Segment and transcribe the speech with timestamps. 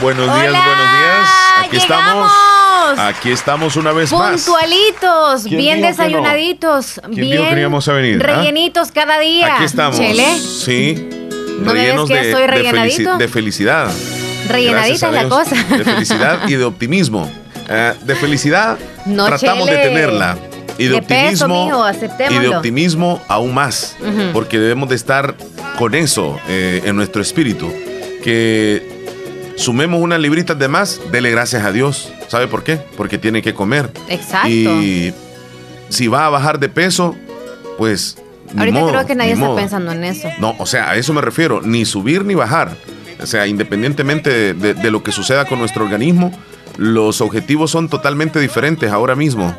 [0.00, 1.30] Buenos días, buenos días.
[1.64, 2.32] Aquí estamos.
[2.98, 4.42] Aquí estamos una vez más.
[4.42, 8.36] Puntualitos, bien desayunaditos, bien que venir, ¿ah?
[8.36, 9.56] rellenitos cada día.
[9.56, 9.98] Aquí estamos.
[9.98, 10.38] Chele.
[10.38, 11.08] Sí.
[11.60, 13.16] ¿No rellenos de, soy rellenadito?
[13.16, 13.90] de, felicidad.
[14.48, 15.56] Rellenadita es la cosa.
[15.56, 17.30] De felicidad y de optimismo.
[17.68, 18.78] Eh, de felicidad
[19.26, 20.36] tratamos de tenerla.
[20.78, 21.86] Y de, optimismo.
[22.28, 23.96] y de optimismo aún más.
[24.32, 25.34] Porque debemos de estar
[25.78, 27.72] con eso eh, en nuestro espíritu.
[28.22, 28.95] Que
[29.56, 32.12] sumemos unas libritas de más, dele gracias a Dios.
[32.28, 32.76] ¿Sabe por qué?
[32.96, 33.90] Porque tiene que comer.
[34.08, 34.48] Exacto.
[34.48, 35.12] Y
[35.88, 37.16] si va a bajar de peso,
[37.78, 38.16] pues.
[38.56, 40.28] Ahorita creo que nadie está pensando en eso.
[40.38, 41.60] No, o sea, a eso me refiero.
[41.62, 42.76] Ni subir ni bajar.
[43.20, 46.32] O sea, independientemente de, lo que suceda con nuestro organismo,
[46.76, 49.56] los objetivos son totalmente diferentes ahora mismo.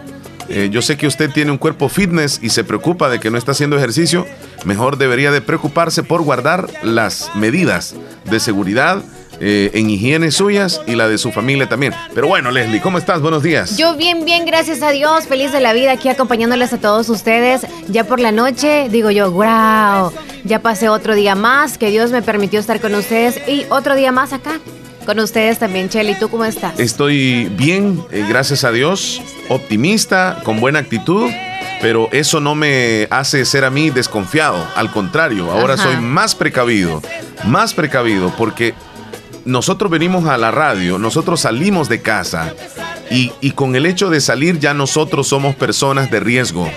[0.49, 3.37] Eh, yo sé que usted tiene un cuerpo fitness y se preocupa de que no
[3.37, 4.25] está haciendo ejercicio.
[4.63, 7.95] Mejor debería de preocuparse por guardar las medidas
[8.25, 9.03] de seguridad
[9.39, 11.93] eh, en higiene suyas y la de su familia también.
[12.13, 13.21] Pero bueno, Leslie, ¿cómo estás?
[13.21, 13.77] Buenos días.
[13.77, 15.27] Yo bien, bien, gracias a Dios.
[15.27, 17.65] Feliz de la vida aquí acompañándoles a todos ustedes.
[17.87, 20.11] Ya por la noche, digo yo, wow,
[20.43, 24.11] ya pasé otro día más que Dios me permitió estar con ustedes y otro día
[24.11, 24.59] más acá.
[25.05, 26.19] Con ustedes también, Chely.
[26.19, 26.77] ¿Tú cómo estás?
[26.79, 31.31] Estoy bien, eh, gracias a Dios, optimista, con buena actitud
[31.81, 34.67] pero eso no me hace ser a mí desconfiado.
[34.75, 37.01] Al contrario, ahora soy más precavido,
[37.45, 38.73] más precavido, porque
[39.47, 42.53] nosotros venimos a la radio, nosotros salimos de casa
[43.09, 46.69] y, con el hecho de salir ya nosotros somos personas de riesgo.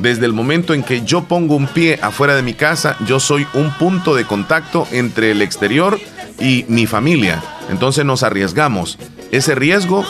[0.00, 3.46] Desde el momento en que yo pongo un pie afuera de mi casa, yo soy
[3.52, 6.00] un punto de contacto entre el exterior
[6.40, 7.42] y mi familia.
[7.68, 8.98] Entonces nos arriesgamos.
[9.30, 10.04] Ese riesgo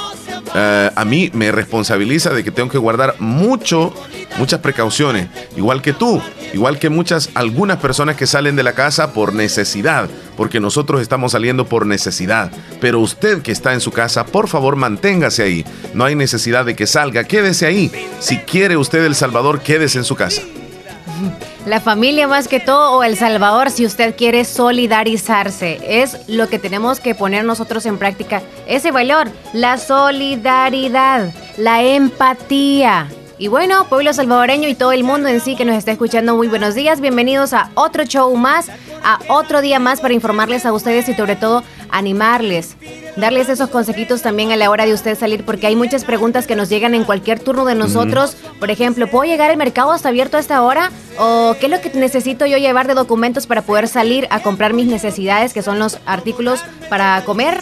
[0.55, 3.93] eh, a mí me responsabiliza de que tengo que guardar mucho,
[4.39, 6.23] muchas precauciones, igual que tú,
[6.55, 11.33] igual que muchas, algunas personas que salen de la casa por necesidad, porque nosotros estamos
[11.33, 12.51] saliendo por necesidad.
[12.81, 15.65] Pero usted que está en su casa, por favor manténgase ahí.
[15.95, 17.91] No hay necesidad de que salga, quédese ahí.
[18.21, 20.43] Si quiere usted El Salvador, quédese en su casa.
[21.67, 25.79] La familia más que todo o El Salvador si usted quiere solidarizarse.
[25.85, 28.43] Es lo que tenemos que poner nosotros en práctica.
[28.67, 33.09] Ese valor, la solidaridad, la empatía.
[33.39, 36.49] Y bueno, pueblo salvadoreño y todo el mundo en sí que nos está escuchando, muy
[36.49, 37.01] buenos días.
[37.01, 38.69] Bienvenidos a otro show más,
[39.05, 42.77] a otro día más para informarles a ustedes y sobre todo animarles
[43.19, 46.57] darles esos consejitos también a la hora de usted salir, porque hay muchas preguntas que
[46.57, 48.37] nos llegan en cualquier turno de nosotros.
[48.61, 50.91] Por ejemplo, ¿puedo llegar al mercado hasta abierto a esta hora?
[51.19, 54.73] ¿O qué es lo que necesito yo llevar de documentos para poder salir a comprar
[54.73, 57.61] mis necesidades, que son los artículos para comer?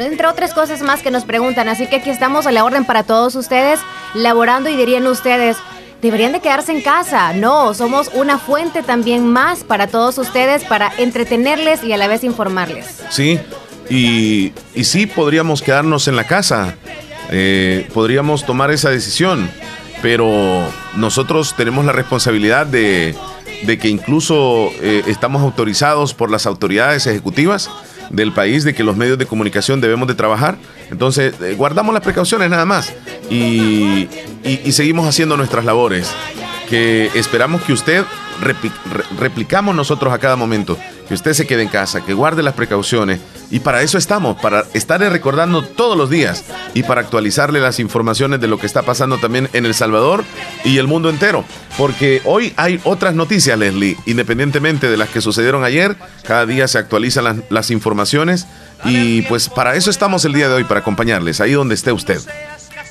[0.00, 1.68] Entre otras cosas más que nos preguntan.
[1.68, 3.80] Así que aquí estamos a la orden para todos ustedes,
[4.14, 5.56] laborando y dirían ustedes,
[6.02, 7.32] deberían de quedarse en casa.
[7.32, 12.24] No, somos una fuente también más para todos ustedes, para entretenerles y a la vez
[12.24, 12.86] informarles.
[13.10, 13.38] Sí,
[13.90, 16.74] y, sí, podríamos quedarnos en la casa,
[17.30, 19.50] eh, podríamos tomar esa decisión,
[20.02, 20.62] pero
[20.94, 23.16] nosotros tenemos la responsabilidad de,
[23.66, 27.70] que incluso eh, estamos autorizados por las autoridades ejecutivas
[28.10, 30.56] del país de que los medios de comunicación debemos de trabajar.
[30.90, 32.92] Entonces, eh, guardamos las precauciones nada más
[33.30, 34.08] y,
[34.44, 36.10] y, seguimos haciendo nuestras labores,
[36.68, 38.04] que esperamos que usted
[39.18, 43.18] replicamos nosotros a cada momento que usted se quede en casa, que guarde las precauciones.
[43.50, 48.40] Y para eso estamos, para estarle recordando todos los días y para actualizarle las informaciones
[48.40, 50.24] de lo que está pasando también en El Salvador
[50.64, 51.44] y el mundo entero.
[51.78, 56.78] Porque hoy hay otras noticias, Leslie, independientemente de las que sucedieron ayer, cada día se
[56.78, 58.46] actualizan las, las informaciones
[58.84, 62.20] y pues para eso estamos el día de hoy, para acompañarles, ahí donde esté usted.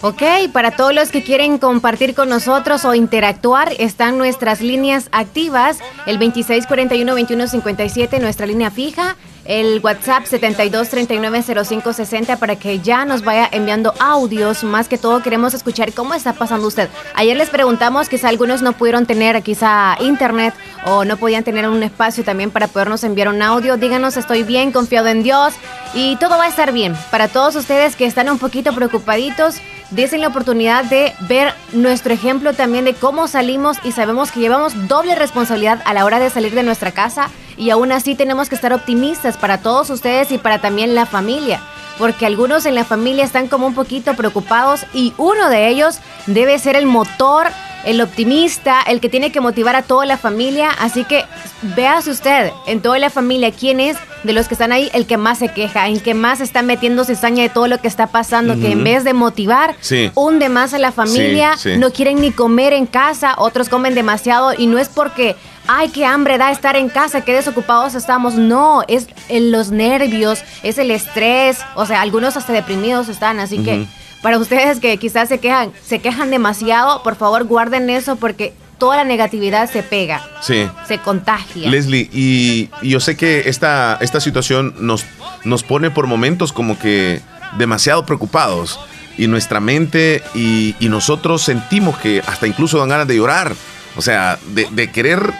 [0.02, 0.22] Ok,
[0.54, 6.20] para todos los que quieren compartir con nosotros o interactuar, están nuestras líneas activas, el
[6.20, 9.16] 2641-2157, nuestra línea fija,
[9.48, 14.64] el WhatsApp 72390560 para que ya nos vaya enviando audios.
[14.64, 16.90] Más que todo queremos escuchar cómo está pasando usted.
[17.16, 20.54] Ayer les preguntamos, quizá algunos no pudieron tener quizá internet
[20.86, 23.78] o no podían tener un espacio también para podernos enviar un audio.
[23.78, 25.54] Díganos, estoy bien, confiado en Dios
[25.94, 26.96] y todo va a estar bien.
[27.10, 29.56] Para todos ustedes que están un poquito preocupaditos,
[29.92, 34.88] dicen la oportunidad de ver nuestro ejemplo también de cómo salimos y sabemos que llevamos
[34.88, 38.56] doble responsabilidad a la hora de salir de nuestra casa y aún así tenemos que
[38.56, 41.62] estar optimistas para todos ustedes y para también la familia.
[41.98, 46.60] Porque algunos en la familia están como un poquito preocupados y uno de ellos debe
[46.60, 47.48] ser el motor
[47.86, 50.70] el optimista, el que tiene que motivar a toda la familia.
[50.80, 51.26] Así que
[51.62, 55.18] véase usted en toda la familia quién es de los que están ahí el que
[55.18, 58.60] más se queja, en que más está metiendo cizaña de todo lo que está pasando,
[58.60, 59.76] que en vez de motivar,
[60.16, 64.68] hunde más a la familia, no quieren ni comer en casa, otros comen demasiado y
[64.68, 65.36] no es porque
[65.68, 68.36] ay, qué hambre da estar en casa, qué desocupados estamos.
[68.36, 73.86] No, es los nervios, es el estrés, o sea, algunos hasta deprimidos están, así que
[74.22, 78.98] para ustedes que quizás se quejan, se quejan demasiado, por favor guarden eso porque toda
[78.98, 80.22] la negatividad se pega.
[80.42, 80.68] Sí.
[80.88, 81.70] Se contagia.
[81.70, 85.06] Leslie, y, yo sé que esta, esta situación nos,
[85.44, 87.22] nos pone por momentos como que
[87.58, 88.80] demasiado preocupados.
[89.18, 93.56] Y nuestra mente y, nosotros sentimos que hasta incluso dan ganas de llorar.
[93.96, 95.34] O sea, de, querer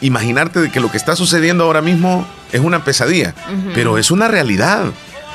[0.00, 3.34] imaginarte de que lo que está sucediendo ahora mismo es una pesadilla.
[3.72, 4.86] Pero es una realidad.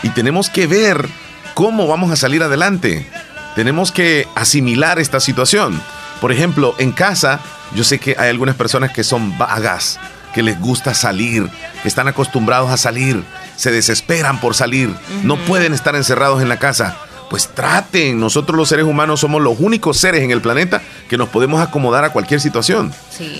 [0.03, 1.07] Y tenemos que ver
[1.53, 3.07] cómo vamos a salir adelante.
[3.55, 5.81] Tenemos que asimilar esta situación.
[6.21, 7.39] Por ejemplo, en casa,
[7.73, 9.99] yo sé que hay algunas personas que son vagas,
[10.33, 11.49] que les gusta salir,
[11.81, 13.23] que están acostumbrados a salir,
[13.55, 14.93] se desesperan por salir,
[15.23, 16.97] no pueden estar encerrados en la casa.
[17.29, 21.29] Pues traten, nosotros los seres humanos somos los únicos seres en el planeta que nos
[21.29, 22.91] podemos acomodar a cualquier situación.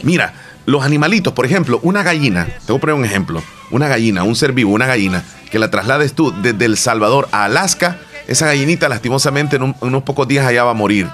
[0.04, 0.34] Mira,
[0.66, 3.42] los animalitos, por ejemplo, una gallina, te voy a poner un ejemplo,
[3.72, 7.46] una gallina, un ser vivo, una gallina, que la traslades tú desde El Salvador a
[7.46, 7.98] Alaska,
[8.28, 11.08] esa gallinita lastimosamente en, unos pocos días allá va a morir,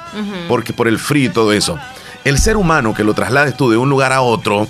[0.47, 1.79] porque por el frío y todo eso.
[2.25, 4.67] El ser humano que lo traslades tú de un lugar a otro,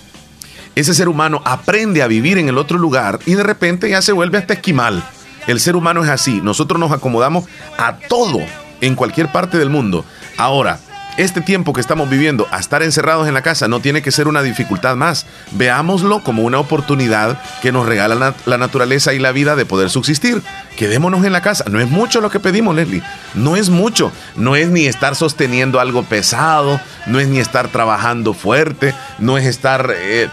[0.75, 4.11] ese ser humano aprende a vivir en el otro lugar y de repente ya se
[4.11, 5.03] vuelve hasta esquimal.
[5.47, 7.45] El ser humano es así, nosotros nos acomodamos
[7.77, 8.41] a todo
[8.81, 10.05] en cualquier parte del mundo.
[10.37, 10.79] Ahora,
[11.17, 14.27] este tiempo que estamos viviendo a estar encerrados en la casa no tiene que ser
[14.27, 15.25] una dificultad más.
[15.51, 20.41] Veámoslo como una oportunidad que nos regala la, naturaleza y la vida de poder subsistir.
[20.77, 21.65] Quedémonos en la casa.
[21.69, 23.03] No es mucho lo que pedimos, Leslie.
[23.33, 24.11] No es mucho.
[24.35, 29.45] No es ni estar sosteniendo algo pesado, no es ni estar trabajando fuerte, no es
[29.45, 29.93] estar...
[29.95, 30.29] Eh,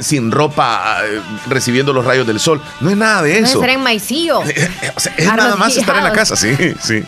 [0.00, 2.60] sin ropa eh, recibiendo los rayos del sol.
[2.80, 3.40] No es nada de eso.
[3.40, 4.42] No es estar en maicillo.
[5.16, 7.02] es nada más estar en la casa, sí, sí.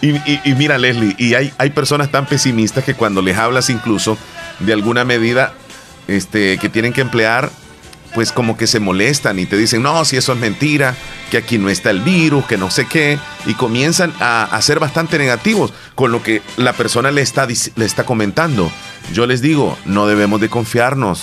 [0.00, 4.18] Y, mira, Leslie, y hay, hay personas tan pesimistas que cuando les hablas incluso
[4.60, 5.54] de alguna medida
[6.08, 7.50] este, que tienen que emplear,
[8.14, 10.94] pues como que se molestan y te dicen, no, si eso es mentira,
[11.30, 14.78] que aquí no está el virus, que no sé qué, y comienzan a, a ser
[14.78, 18.70] bastante negativos con lo que la persona le está, le está comentando.
[19.12, 21.22] Yo les digo, no debemos de confiarnos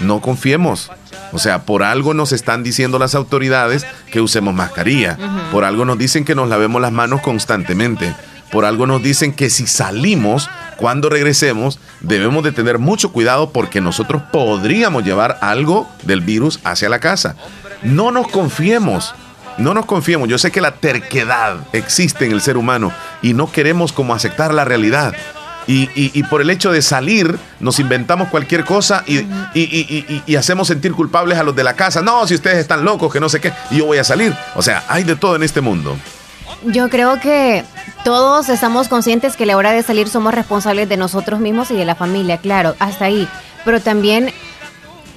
[0.00, 0.90] no confiemos.
[1.32, 5.18] O sea, por algo nos están diciendo las autoridades que usemos mascarilla.
[5.50, 8.14] Por algo nos dicen que nos lavemos las manos constantemente.
[8.50, 13.80] Por algo nos dicen que si salimos, cuando regresemos, debemos de tener mucho cuidado porque
[13.80, 17.34] nosotros podríamos llevar algo del virus hacia la casa.
[17.82, 19.14] No nos confiemos.
[19.56, 20.28] No nos confiemos.
[20.28, 22.92] Yo sé que la terquedad existe en el ser humano
[23.22, 25.14] y no queremos como aceptar la realidad.
[25.66, 31.38] Y, por el hecho de salir, nos inventamos cualquier cosa y, y, hacemos sentir culpables
[31.38, 32.02] a los de la casa.
[32.02, 34.34] No, si ustedes están locos, que no sé qué, y yo voy a salir.
[34.54, 35.96] O sea, hay de todo en este mundo.
[36.64, 37.64] Yo creo que
[38.04, 41.76] todos estamos conscientes que a la hora de salir somos responsables de nosotros mismos y
[41.76, 43.28] de la familia, claro, hasta ahí.
[43.64, 44.32] Pero también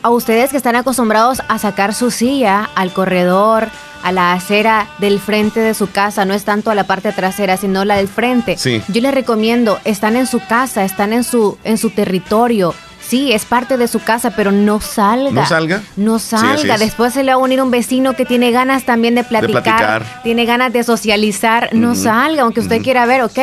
[0.06, 3.70] a ustedes que están acostumbrados a sacar su silla al corredor,
[4.04, 7.58] a la acera del frente de su casa, no es tanto a la parte trasera,
[7.58, 8.56] sino la del frente.
[8.90, 12.76] Yo les recomiendo, están en su casa, están en su, en su territorio.
[13.08, 15.42] Sí, es parte de su casa, pero no salga.
[15.42, 15.82] No salga.
[15.96, 16.78] No salga.
[16.78, 20.46] Después se le va a unir un vecino que tiene ganas también de platicar, tiene
[20.46, 21.70] ganas de socializar.
[21.74, 23.38] No salga, aunque usted quiera ver, ok,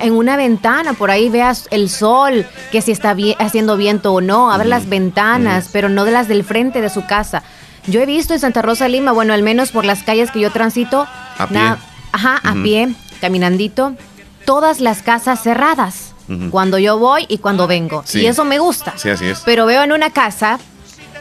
[0.00, 4.52] en una ventana, por ahí veas el sol, que si está haciendo viento o no,
[4.52, 7.42] abre las ventanas, pero no de las del frente de su casa.
[7.86, 10.50] Yo he visto en Santa Rosa Lima, bueno, al menos por las calles que yo
[10.52, 11.06] transito,
[11.38, 11.60] a pie,
[12.12, 13.94] ajá, a pie, caminandito,
[14.44, 16.09] todas las casas cerradas.
[16.50, 18.04] Cuando yo voy y cuando vengo.
[18.14, 18.94] Y eso me gusta.
[18.96, 19.42] Sí, así es.
[19.44, 20.58] Pero veo en una casa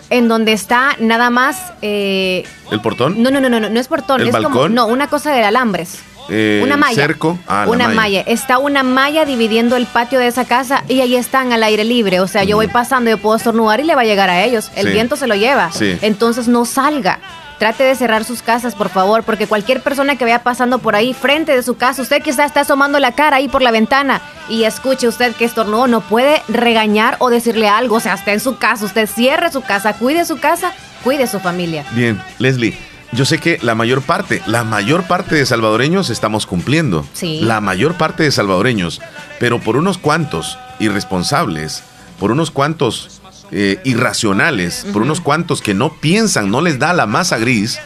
[0.09, 1.73] en donde está nada más.
[1.81, 3.21] Eh, ¿El portón?
[3.21, 4.21] No, no, no, no, no, es portón.
[4.21, 4.69] es como.
[4.69, 5.99] No, una cosa de alambres.
[6.29, 6.95] Eh, una malla.
[6.95, 7.39] Cerco.
[7.47, 8.21] Ah, una malla.
[8.21, 12.19] Está una malla dividiendo el patio de esa casa y ahí están al aire libre.
[12.19, 14.71] O sea, yo voy pasando, yo puedo estornudar y le va a llegar a ellos.
[14.75, 15.71] El viento se lo lleva.
[16.01, 17.19] Entonces no salga.
[17.59, 21.13] Trate de cerrar sus casas, por favor, porque cualquier persona que vaya pasando por ahí,
[21.13, 24.63] frente de su casa, usted quizá está asomando la cara ahí por la ventana y
[24.63, 27.97] escuche usted que estornudó, no puede regañar o decirle algo.
[27.97, 30.73] O sea, está en su casa, usted cierre su casa, cuide su casa,
[31.03, 31.85] cuide su familia.
[31.91, 37.05] Bien, Leslie yo sé que la mayor parte, la mayor parte de salvadoreños estamos cumpliendo.
[37.13, 37.39] Sí.
[37.41, 39.01] La mayor parte de salvadoreños.
[39.39, 41.83] Pero por unos cuantos irresponsables,
[42.19, 43.18] por unos cuantos
[43.51, 47.79] eh, irracionales, por unos cuantos que no piensan, no les da la masa gris,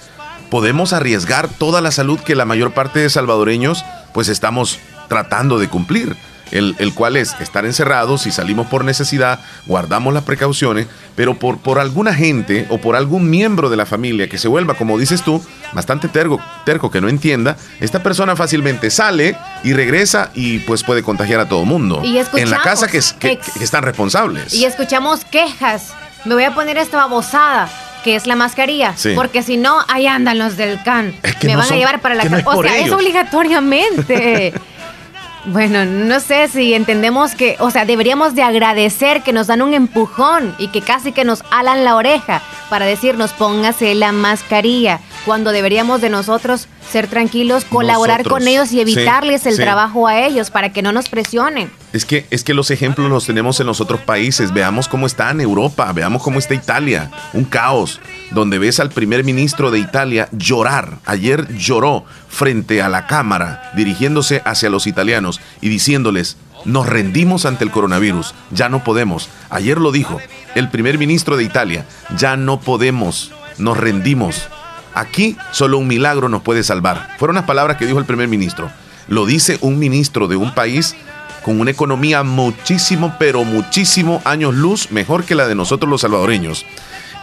[0.50, 4.80] podemos arriesgar toda la salud que la mayor parte de salvadoreños pues estamos
[5.10, 6.16] tratando de cumplir.
[6.54, 11.58] El, el, cual es estar encerrados, si salimos por necesidad, guardamos las precauciones, pero por,
[11.58, 15.24] por alguna gente o por algún miembro de la familia que se vuelva, como dices
[15.24, 15.44] tú,
[15.74, 21.04] bastante terco, terco que no entienda, esta persona fácilmente sale y regresa y pues puede
[21.04, 22.02] contagiar a todo mundo.
[22.04, 24.54] Y en la casa que, que, que están responsables.
[24.54, 25.94] Y escuchamos quejas.
[26.26, 27.70] Me voy a poner esta babosada
[28.04, 28.94] que es la mascarilla.
[29.16, 31.16] Porque si no, ahí andan los del CAN.
[31.42, 32.44] Me van a llevar para la casa.
[32.46, 34.54] o sea, es obligatoriamente.
[35.46, 39.74] Bueno, no sé si entendemos que, o sea, deberíamos de agradecer que nos dan un
[39.74, 45.52] empujón y que casi que nos alan la oreja para decirnos póngase la mascarilla, cuando
[45.52, 50.72] deberíamos de nosotros ser tranquilos, colaborar con ellos y evitarles el trabajo a ellos para
[50.72, 51.72] que no nos presionen.
[51.94, 54.54] Es que, es que los ejemplos los tenemos en los otros países.
[54.54, 57.12] Veamos cómo está en Europa, veamos cómo está Italia.
[57.34, 58.00] Un caos,
[58.32, 60.98] donde ves al primer ministro de Italia llorar.
[61.06, 67.64] Ayer lloró frente a la cámara, dirigiéndose hacia los italianos y diciéndoles, nos rendimos ante
[67.64, 69.30] el coronavirus, ya no podemos.
[69.50, 70.20] Ayer lo dijo
[70.56, 71.86] el primer ministro de Italia,
[72.18, 74.48] ya no podemos, nos rendimos.
[74.96, 77.16] Aquí solo un milagro nos puede salvar.
[77.18, 78.72] Fueron las palabras que dijo el primer ministro.
[79.08, 80.96] Lo dice un ministro de un país
[81.44, 86.66] con una economía muchísimo, pero muchísimo años luz mejor que la de nosotros los salvadoreños.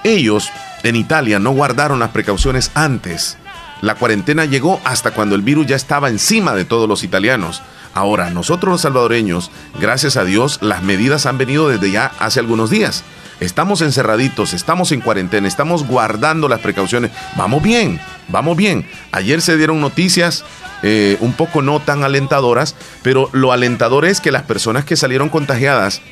[0.04, 0.50] Ellos
[0.82, 3.36] en Italia no guardaron las precauciones antes.
[3.82, 7.62] La cuarentena llegó hasta cuando el virus ya estaba encima de todos los italianos.
[7.94, 9.50] Ahora, nosotros los salvadoreños,
[9.80, 13.04] gracias a Dios, las medidas han venido desde ya hace algunos días.
[13.40, 17.10] Estamos encerraditos, estamos en cuarentena, estamos guardando las precauciones.
[17.36, 18.86] Vamos bien, vamos bien.
[19.12, 20.44] Ayer se dieron noticias
[20.82, 25.30] eh, un poco no tan alentadoras, pero lo alentador es que las personas que salieron
[25.30, 26.02] contagiadas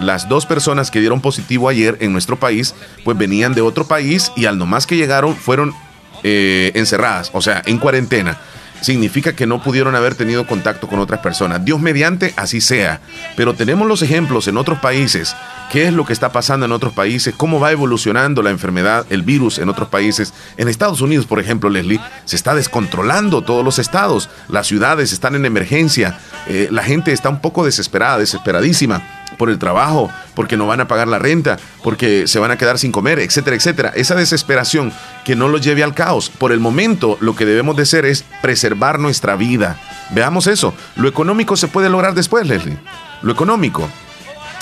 [0.00, 4.30] las dos personas que dieron positivo ayer en nuestro país, pues venían de otro país
[4.36, 5.74] y al nomás que llegaron fueron
[6.22, 8.38] eh, encerradas, o sea, en cuarentena
[8.80, 11.64] significa que no pudieron haber tenido contacto con otras personas.
[11.64, 13.00] Dios mediante, así sea.
[13.36, 15.34] Pero tenemos los ejemplos en otros países.
[15.70, 17.34] ¿Qué es lo que está pasando en otros países?
[17.36, 20.32] ¿Cómo va evolucionando la enfermedad, el virus en otros países?
[20.56, 24.30] En Estados Unidos, por ejemplo, Leslie, se está descontrolando todos los estados.
[24.48, 26.18] Las ciudades están en emergencia.
[26.46, 30.88] Eh, la gente está un poco desesperada, desesperadísima por el trabajo, porque no van a
[30.88, 33.92] pagar la renta, porque se van a quedar sin comer, etcétera, etcétera.
[33.94, 34.92] Esa desesperación
[35.24, 36.30] que no los lleve al caos.
[36.30, 39.78] Por el momento, lo que debemos de hacer es preservar nuestra vida.
[40.10, 40.74] Veamos eso.
[40.96, 42.78] Lo económico se puede lograr después, Leslie.
[43.22, 43.88] Lo económico.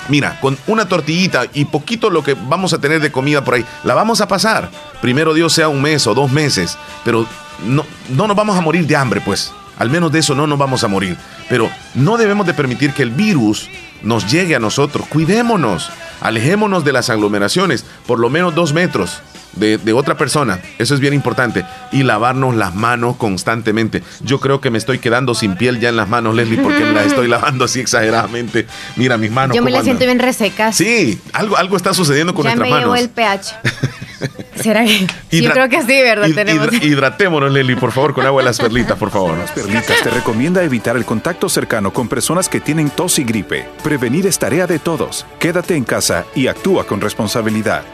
[0.09, 3.65] Mira, con una tortillita y poquito lo que vamos a tener de comida por ahí,
[3.83, 4.71] la vamos a pasar.
[5.01, 7.27] Primero Dios sea un mes o dos meses, pero
[7.65, 9.53] no, no nos vamos a morir de hambre, pues.
[9.79, 11.17] Al menos de eso no nos vamos a morir.
[11.49, 13.69] Pero no debemos de permitir que el virus
[14.07, 15.07] nos llegue a nosotros.
[15.09, 19.21] Cuidémonos, alejémonos de las aglomeraciones, por lo menos dos metros.
[19.57, 24.03] De, otra persona, eso es bien importante, y lavarnos las manos constantemente.
[24.21, 26.93] Yo creo que me estoy quedando sin piel ya en las manos, Leslie, porque me
[26.93, 28.67] las estoy lavando así exageradamente.
[28.97, 29.57] Mira mis manos.
[29.57, 30.77] Yo me las siento bien resecas.
[30.77, 32.99] Sí, algo, algo está sucediendo con ya nuestras me manos.
[32.99, 33.55] el pH.
[34.63, 35.07] ¿Será que?
[35.31, 36.29] Yo creo que sí, ¿verdad?
[36.35, 36.73] Tenemos.
[36.73, 39.37] hidratémonos, Leslie, por favor, con agua de las perlitas, por favor.
[39.37, 43.69] Las perlitas te recomienda evitar el contacto cercano con personas que tienen tos y gripe.
[43.83, 45.27] Prevenir es tarea de todos.
[45.39, 47.85] Quédate en casa y actúa con responsabilidad.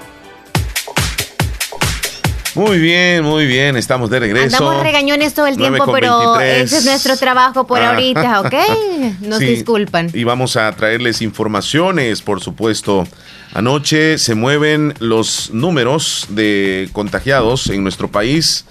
[2.54, 4.56] Muy bien, muy bien, estamos de regreso.
[4.56, 7.90] Andamos regañones todo el tiempo, pero ese es nuestro trabajo por ah.
[7.90, 8.54] ahorita, ¿ok?
[9.20, 10.10] Nos disculpan.
[10.12, 13.06] Y vamos a traerles informaciones, por supuesto.
[13.54, 18.66] Anoche se mueven los números de contagiados en nuestro país.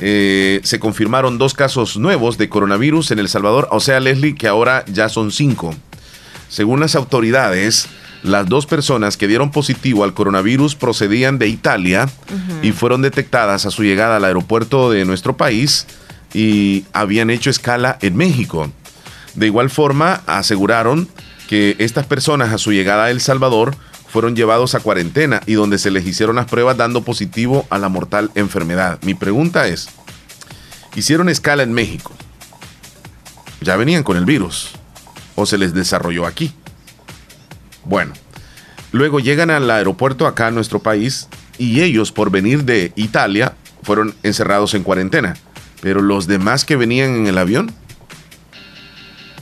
[0.00, 4.48] Eh, se confirmaron dos casos nuevos de coronavirus en El Salvador, o sea, Leslie, que
[4.48, 5.74] ahora ya son cinco.
[6.48, 7.88] Según las autoridades,
[8.22, 12.08] las dos personas que dieron positivo al coronavirus procedían de Italia
[12.62, 15.86] y fueron detectadas a su llegada al aeropuerto de nuestro país
[16.32, 18.70] y habían hecho escala en México.
[19.34, 21.08] De igual forma, aseguraron
[21.48, 23.74] que estas personas a su llegada a El Salvador
[24.08, 27.88] fueron llevados a cuarentena y donde se les hicieron las pruebas dando positivo a la
[27.88, 28.98] mortal enfermedad.
[29.02, 29.88] Mi pregunta es,
[30.94, 32.12] hicieron escala en México,
[33.62, 34.72] ya venían con el virus
[35.34, 36.52] o se les desarrolló aquí.
[37.84, 38.12] Bueno,
[38.92, 44.74] luego llegan al aeropuerto acá nuestro país y ellos por venir de Italia fueron encerrados
[44.74, 45.36] en cuarentena.
[45.80, 47.74] Pero los demás que venían en el avión,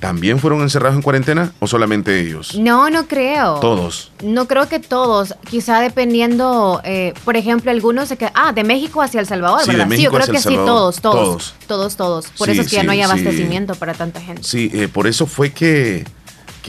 [0.01, 2.55] ¿también fueron encerrados en cuarentena o solamente ellos?
[2.55, 3.61] No, no creo.
[3.61, 4.11] Todos.
[4.25, 5.35] No creo que todos.
[5.51, 8.33] Quizá dependiendo, eh, por ejemplo, algunos se quedan.
[8.35, 9.87] Ah, de México hacia El Salvador, ¿verdad?
[9.91, 11.55] Sí, yo creo que sí, todos, todos.
[11.67, 12.27] Todos, todos.
[12.39, 14.43] Por eso es que ya no hay abastecimiento para tanta gente.
[14.43, 16.07] Sí, eh, por eso fue que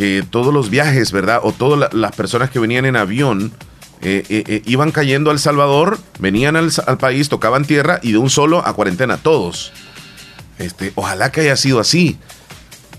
[0.01, 1.41] que todos los viajes, ¿verdad?
[1.43, 3.51] O todas las personas que venían en avión
[4.01, 8.17] eh, eh, eh, iban cayendo a El Salvador, venían al, país, tocaban tierra y de
[8.17, 9.71] un solo a cuarentena, todos.
[10.57, 12.17] Este, ojalá que haya sido así.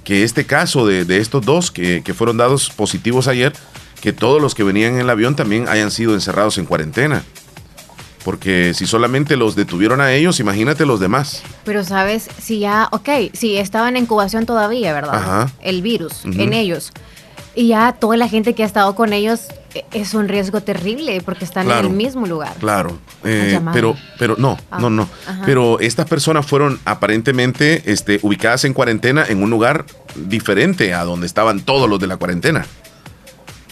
[0.05, 3.53] que este caso de, estos dos que, que fueron dados positivos ayer,
[4.01, 7.25] que todos los que venían en el avión también hayan sido encerrados en cuarentena.
[8.25, 11.43] Porque si solamente los detuvieron a ellos, imagínate los demás.
[11.65, 15.17] Pero sabes, si ya, ok, si estaban en incubación todavía, ¿verdad?
[15.17, 15.53] Ajá.
[15.61, 16.93] El virus en ellos.
[17.55, 21.21] Y ya toda la gente que ha estado con ellos e, es un riesgo terrible
[21.23, 22.55] porque están en el mismo lugar.
[22.59, 25.09] Claro, eh, pero, pero no, ah, no, no.
[25.45, 31.27] Pero estas personas fueron aparentemente este, ubicadas en cuarentena en un lugar diferente a donde
[31.27, 32.65] estaban todos los de la cuarentena.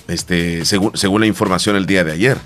[0.09, 2.37] Este, según, según la información el día de ayer.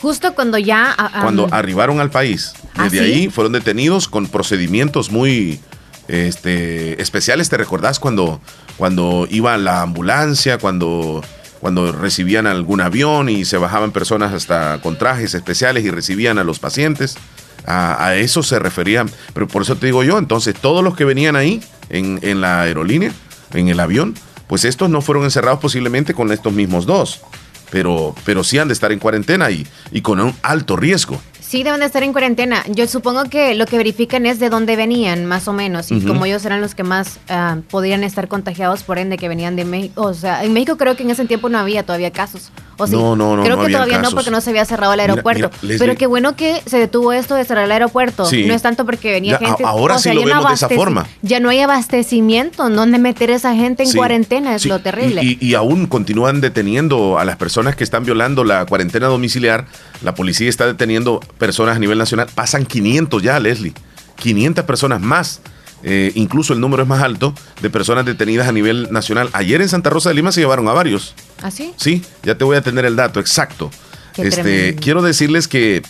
[0.00, 0.94] Justo cuando ya...
[1.22, 2.52] cuando arribaron al país.
[2.76, 5.60] Desde ¿Ah, ahí fueron detenidos con procedimientos muy
[6.08, 7.48] este, especiales.
[7.48, 8.40] ¿Te recordás cuando,
[8.76, 11.22] cuando iba la ambulancia, cuando,
[11.60, 16.44] cuando recibían algún avión y se bajaban personas hasta con trajes especiales y recibían a
[16.44, 17.16] los pacientes?
[17.66, 19.10] A, eso se referían.
[19.32, 22.62] Pero por eso te digo yo, entonces todos los que venían ahí en, en la
[22.62, 23.12] aerolínea,
[23.54, 24.14] en el avión,
[24.46, 27.22] pues estos no fueron encerrados posiblemente con estos mismos dos
[27.70, 31.20] pero, pero sí han de estar en cuarentena y, y con un alto riesgo.
[31.46, 32.64] Sí, deben de estar en cuarentena.
[32.68, 35.92] Yo supongo que lo que verifican es de dónde venían, más o menos.
[35.92, 39.54] Y como ellos eran los que más uh, podrían estar contagiados, por ende, que venían
[39.54, 40.02] de México.
[40.02, 42.50] O sea, en México creo que en ese tiempo no había todavía casos.
[42.78, 42.94] ¿O sí?
[42.94, 43.44] No, no, no.
[43.44, 45.50] Creo que todavía no, porque no se había cerrado el aeropuerto.
[45.78, 48.24] Pero qué bueno que se detuvo esto de cerrar el aeropuerto.
[48.24, 49.62] No es tanto porque venía gente.
[49.64, 51.06] Ahora sí lo vemos de esa forma.
[51.22, 52.68] Ya no hay abastecimiento.
[52.68, 54.56] ¿Dónde meter a esa gente en cuarentena?
[54.56, 55.22] Es lo terrible.
[55.22, 59.66] Y, y aún continúan deteniendo a las personas que están violando la cuarentena domiciliar.
[60.02, 63.74] La policía está deteniendo personas a nivel nacional pasan 500 ya, Leslie.
[64.16, 65.40] 500 personas más.
[65.82, 69.28] Eh, incluso el número es más alto de personas detenidas a nivel nacional.
[69.32, 71.14] Ayer en Santa Rosa de Lima se llevaron a varios.
[71.42, 71.74] ¿Ah, sí?
[71.76, 73.70] Sí, ya te voy a tener el dato exacto.
[74.16, 75.82] este, quiero decirles que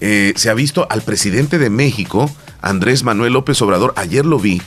[0.00, 4.60] eh, se ha visto al presidente de México, Andrés Manuel López Obrador, ayer lo vi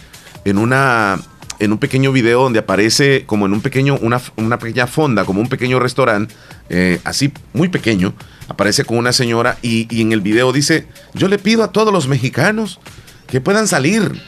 [0.46, 1.20] en una
[1.60, 5.42] en un pequeño video donde aparece como en un pequeño, una, una pequeña fonda, como
[5.42, 6.34] un pequeño restaurante,
[6.70, 8.14] eh, así muy pequeño,
[8.48, 12.08] aparece con una señora y, en el video dice, yo le pido a todos los
[12.08, 12.80] mexicanos
[13.28, 14.22] que puedan salir,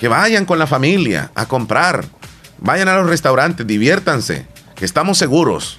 [0.00, 2.04] que vayan con la familia a comprar,
[2.58, 5.78] vayan a los restaurantes, diviértanse, que estamos seguros.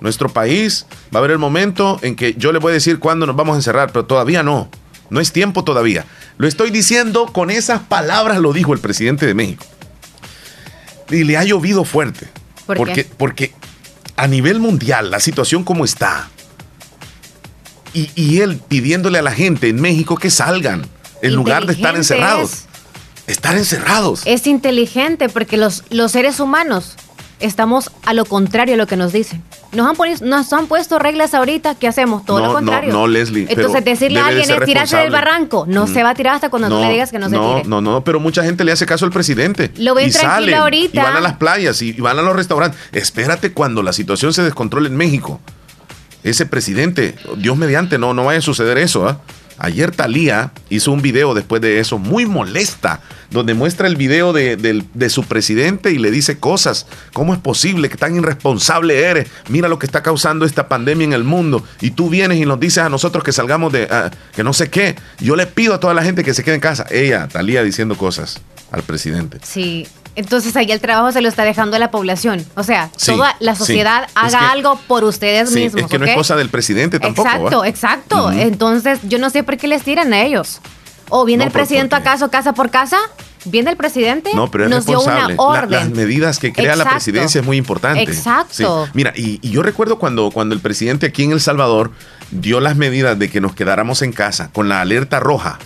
[0.00, 3.26] Nuestro país va a haber el momento en que yo le voy a decir cuándo
[3.26, 4.70] nos vamos a encerrar, pero todavía no.
[5.10, 6.04] No es tiempo todavía.
[6.36, 9.64] Lo estoy diciendo con esas palabras, lo dijo el presidente de México.
[11.10, 12.28] Y le ha llovido fuerte.
[12.66, 13.54] porque, porque
[14.16, 16.28] a nivel mundial, la situación como está,
[17.92, 20.86] y, él pidiéndole a la gente en México que salgan
[21.22, 22.64] en lugar de estar encerrados.
[23.26, 24.22] Estar encerrados.
[24.24, 26.96] Es inteligente porque los, los seres humanos
[27.40, 29.42] estamos a lo contrario a lo que nos dicen.
[29.72, 32.24] Nos han, nos han puesto reglas ahorita, ¿qué hacemos?
[32.24, 32.90] Todo lo contrario.
[32.90, 33.46] No, no, Leslie.
[33.48, 35.66] Entonces, decirle a alguien es tirarse del barranco.
[35.68, 37.64] No se va a tirar hasta cuando no, tú le digas que no, se tire.
[37.66, 39.70] No, no, pero mucha gente le hace caso al presidente.
[39.76, 41.00] Lo ven tranquilo ahorita.
[41.00, 42.80] Y van a las playas y van a los restaurantes.
[42.92, 45.40] Espérate cuando la situación se descontrole en México
[46.30, 49.08] ese presidente, Dios mediante, no, no vaya a suceder eso.
[49.08, 49.20] ¿ah?
[49.58, 55.10] Ayer Talía hizo un video después de eso, muy molesta, donde muestra el video de,
[55.10, 56.86] su presidente y le dice cosas.
[57.12, 59.28] ¿Cómo es posible que tan irresponsable eres?
[59.48, 61.64] Mira lo que está causando esta pandemia en el mundo.
[61.80, 63.88] Y tú vienes y nos dices a nosotros que salgamos de...
[63.90, 64.94] Ah, que no sé qué.
[65.18, 66.86] Yo le pido a toda la gente que se quede en casa.
[66.90, 69.38] Ella, Talía, diciendo cosas al presidente.
[69.42, 69.88] Sí,
[70.18, 72.44] entonces ahí el trabajo se lo está dejando a la población.
[72.56, 75.82] O sea, toda la sociedad haga algo por ustedes mismos.
[75.82, 77.28] Es que no es cosa del presidente tampoco.
[77.28, 78.32] Exacto, exacto.
[78.32, 80.60] Entonces yo no sé por qué les tiran a ellos.
[81.08, 82.98] ¿O viene el presidente acaso casa por casa?
[83.44, 85.70] Viene el presidente, no, pero es nos dio una orden.
[85.70, 88.02] las medidas que crea la presidencia es muy importante.
[88.02, 88.88] Exacto.
[88.94, 91.92] Mira, y, y, yo recuerdo cuando, cuando el presidente aquí en El Salvador
[92.32, 95.60] dio las medidas de que nos quedáramos en casa con la alerta roja,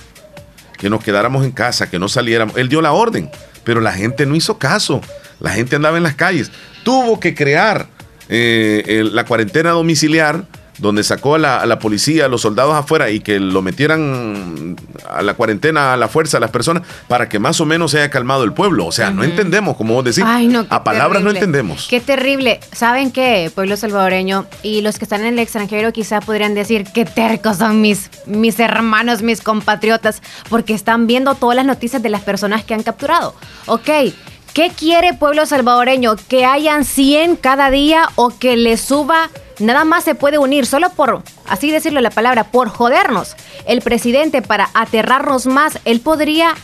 [0.76, 2.58] que nos quedáramos en casa, que no saliéramos.
[2.58, 3.30] Él dio la orden
[3.64, 5.00] pero la gente no hizo caso.
[5.40, 6.50] La gente andaba en las calles.
[6.84, 7.88] Tuvo que crear
[8.28, 10.46] eh, la cuarentena domiciliar
[10.78, 14.76] donde sacó a la, policía, a los soldados afuera y que lo metieran
[15.08, 17.98] a la cuarentena a la fuerza a las personas para que más o menos se
[17.98, 18.86] haya calmado el pueblo.
[18.86, 20.24] O sea, no entendemos, como vos decís,
[20.68, 21.86] a palabras no entendemos.
[21.88, 22.60] Qué terrible.
[22.72, 24.46] ¿Saben qué, pueblo salvadoreño?
[24.62, 28.58] Y los que están en el extranjero quizá podrían decir, qué tercos son mis, mis
[28.60, 33.34] hermanos, mis compatriotas, porque están viendo todas las noticias de las personas que han capturado.
[33.66, 33.88] Ok,
[34.52, 36.16] ¿Qué quiere pueblo salvadoreño?
[36.28, 39.30] ¿Que hayan 100 cada día o que le suba?
[39.58, 43.34] Nada más se puede unir, solo por, así decirlo la palabra, por jodernos.
[43.66, 46.54] El presidente, para aterrarnos más, él podría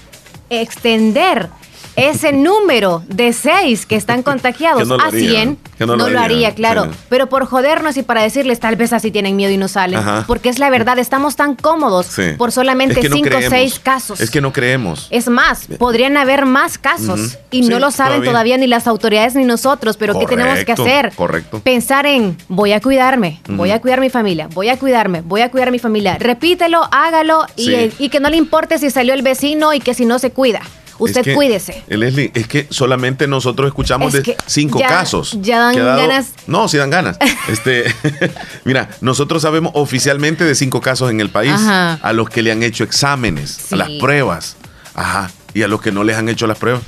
[0.51, 1.49] extender
[1.97, 6.91] ese número de 6 que están contagiados a 100 no, lo, haría, claro.
[7.09, 10.01] Pero por jodernos y para decirles, tal vez así tienen miedo y no salen.
[10.27, 14.21] Porque es la verdad, estamos tan cómodos por solamente cinco o seis casos.
[14.21, 15.09] Es que no creemos.
[15.11, 18.57] Es más, podrían haber más casos y no lo saben todavía.
[18.59, 19.97] ni las autoridades ni nosotros.
[19.97, 21.13] Pero ¿qué tenemos que hacer?
[21.15, 21.61] Correcto.
[21.61, 25.51] Pensar en, voy a cuidarme, voy a cuidar mi familia, voy a cuidarme, voy a
[25.51, 26.17] cuidar mi familia.
[26.19, 30.05] Repítelo, hágalo y, y que no le importe si salió el vecino y que si
[30.05, 30.61] no se cuida.
[30.99, 31.85] Usted cuídese.
[31.89, 35.39] Leslie, es que solamente nosotros escuchamos de cinco casos.
[35.41, 36.33] Ya dan ganas.
[36.47, 37.19] No, sí dan ganas.
[37.49, 37.85] este,
[38.65, 42.63] mira, nosotros sabemos oficialmente de cinco casos en el país a los que le han
[42.63, 44.57] hecho exámenes, a las pruebas.
[44.95, 45.31] Ajá.
[45.55, 46.83] Y a los que no les han hecho las pruebas.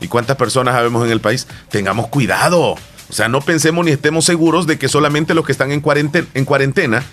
[0.00, 1.46] ¿Y cuántas personas sabemos en el país?
[1.68, 2.76] Tengamos cuidado.
[3.10, 6.26] O sea, no pensemos ni estemos seguros de que solamente los que están en cuarentena,
[6.34, 7.04] en cuarentena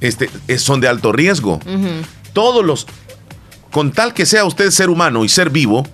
[0.00, 1.60] este, son de alto riesgo.
[2.32, 2.86] Todos los
[3.72, 5.84] con tal que sea usted ser humano y ser vivo,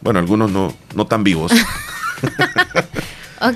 [0.00, 1.50] bueno, algunos no, no tan vivos.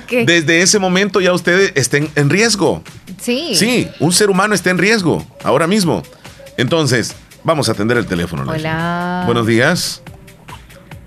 [0.09, 2.83] Desde ese momento ya ustedes estén en riesgo.
[3.21, 3.55] Sí.
[3.55, 6.03] Sí, un ser humano está en riesgo ahora mismo.
[6.57, 8.43] Entonces, vamos a atender el teléfono.
[8.49, 9.23] Hola.
[9.25, 10.01] Buenos días.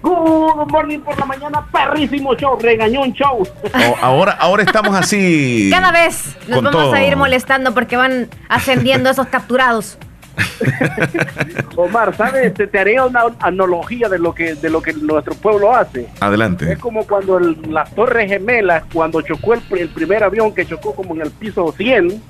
[0.02, 3.42] Good morning por la mañana, perrísimo show, regañón show.
[3.74, 5.68] Oh, ahora, ahora estamos así.
[5.72, 9.98] Cada vez nos vamos a ir molestando porque van ascendiendo esos capturados.
[11.76, 12.54] Omar, ¿sabes?
[12.54, 16.08] Te, haría una analogía de lo que de lo que nuestro pueblo hace.
[16.20, 16.72] Adelante.
[16.72, 21.22] Es como cuando las Torres Gemelas, cuando chocó el, primer avión que chocó como en
[21.22, 22.22] el piso 100,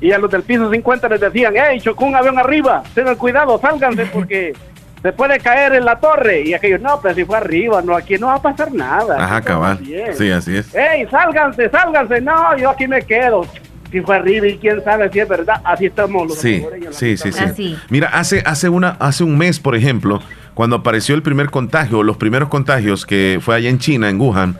[0.00, 3.58] y a los del piso 50 les decían, hey, chocó un avión arriba, tengan cuidado,
[3.60, 4.52] sálganse porque
[5.00, 6.42] se puede caer en la torre.
[6.42, 9.22] Y aquellos, no, pero si fue arriba, no, aquí no va a pasar nada.
[9.22, 9.78] Ajá, cabal.
[10.14, 10.68] Sí, así es.
[10.74, 13.46] Hey, sálganse, sálganse, no, yo aquí me quedo
[13.92, 15.60] si fue arriba y quién sabe si es verdad.
[15.64, 17.76] Así estamos los Sí, sí, sí, sí.
[17.90, 20.20] Mira, hace, hace, una, hace un mes, por ejemplo,
[20.54, 24.58] cuando apareció el primer contagio, los primeros contagios que fue allá en China, en Wuhan,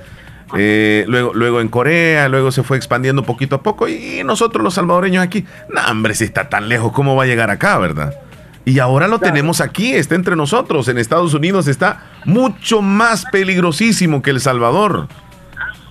[0.56, 4.74] eh, luego, luego en Corea, luego se fue expandiendo poquito a poco y nosotros los
[4.74, 8.14] salvadoreños aquí, no, hombre, si está tan lejos, ¿cómo va a llegar acá, verdad?
[8.64, 10.86] Y ahora lo tenemos aquí, está entre nosotros.
[10.86, 15.08] En Estados Unidos está mucho más peligrosísimo que El Salvador.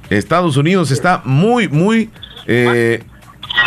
[0.10, 2.10] Estados Unidos está muy, muy
[2.48, 3.04] eh,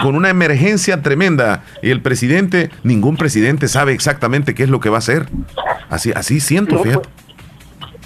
[0.02, 4.90] con una emergencia tremenda y el presidente, ningún presidente sabe exactamente qué es lo que
[4.90, 5.26] va a hacer.
[5.88, 7.08] Así, así siento, fíjate.
[7.08, 7.24] Pues,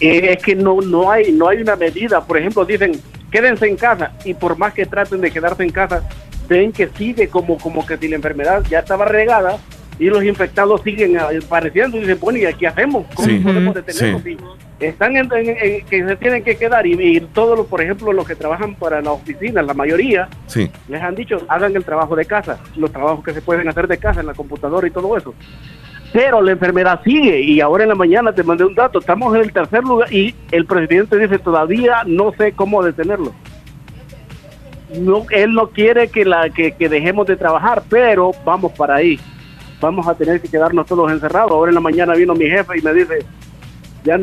[0.01, 2.25] eh, es que no, no, hay, no hay una medida.
[2.25, 2.93] Por ejemplo, dicen,
[3.31, 6.03] quédense en casa y por más que traten de quedarse en casa,
[6.49, 9.59] ven que sigue como, como que si la enfermedad ya estaba regada
[9.98, 13.06] y los infectados siguen apareciendo y dicen, bueno, ¿y aquí hacemos?
[13.14, 14.22] ¿Cómo podemos detenerlos?
[14.80, 18.74] están en, que se tienen que quedar y, todos los, por ejemplo, los que trabajan
[18.76, 20.70] para la oficina, la mayoría, sí.
[20.88, 23.98] les han dicho, hagan el trabajo de casa, los trabajos que se pueden hacer de
[23.98, 25.34] casa en la computadora y todo eso.
[26.12, 29.42] Pero la enfermedad sigue y ahora en la mañana te mandé un dato, estamos en
[29.42, 33.34] el tercer lugar y el presidente dice, todavía no sé cómo detenerlo.
[34.98, 39.20] No, él no quiere que, la, que, que dejemos de trabajar, pero vamos para ahí.
[39.81, 41.53] Vamos a tener que quedarnos todos encerrados.
[41.53, 43.25] Ahora en la mañana vino mi jefe y me dice,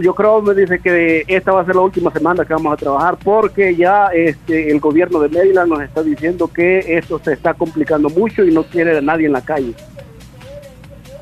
[0.02, 2.78] yo creo, me dice que esta va a ser la última semana que vamos a
[2.78, 7.54] trabajar porque ya este, el gobierno de Maryland nos está diciendo que esto se está
[7.54, 9.74] complicando mucho y no quiere a nadie en la calle.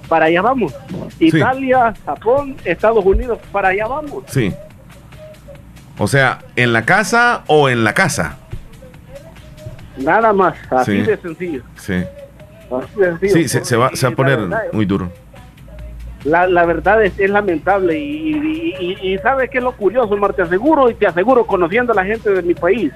[0.07, 0.73] Para allá vamos.
[1.19, 4.23] Italia, Japón, Estados Unidos, para allá vamos.
[4.27, 4.53] Sí.
[5.97, 8.37] O sea, ¿en la casa o en la casa?
[9.97, 11.61] Nada más, así de sencillo.
[11.77, 12.03] Sí.
[13.21, 14.39] Sí, se, va, se va a poner
[14.71, 15.09] muy duro
[16.23, 20.41] la, la verdad es, es lamentable y, y, sabes qué es lo curioso, Mar, te
[20.41, 22.91] aseguro y te aseguro conociendo a la gente de mi país.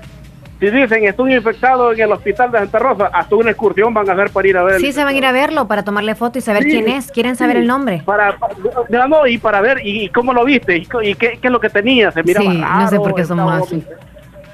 [0.60, 4.14] Si dicen estoy infectado en el hospital de Santa Rosa, hasta una excursión van a
[4.14, 4.80] hacer para ir a verlo.
[4.80, 7.12] Sí, se van a ir a verlo para tomarle foto y saber quién es.
[7.12, 8.02] Quieren saber el nombre.
[8.04, 8.36] Para,
[8.90, 12.12] no, y para ver y, cómo lo viste y, qué, qué, es lo que tenía.
[12.12, 13.84] Se mira sí, no sé por qué somos así.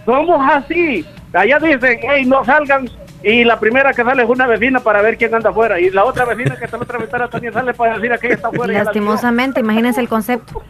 [0.04, 1.06] Somos así.
[1.32, 2.90] Allá dicen, hey, no salgan
[3.24, 5.80] y la primera que sale es una vecina para ver quién anda afuera.
[5.80, 8.34] Y la otra vecina que está en otra ventana también sale para decir a quién
[8.34, 8.84] está afuera.
[8.84, 10.62] Lastimosamente, imagínense el concepto.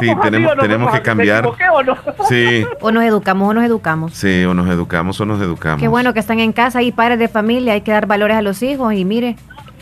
[0.00, 1.46] Sí, tenemos, tenemos que cambiar.
[1.46, 1.96] O, no?
[2.28, 2.64] sí.
[2.80, 4.14] o nos educamos o nos educamos.
[4.14, 5.80] Sí, o nos educamos o nos educamos.
[5.80, 8.42] Qué bueno que están en casa y padres de familia, hay que dar valores a
[8.42, 9.36] los hijos y mire,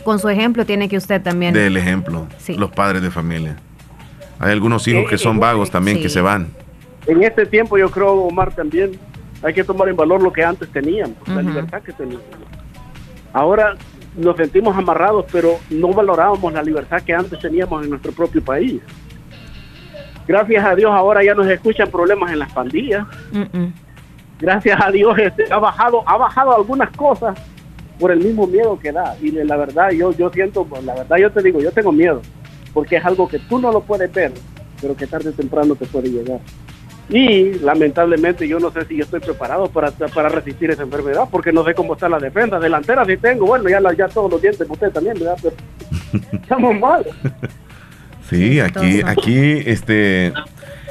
[0.05, 1.55] con su ejemplo tiene que usted también.
[1.55, 2.55] Del ejemplo, sí.
[2.57, 3.57] los padres de familia.
[4.39, 6.49] Hay algunos hijos que son vagos también que se van.
[7.07, 8.99] En este tiempo yo creo, Omar, también
[9.47, 12.27] hay que tomar en valor lo que antes teníamos, la libertad que teníamos.
[13.33, 13.77] Ahora
[14.17, 18.83] nos sentimos amarrados, pero no valorábamos la libertad que antes teníamos en nuestro propio país.
[20.27, 23.07] Gracias a Dios ahora ya nos escuchan problemas en las pandillas.
[24.41, 27.39] Gracias a Dios este, ha bajado, ha bajado algunas cosas
[28.01, 29.17] por el mismo miedo que da.
[29.23, 32.21] Y la verdad, yo, yo siento, la verdad yo te digo, yo tengo miedo,
[32.75, 34.33] porque es algo que tú no lo puedes ver,
[34.81, 36.41] pero que tarde o temprano te puede llegar.
[37.09, 41.53] Y lamentablemente yo no sé si yo estoy preparado para, para resistir esa enfermedad, porque
[41.53, 42.59] no sé cómo está la defensa.
[42.59, 45.37] Delantera sí tengo, bueno, ya, ya todos los dientes, usted también, ¿verdad?
[45.41, 45.57] Pero
[46.33, 47.07] estamos mal.
[48.29, 50.33] Sí, aquí, aquí, este,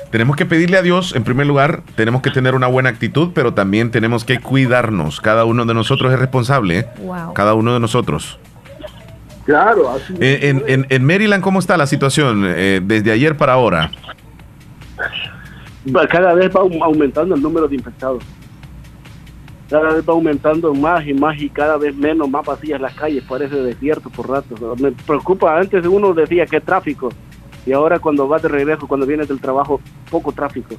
[0.10, 3.54] tenemos que pedirle a Dios, en primer lugar, tenemos que tener una buena actitud, pero
[3.54, 5.20] también tenemos que cuidarnos.
[5.20, 6.88] Cada uno de nosotros es responsable, ¿eh?
[7.34, 8.40] cada uno de nosotros.
[9.46, 9.90] Claro.
[9.90, 13.92] Así en, en, en, Maryland, ¿cómo está la situación eh, desde ayer para ahora?
[16.10, 18.24] Cada vez va aumentando el número de infectados.
[19.70, 23.24] Cada vez va aumentando más y más y cada vez menos, más vacías las calles,
[23.28, 24.76] parece desierto por rato.
[24.80, 27.10] Me preocupa, antes uno decía que tráfico
[27.66, 30.76] y ahora cuando vas de regreso, cuando vienes del trabajo, poco tráfico.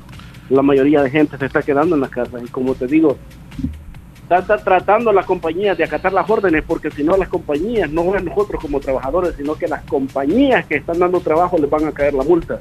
[0.51, 3.17] La mayoría de gente se está quedando en las casas y como te digo,
[4.29, 8.63] está, tratando las compañías de acatar las órdenes porque si no las compañías, no nosotros
[8.63, 12.23] como trabajadores, sino que las compañías que están dando trabajo les van a caer la
[12.23, 12.61] multa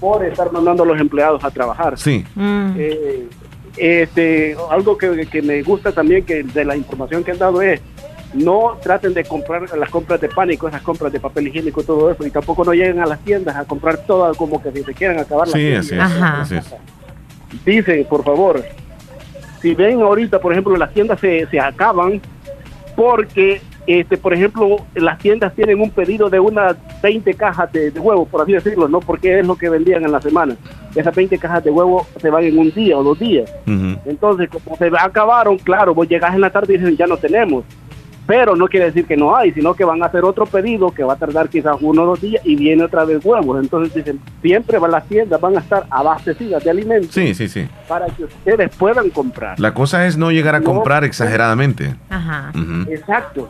[0.00, 1.98] por estar mandando a los empleados a trabajar.
[1.98, 2.24] Sí.
[2.34, 2.72] Mm.
[2.76, 3.28] Eh,
[3.76, 7.80] este, algo que, que, me gusta también que de la información que han dado es
[8.34, 12.26] no traten de comprar las compras de pánico, esas compras de papel higiénico, todo eso,
[12.26, 15.18] y tampoco no lleguen a las tiendas a comprar todas como que si se quieren
[15.18, 16.74] acabar sí, las así es,
[17.64, 18.62] Dicen, por favor,
[19.62, 22.20] si ven ahorita, por ejemplo, las tiendas se, se acaban
[22.94, 28.28] porque, este, por ejemplo, las tiendas tienen un pedido de unas 20 cajas de, huevos,
[28.28, 29.00] por así decirlo, ¿no?
[29.00, 30.56] Porque es lo que vendían en la semana.
[30.94, 33.50] Esas 20 cajas de huevos se van en un día o dos días.
[34.04, 37.64] Entonces, como se acabaron, claro, vos llegas en la tarde y dicen, ya no tenemos
[38.28, 41.02] pero no quiere decir que no hay, sino que van a hacer otro pedido que
[41.02, 43.58] va a tardar quizás uno o dos días y viene otra vez huevos.
[43.58, 47.14] Entonces dicen, siempre van las tiendas van a estar abastecidas de alimentos.
[47.14, 47.66] Sí, sí, sí.
[47.88, 49.58] Para que ustedes puedan comprar.
[49.58, 51.96] La cosa es no llegar a comprar exageradamente.
[52.10, 52.52] Ajá.
[52.90, 53.48] Exacto.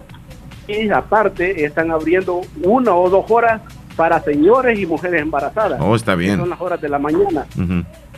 [0.69, 3.61] Y aparte están abriendo una o dos horas
[3.97, 5.81] para señores y mujeres embarazadas.
[5.83, 6.39] Oh, está bien.
[6.39, 7.47] Son las horas de la mañana.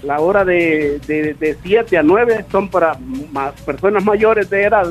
[0.02, 2.96] La hora de, de, de 7 a 9 son para
[3.32, 4.88] más personas mayores de edad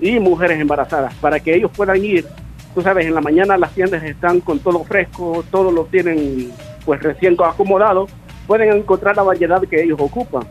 [0.00, 2.26] y mujeres embarazadas, para que ellos puedan ir.
[2.74, 6.52] Tú sabes, en la mañana las tiendas están con todo fresco, todo lo tienen
[6.84, 8.06] pues recién acomodado,
[8.46, 10.44] pueden encontrar la variedad que ellos ocupan.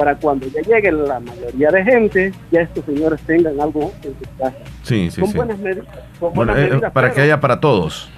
[0.00, 4.38] Para cuando ya llegue la mayoría de gente, ya estos señores tengan algo en su
[4.38, 4.56] casa.
[4.82, 5.36] Sí, sí, son sí.
[5.36, 5.84] buenas, medidas,
[6.56, 8.10] eh, para que haya para todos.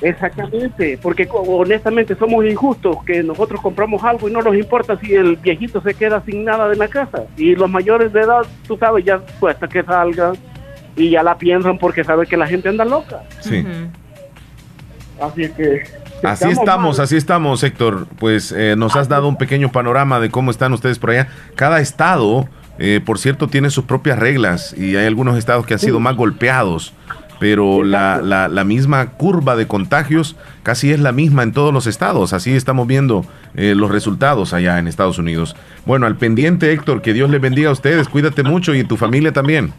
[0.00, 5.36] Exactamente, porque honestamente somos injustos que nosotros compramos algo y no nos importa si el
[5.36, 7.22] viejito se queda sin nada de la casa.
[7.36, 10.34] Y los mayores de edad, tú sabes, ya cuesta que salgan
[10.96, 13.22] y ya la piensan porque saben que la gente anda loca.
[13.38, 13.64] Sí.
[15.20, 15.84] Así que...
[16.22, 18.06] Así estamos, así estamos, Héctor.
[18.18, 21.28] Pues eh, nos has dado un pequeño panorama de cómo están ustedes por allá.
[21.54, 22.48] Cada estado,
[22.78, 26.16] eh, por cierto, tiene sus propias reglas y hay algunos estados que han sido más
[26.16, 26.92] golpeados
[27.38, 32.32] pero la, la, misma curva de contagios casi es la misma en todos los estados.
[32.32, 35.54] Así estamos viendo eh, los resultados allá en Estados Unidos.
[35.84, 39.32] Bueno, al pendiente, Héctor, que Dios les bendiga a ustedes, cuídate mucho y tu familia
[39.32, 39.72] también.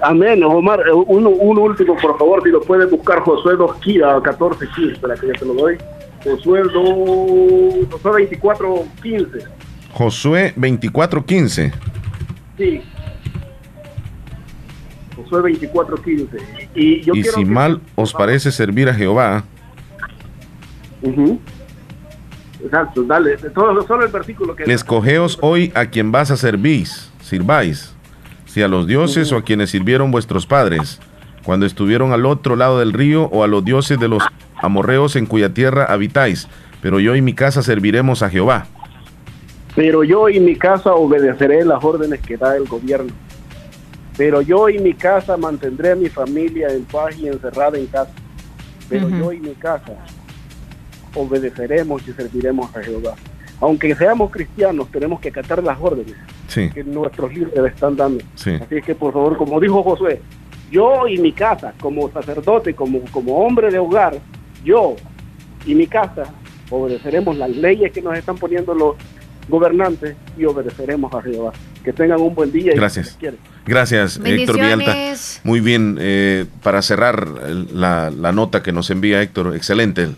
[0.00, 0.80] Amén, Omar.
[0.80, 3.76] Eh, uno, último, por favor, si lo puede buscar, Josué 2
[4.22, 5.76] 14 15, para que ya te lo doy.
[6.24, 9.38] Josué, 2, Josué 24 15.
[9.92, 11.72] Josué 24 15.
[12.56, 12.82] Sí.
[15.16, 16.38] Josué 24, 15.
[16.74, 19.44] Y, yo y si mal os parece servir a Jehová.
[22.62, 24.64] Exacto, dale, solo, el versículo que...
[24.64, 26.86] Escogeos hoy a quien vas a servir,
[27.20, 27.94] sirváis,
[28.48, 31.00] si a los dioses o a quienes sirvieron vuestros padres,
[31.44, 34.22] cuando estuvieron al otro lado del río, o a los dioses de los
[34.56, 36.48] amorreos en cuya tierra habitáis,
[36.82, 38.66] pero yo y mi casa serviremos a Jehová.
[39.76, 43.12] Pero yo y mi casa obedeceré las órdenes que da el gobierno.
[44.16, 48.10] Pero yo y mi casa mantendré a mi familia en paz y encerrada en casa.
[48.88, 49.92] Pero yo y mi casa
[51.14, 53.14] obedeceremos y serviremos a Jehová.
[53.60, 56.14] Aunque seamos cristianos, tenemos que acatar las órdenes
[56.54, 58.24] que nuestros líderes están dando.
[58.34, 60.20] Así es que, por favor, como dijo Josué,
[60.70, 64.18] yo y mi casa, como sacerdote, como, como hombre de hogar,
[64.64, 64.96] yo
[65.66, 66.24] y mi casa
[66.70, 68.96] obedeceremos las leyes que nos están poniendo los
[69.48, 71.52] gobernantes y obedeceremos a Jehová.
[71.82, 72.72] Que tengan un buen día.
[72.74, 73.18] Gracias.
[73.64, 74.94] Gracias, Héctor Villalta.
[75.44, 77.26] Muy bien, eh, para cerrar
[77.72, 80.08] la, la, nota que nos envía Héctor, excelente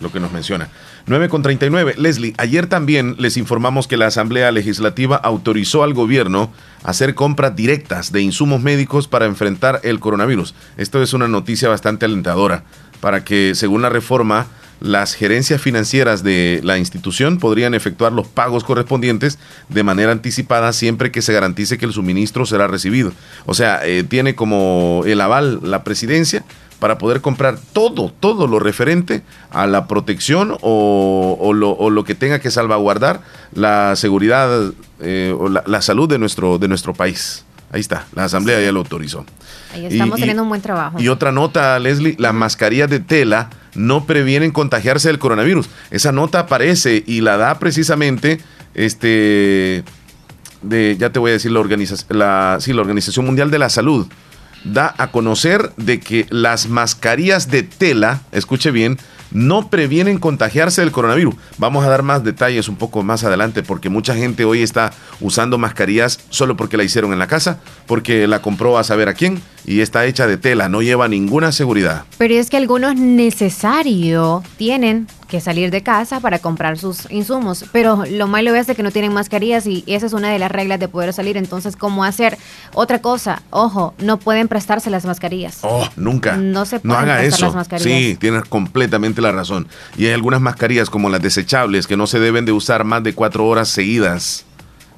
[0.00, 0.68] lo que nos menciona.
[1.06, 1.96] 9 con 39.
[1.98, 6.50] Leslie, ayer también les informamos que la Asamblea Legislativa autorizó al gobierno
[6.82, 10.54] hacer compras directas de insumos médicos para enfrentar el coronavirus.
[10.78, 12.64] Esto es una noticia bastante alentadora
[13.00, 14.46] para que, según la reforma,
[14.80, 19.38] las gerencias financieras de la institución podrían efectuar los pagos correspondientes
[19.68, 23.12] de manera anticipada siempre que se garantice que el suministro será recibido.
[23.46, 26.44] O sea, eh, tiene como el aval la presidencia
[26.84, 32.50] para poder comprar todo, todo lo referente a la protección o, lo, que tenga que
[32.50, 33.22] salvaguardar
[33.54, 34.70] la seguridad
[35.00, 37.46] eh, o la, salud de nuestro, de nuestro país.
[37.72, 39.24] Ahí está, la Asamblea ya lo autorizó.
[39.72, 41.00] Ahí estamos teniendo un buen trabajo.
[41.00, 45.70] Y otra nota, Leslie, las mascarillas de tela no previenen contagiarse del coronavirus.
[45.90, 48.40] Esa nota aparece y la da precisamente
[48.74, 49.84] este
[50.60, 53.70] de ya te voy a decir la organización la, sí, la Organización Mundial de la
[53.70, 54.06] Salud
[54.64, 58.98] da a conocer de que las mascarillas de tela, escuche bien,
[59.30, 61.34] no previenen contagiarse del coronavirus.
[61.58, 65.58] Vamos a dar más detalles un poco más adelante porque mucha gente hoy está usando
[65.58, 69.42] mascarillas solo porque la hicieron en la casa, porque la compró a saber a quién
[69.66, 72.04] y está hecha de tela, no lleva ninguna seguridad.
[72.18, 77.64] Pero es que algunos necesario tienen que salir de casa para comprar sus insumos.
[77.72, 80.52] Pero lo malo es de que no tienen mascarillas y esa es una de las
[80.52, 81.36] reglas de poder salir.
[81.36, 82.36] Entonces, ¿cómo hacer?
[82.74, 85.58] Otra cosa, ojo, no pueden prestarse las mascarillas.
[85.62, 86.36] Oh, nunca.
[86.36, 87.46] No se pueden haga eso.
[87.46, 87.92] las mascarillas.
[87.92, 89.66] Sí, tienes completamente la razón.
[89.96, 93.14] Y hay algunas mascarillas como las desechables que no se deben de usar más de
[93.14, 94.44] cuatro horas seguidas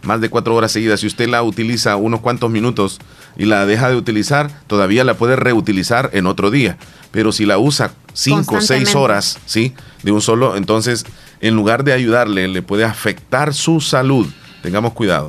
[0.02, 1.00] más de cuatro horas seguidas.
[1.00, 3.00] Si usted la utiliza unos cuantos minutos
[3.36, 6.78] y la deja de utilizar, todavía la puede reutilizar en otro día.
[7.10, 9.74] Pero si la usa cinco o seis horas, ¿sí?
[10.02, 11.04] De un solo, entonces,
[11.40, 14.26] en lugar de ayudarle, le puede afectar su salud.
[14.62, 15.28] Tengamos cuidado.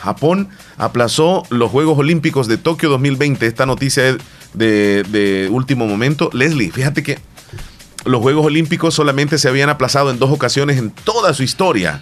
[0.00, 3.46] Japón aplazó los Juegos Olímpicos de Tokio 2020.
[3.46, 4.16] Esta noticia es
[4.54, 6.30] de, de último momento.
[6.32, 7.18] Leslie, fíjate que
[8.04, 12.00] los Juegos Olímpicos solamente se habían aplazado en dos ocasiones en toda su historia.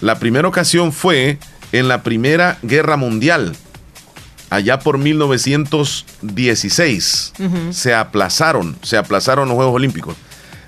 [0.00, 1.38] La primera ocasión fue
[1.72, 3.56] en la Primera Guerra Mundial,
[4.50, 7.32] allá por 1916.
[7.70, 10.14] Se aplazaron, se aplazaron los Juegos Olímpicos.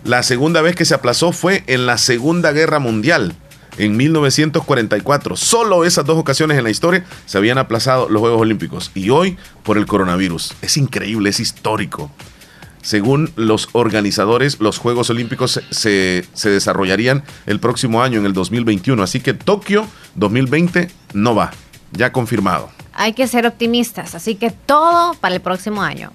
[0.05, 3.35] La segunda vez que se aplazó fue en la Segunda Guerra Mundial,
[3.79, 5.37] en 1944.
[5.37, 8.91] Solo esas dos ocasiones en la historia se habían aplazado los Juegos Olímpicos.
[8.95, 10.55] Y hoy por el coronavirus.
[10.63, 12.11] Es increíble, es histórico.
[12.83, 19.03] Según los organizadores, los Juegos Olímpicos se, desarrollarían el próximo año, en el 2021.
[19.03, 21.51] Así que Tokio 2020 no va,
[21.91, 22.76] ya confirmado.
[22.97, 26.13] Hay que ser optimistas, así que todo para el próximo año.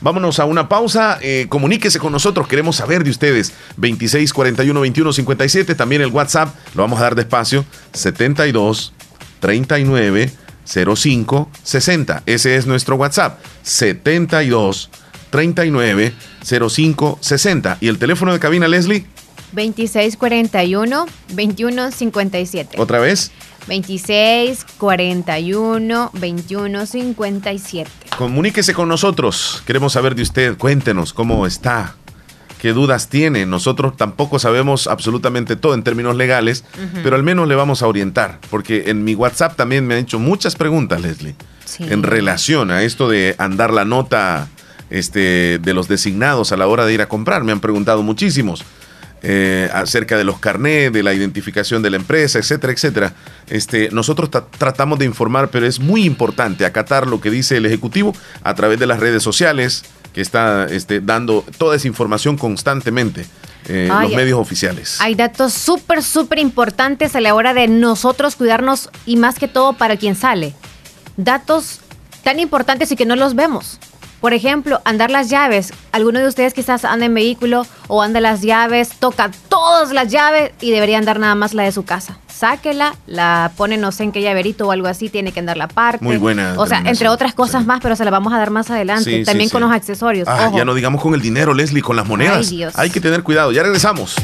[0.00, 1.18] Vámonos a una pausa.
[1.22, 2.46] Eh, comuníquese con nosotros.
[2.46, 3.54] Queremos saber de ustedes.
[3.78, 5.74] 26 41 21 57.
[5.74, 6.54] También el WhatsApp.
[6.74, 7.64] Lo vamos a dar despacio.
[7.92, 8.92] 72
[9.40, 10.30] 39
[10.66, 12.22] 05 60.
[12.26, 13.38] Ese es nuestro WhatsApp.
[13.62, 14.90] 72
[15.30, 17.78] 39 05 60.
[17.80, 19.06] ¿Y el teléfono de cabina, Leslie?
[19.54, 22.80] 2641 2157.
[22.80, 23.30] ¿Otra vez?
[23.66, 27.90] 2641 2157.
[28.18, 29.62] Comuníquese con nosotros.
[29.66, 30.56] Queremos saber de usted.
[30.58, 31.96] Cuéntenos cómo está.
[32.60, 33.44] ¿Qué dudas tiene?
[33.44, 36.64] Nosotros tampoco sabemos absolutamente todo en términos legales,
[37.02, 40.18] pero al menos le vamos a orientar, porque en mi WhatsApp también me han hecho
[40.18, 41.34] muchas preguntas, Leslie,
[41.78, 44.48] en relación a esto de andar la nota
[44.88, 47.44] este, de los designados a la hora de ir a comprar.
[47.44, 48.64] Me han preguntado muchísimos.
[49.26, 53.14] Eh, acerca de los carnés, de la identificación de la empresa, etcétera, etcétera.
[53.48, 58.14] Este, nosotros tratamos de informar, pero es muy importante acatar lo que dice el Ejecutivo
[58.42, 63.24] a través de las redes sociales, que está este, dando toda esa información constantemente.
[63.66, 65.00] Eh, los medios oficiales.
[65.00, 69.72] Hay datos súper, súper importantes a la hora de nosotros cuidarnos y más que todo
[69.72, 70.54] para quien sale.
[71.16, 71.80] Datos
[72.24, 73.78] tan importantes y que no los vemos.
[74.24, 75.74] Por ejemplo, andar las llaves.
[75.92, 80.52] Alguno de ustedes quizás anda en vehículo o anda las llaves, toca todas las llaves
[80.62, 82.16] y debería andar nada más la de su casa.
[82.26, 85.68] Sáquela, la pone no sé en qué llaverito o algo así, tiene que andar la
[85.68, 86.02] parte.
[86.02, 86.54] Muy buena.
[86.56, 89.26] O sea, entre otras cosas más, pero se la vamos a dar más adelante.
[89.26, 90.26] También con los accesorios.
[90.26, 92.50] Ah, ya no digamos con el dinero, Leslie, con las monedas.
[92.76, 93.52] Hay que tener cuidado.
[93.52, 94.16] Ya regresamos.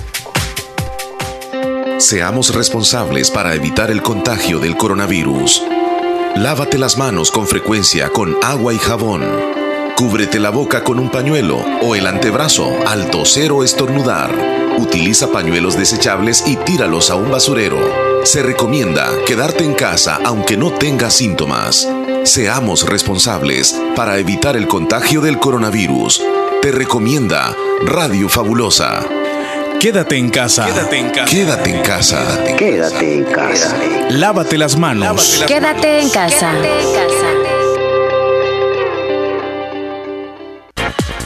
[1.99, 5.63] Seamos responsables para evitar el contagio del coronavirus.
[6.37, 9.60] Lávate las manos con frecuencia con agua y jabón.
[10.01, 14.35] Cúbrete la boca con un pañuelo o el antebrazo al toser o estornudar.
[14.79, 17.77] Utiliza pañuelos desechables y tíralos a un basurero.
[18.25, 21.87] Se recomienda quedarte en casa aunque no tengas síntomas.
[22.25, 26.23] Seamos responsables para evitar el contagio del coronavirus.
[26.63, 29.05] Te recomienda Radio Fabulosa.
[29.79, 30.65] Quédate en casa.
[30.65, 31.31] Quédate en casa.
[31.31, 32.45] Quédate en casa.
[32.57, 33.77] Quédate en casa.
[34.09, 35.45] Lávate las manos.
[35.47, 36.55] Quédate en casa.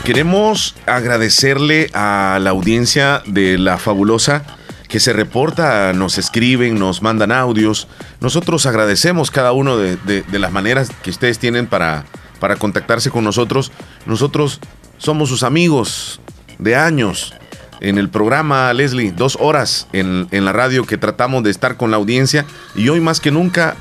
[0.04, 4.42] Queremos agradecerle a la audiencia de La Fabulosa
[4.86, 7.88] que se reporta, nos escriben, nos mandan audios.
[8.20, 12.04] Nosotros agradecemos cada uno de, las maneras que ustedes tienen para,
[12.38, 13.72] para contactarse con nosotros.
[14.04, 14.60] Nosotros
[14.98, 16.20] somos sus amigos
[16.58, 17.32] de años.
[17.80, 21.90] En el programa, Leslie, dos horas en, en la radio que tratamos de estar con
[21.90, 22.44] la audiencia
[22.76, 23.74] y hoy más que nunca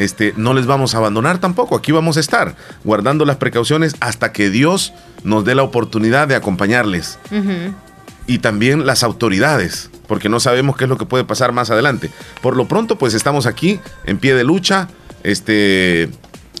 [0.00, 1.76] este, no les vamos a abandonar tampoco.
[1.76, 4.94] Aquí vamos a estar guardando las precauciones hasta que Dios
[5.24, 7.18] nos dé la oportunidad de acompañarles.
[8.26, 12.10] Y también las autoridades, porque no sabemos qué es lo que puede pasar más adelante.
[12.40, 14.88] Por lo pronto, pues estamos aquí en pie de lucha.
[15.22, 16.08] Este,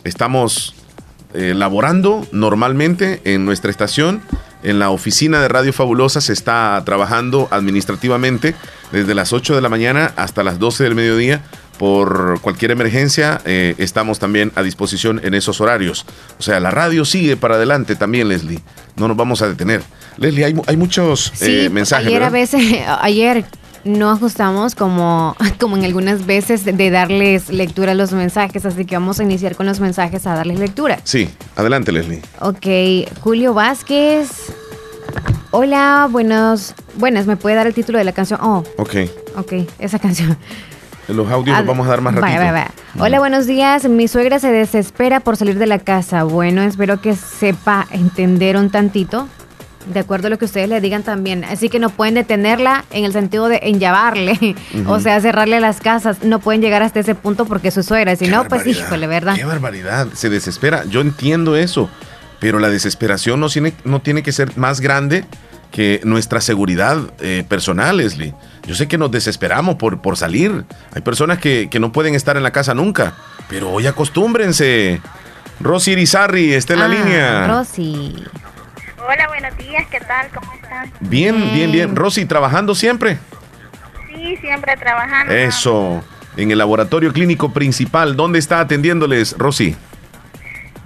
[0.04, 0.74] estamos
[1.32, 4.20] eh, laborando normalmente en nuestra estación.
[4.62, 8.54] En la oficina de Radio Fabulosa se está trabajando administrativamente
[8.92, 11.42] desde las 8 de la mañana hasta las 12 del mediodía
[11.80, 16.04] por cualquier emergencia, eh, estamos también a disposición en esos horarios.
[16.38, 18.60] O sea, la radio sigue para adelante también, Leslie.
[18.96, 19.80] No nos vamos a detener.
[20.18, 22.08] Leslie, hay, hay muchos eh, mensajes.
[22.08, 22.62] Ayer a veces,
[23.00, 23.46] ayer
[23.84, 28.96] no ajustamos como, como en algunas veces de darles lectura a los mensajes, así que
[28.96, 31.00] vamos a iniciar con los mensajes a darles lectura.
[31.04, 32.20] Sí, adelante Leslie.
[32.40, 34.52] Ok, Julio Vázquez.
[35.50, 38.38] Hola, buenos, buenas, ¿me puede dar el título de la canción?
[38.42, 38.64] Oh.
[38.76, 38.96] Ok.
[39.36, 40.36] Ok, esa canción.
[41.08, 42.72] Los audios los vamos a dar más ratito.
[42.98, 43.88] Hola, buenos días.
[43.88, 46.24] Mi suegra se desespera por salir de la casa.
[46.24, 49.28] Bueno, espero que sepa entender un tantito
[49.86, 51.44] de acuerdo a lo que ustedes le digan también.
[51.44, 54.54] Así que no pueden detenerla en el sentido de enllavarle,
[54.86, 56.22] o sea, cerrarle las casas.
[56.22, 58.14] No pueden llegar hasta ese punto porque es su suegra.
[58.16, 59.34] Si no, pues híjole, ¿verdad?
[59.36, 60.08] Qué barbaridad.
[60.12, 60.84] Se desespera.
[60.84, 61.88] Yo entiendo eso,
[62.38, 65.24] pero la desesperación no tiene, no tiene que ser más grande
[65.70, 68.34] que nuestra seguridad eh, personal, Leslie.
[68.66, 70.64] Yo sé que nos desesperamos por, por salir.
[70.94, 73.14] Hay personas que, que no pueden estar en la casa nunca,
[73.48, 75.00] pero hoy acostúmbrense.
[75.60, 77.46] Rosy Irizarri está en la ah, línea.
[77.46, 78.24] Rosy.
[79.06, 80.28] Hola, buenos días, ¿qué tal?
[80.34, 80.90] ¿Cómo están?
[81.00, 81.96] Bien, bien, bien.
[81.96, 83.18] Rosy, ¿trabajando siempre?
[84.08, 85.32] Sí, siempre trabajando.
[85.32, 86.02] Eso,
[86.36, 88.16] en el laboratorio clínico principal.
[88.16, 89.76] ¿Dónde está atendiéndoles, Rosy?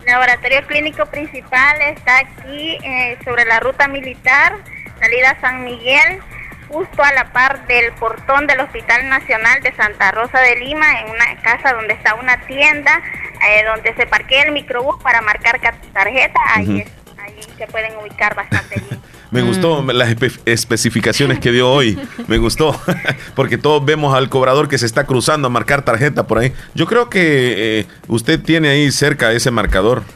[0.05, 4.55] El laboratorio clínico principal está aquí eh, sobre la ruta militar,
[5.01, 6.21] salida San Miguel,
[6.69, 11.11] justo a la par del portón del Hospital Nacional de Santa Rosa de Lima, en
[11.11, 13.01] una casa donde está una tienda,
[13.49, 15.59] eh, donde se parquea el microbús para marcar
[15.95, 16.41] tarjeta.
[16.55, 19.01] Ahí está ahí se pueden ubicar bastante bien.
[19.35, 19.91] Me gustó mm.
[19.91, 20.17] las
[20.47, 21.99] especificaciones que dio hoy.
[22.29, 22.81] Me gustó.
[23.35, 26.53] Porque todos vemos al cobrador que se está cruzando a marcar tarjeta por ahí.
[26.75, 30.05] Yo creo que eh, usted tiene ahí cerca ese marcador.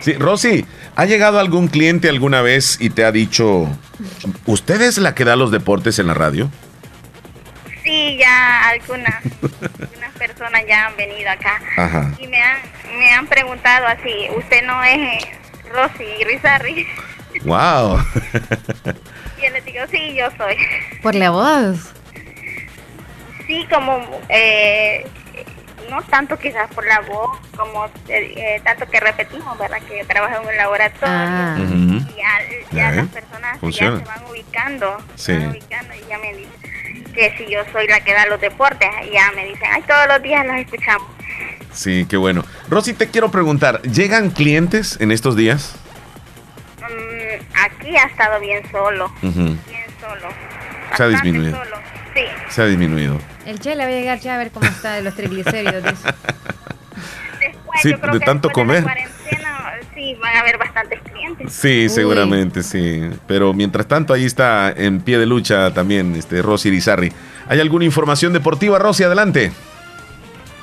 [0.00, 3.68] Sí, Rosy, ¿ha llegado algún cliente alguna vez y te ha dicho,
[4.46, 6.48] ¿usted es la que da los deportes en la radio?
[7.82, 9.24] Sí, ya algunas,
[9.80, 12.58] algunas personas ya han venido acá y me han,
[12.96, 15.24] me han preguntado así, ¿usted no es
[15.70, 16.86] Rosy Rizarri?
[17.44, 17.98] ¡Wow!
[19.42, 20.56] yo digo, sí, yo soy.
[21.02, 21.92] ¿Por la voz?
[23.46, 25.06] Sí, como, eh,
[25.90, 29.80] no tanto quizás por la voz, como eh, tanto que repetimos, ¿verdad?
[29.88, 31.56] Que trabajo en un laboratorio ah.
[31.58, 37.12] y ya, las personas ya se van ubicando, se van ubicando y ya me dicen
[37.14, 40.22] que si yo soy la que da los deportes, ya me dicen, ay, todos los
[40.22, 41.08] días los escuchamos.
[41.72, 42.44] Sí, qué bueno.
[42.68, 45.76] Rosy, te quiero preguntar, ¿llegan clientes en estos días?
[46.80, 49.56] Mm, aquí ha estado bien solo, bien
[50.00, 50.28] solo.
[50.96, 51.56] Se ha disminuido.
[52.14, 52.22] Sí.
[52.48, 53.18] Se ha disminuido.
[53.46, 55.82] El Che le va a llegar ya a ver cómo está de los triglicéridos.
[57.40, 58.84] después, sí, yo creo de tanto comer.
[59.94, 61.52] sí, van a haber bastantes clientes.
[61.52, 63.08] Sí, seguramente, sí.
[63.26, 67.12] Pero mientras tanto, ahí está en pie de lucha también este Rosy Irizarri.
[67.48, 69.04] ¿Hay alguna información deportiva, Rosy?
[69.04, 69.52] Adelante.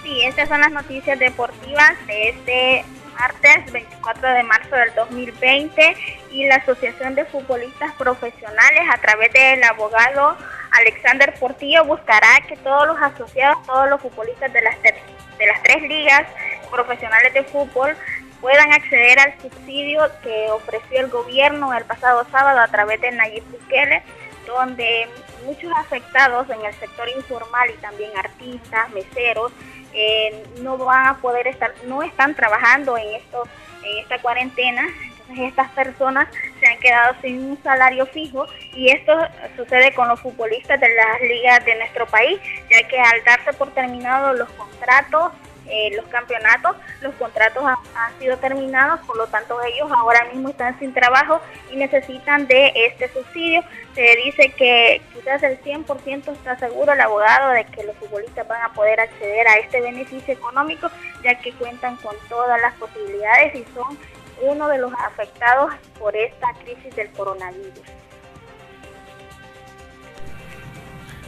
[0.05, 2.85] Sí, estas son las noticias deportivas de este
[3.17, 5.97] martes 24 de marzo del 2020
[6.29, 10.37] y la Asociación de Futbolistas Profesionales a través del abogado
[10.73, 15.81] Alexander Portillo buscará que todos los asociados, todos los futbolistas de las, de las tres
[15.81, 16.27] ligas
[16.69, 17.97] profesionales de fútbol
[18.41, 23.43] puedan acceder al subsidio que ofreció el gobierno el pasado sábado a través de Nayib
[23.45, 24.03] Bukele,
[24.45, 25.09] donde
[25.45, 29.51] muchos afectados en el sector informal y también artistas, meseros,
[29.95, 33.47] eh, no van a poder estar, no están trabajando en estos,
[33.83, 34.87] en esta cuarentena.
[35.21, 36.27] Entonces estas personas
[36.59, 39.13] se han quedado sin un salario fijo y esto
[39.55, 42.39] sucede con los futbolistas de las ligas de nuestro país,
[42.69, 45.31] ya que al darse por terminados los contratos
[45.67, 50.77] eh, los campeonatos, los contratos han, sido terminados, por lo tanto ellos ahora mismo están
[50.79, 51.41] sin trabajo
[51.71, 53.63] y necesitan de este subsidio.
[53.93, 58.61] Se dice que quizás el 100% está seguro el abogado de que los futbolistas van
[58.61, 60.89] a poder acceder a este beneficio económico,
[61.23, 63.97] ya que cuentan con todas las posibilidades y son
[64.41, 67.81] uno de los afectados por esta crisis del coronavirus.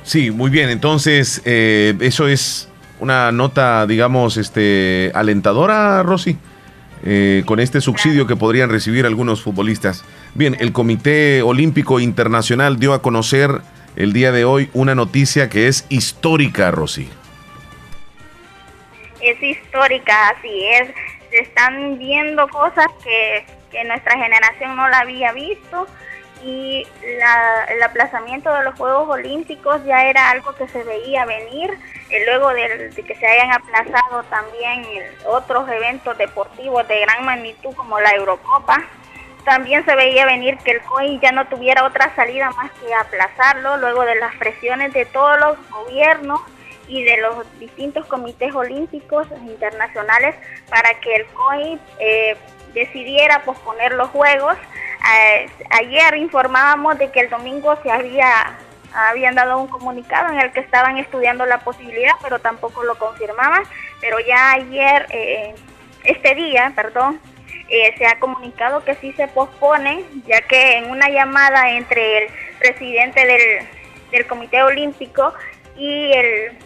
[0.04, 0.70] Sí, muy bien.
[0.70, 2.70] Entonces, eh, eso es
[3.00, 6.38] una nota, digamos, este, alentadora, Rosy,
[7.06, 10.04] eh, con este subsidio que podrían recibir algunos futbolistas.
[10.34, 13.62] Bien, el Comité Olímpico Internacional dio a conocer
[13.96, 17.10] el día de hoy una noticia que es histórica, Rosy.
[19.22, 20.90] es histórica, así es.
[21.30, 25.88] Se están viendo cosas que, que nuestra generación no la había visto
[26.44, 31.72] y el aplazamiento de los Juegos Olímpicos ya era algo que se veía venir,
[32.10, 34.86] eh, luego de, que se hayan aplazado también
[35.26, 38.84] otros eventos deportivos de gran magnitud como la Eurocopa,
[39.44, 43.78] también se veía venir que el COI ya no tuviera otra salida más que aplazarlo,
[43.78, 46.42] luego de las presiones de todos los gobiernos
[46.90, 50.36] y de los distintos comités olímpicos internacionales
[50.70, 52.38] para que el COI eh,
[52.74, 54.58] decidiera posponer los Juegos
[55.70, 58.58] ayer informábamos de que el domingo se había
[58.94, 63.64] habían dado un comunicado en el que estaban estudiando la posibilidad, pero tampoco lo confirmaban.
[64.02, 65.56] Pero ya ayer, eh,
[66.04, 67.20] este día, perdón,
[67.70, 72.30] eh, se ha comunicado que sí se pospone, ya que en una llamada entre el
[72.60, 73.68] presidente del,
[74.12, 75.34] del Comité Olímpico
[75.76, 76.58] y el,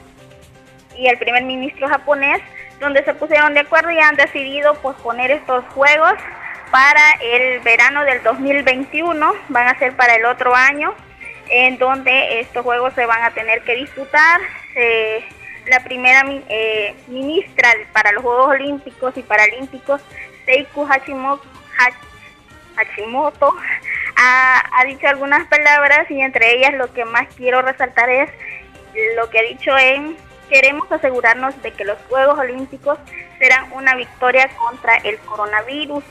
[0.96, 2.42] y el primer ministro japonés,
[2.80, 6.14] donde se pusieron de acuerdo y han decidido posponer estos juegos
[6.72, 10.94] para el verano del 2021, van a ser para el otro año,
[11.50, 14.42] en donde estos juegos se van a tener que disputar.
[15.68, 20.02] la primera eh, ministra para los Juegos Olímpicos y Paralímpicos,
[20.46, 21.46] Seiku Hashimoto,
[22.76, 23.54] Hashimoto
[24.16, 28.30] ha, ha, dicho algunas palabras y entre ellas lo que más quiero resaltar es
[29.18, 30.18] lo que ha dicho en
[30.50, 32.98] queremos asegurarnos de que los Juegos Olímpicos
[33.38, 36.04] serán una victoria contra el coronavirus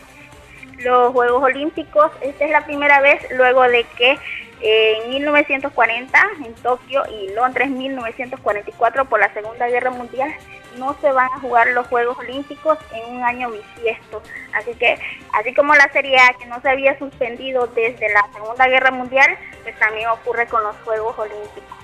[0.84, 2.10] los Juegos Olímpicos.
[2.20, 4.18] Esta es la primera vez luego de que
[4.62, 10.30] eh, en 1940 en Tokio y Londres 1944 por la Segunda Guerra Mundial
[10.78, 14.22] no se van a jugar los Juegos Olímpicos en un año bisiesto.
[14.52, 14.98] Así que,
[15.32, 19.28] así como la Serie A que no se había suspendido desde la Segunda Guerra Mundial,
[19.62, 21.78] pues también ocurre con los Juegos Olímpicos.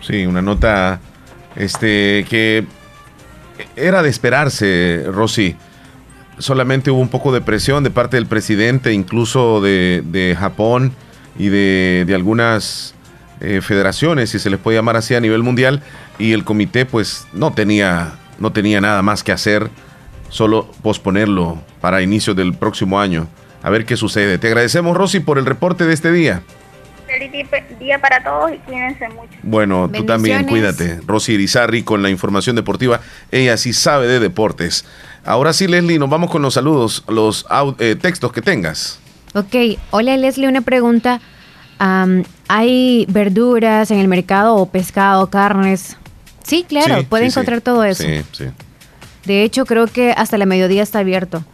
[0.00, 1.00] Sí, una nota
[1.54, 2.64] este que
[3.76, 5.56] era de esperarse, Rosy
[6.38, 10.92] solamente hubo un poco de presión de parte del presidente, incluso de, Japón
[11.38, 12.94] y de, algunas
[13.40, 15.82] eh, federaciones, si se les puede llamar así a nivel mundial,
[16.18, 19.70] y el comité pues no tenía, no tenía nada más que hacer,
[20.28, 23.28] solo posponerlo para inicio del próximo año.
[23.62, 24.38] A ver qué sucede.
[24.38, 26.42] Te agradecemos, Rosy, por el reporte de este día.
[27.06, 27.30] Feliz
[27.78, 29.34] día para todos y cuídense mucho.
[29.42, 31.00] Bueno, tú también cuídate.
[31.06, 33.00] Rosy Irizarri con la información deportiva.
[33.30, 34.86] Ella sí sabe de deportes.
[35.24, 37.46] Ahora sí, Leslie, nos vamos con los saludos, los
[37.78, 38.98] eh, textos que tengas.
[39.34, 41.20] Ok, hola Leslie, una pregunta.
[42.48, 45.96] ¿Hay verduras en el mercado o pescado, carnes?
[46.44, 48.02] Sí, claro, puede encontrar todo eso.
[48.02, 48.44] Sí, sí.
[49.24, 51.44] De hecho, creo que hasta la mediodía está abierto.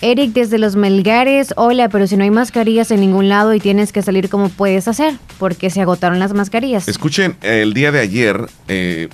[0.00, 3.92] Eric, desde los Melgares, hola, pero si no hay mascarillas en ningún lado y tienes
[3.92, 5.18] que salir, ¿cómo puedes hacer?
[5.38, 6.86] Porque se agotaron las mascarillas.
[6.86, 9.08] Escuchen, el día de ayer, eh,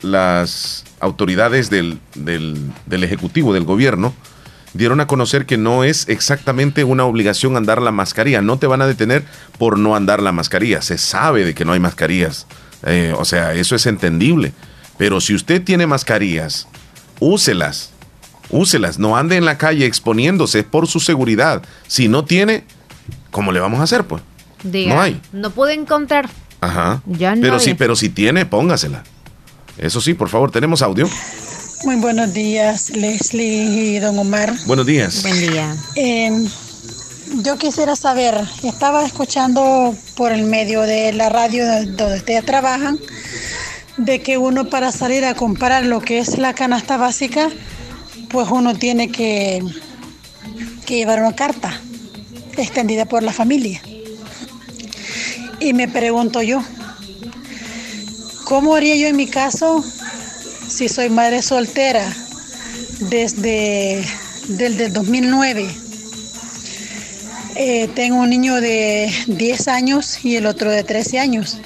[0.00, 4.14] las autoridades del, del, Ejecutivo, del gobierno,
[4.74, 8.42] dieron a conocer que no es exactamente una obligación andar la mascarilla.
[8.42, 9.24] No te van a detener
[9.58, 10.82] por no andar la mascarilla.
[10.82, 12.46] Se sabe de que no hay mascarillas.
[12.84, 14.52] Eh, o sea, eso es entendible.
[14.98, 16.68] Pero si usted tiene mascarillas,
[17.20, 17.92] úselas.
[18.50, 18.98] Úselas.
[18.98, 21.62] No ande en la calle exponiéndose por su seguridad.
[21.86, 22.64] Si no tiene,
[23.30, 24.22] ¿cómo le vamos a hacer, pues?
[24.64, 25.20] no hay.
[25.32, 26.28] No puede encontrar.
[26.60, 27.02] Ajá.
[27.06, 29.04] Ya no pero sí, pero si tiene, póngasela.
[29.78, 31.08] Eso sí, por favor, tenemos audio.
[31.84, 34.52] Muy buenos días, Leslie y don Omar.
[34.66, 35.22] Buenos días.
[35.22, 35.76] Buen día.
[35.94, 36.48] Em,
[37.44, 42.98] yo quisiera saber, estaba escuchando por el medio de la radio donde ustedes trabajan,
[43.96, 47.48] de que uno para salir a comprar lo que es la canasta básica,
[48.30, 49.62] pues uno tiene que,
[50.84, 51.80] que llevar una carta
[52.56, 53.80] extendida por la familia.
[55.60, 56.62] Y me pregunto yo,
[58.48, 59.84] ¿Cómo haría yo en mi caso
[60.68, 62.10] si soy madre soltera
[62.98, 63.98] desde,
[64.58, 65.68] el 2009?
[67.56, 71.58] Eh, tengo un niño de 10 años y el otro de 13 años,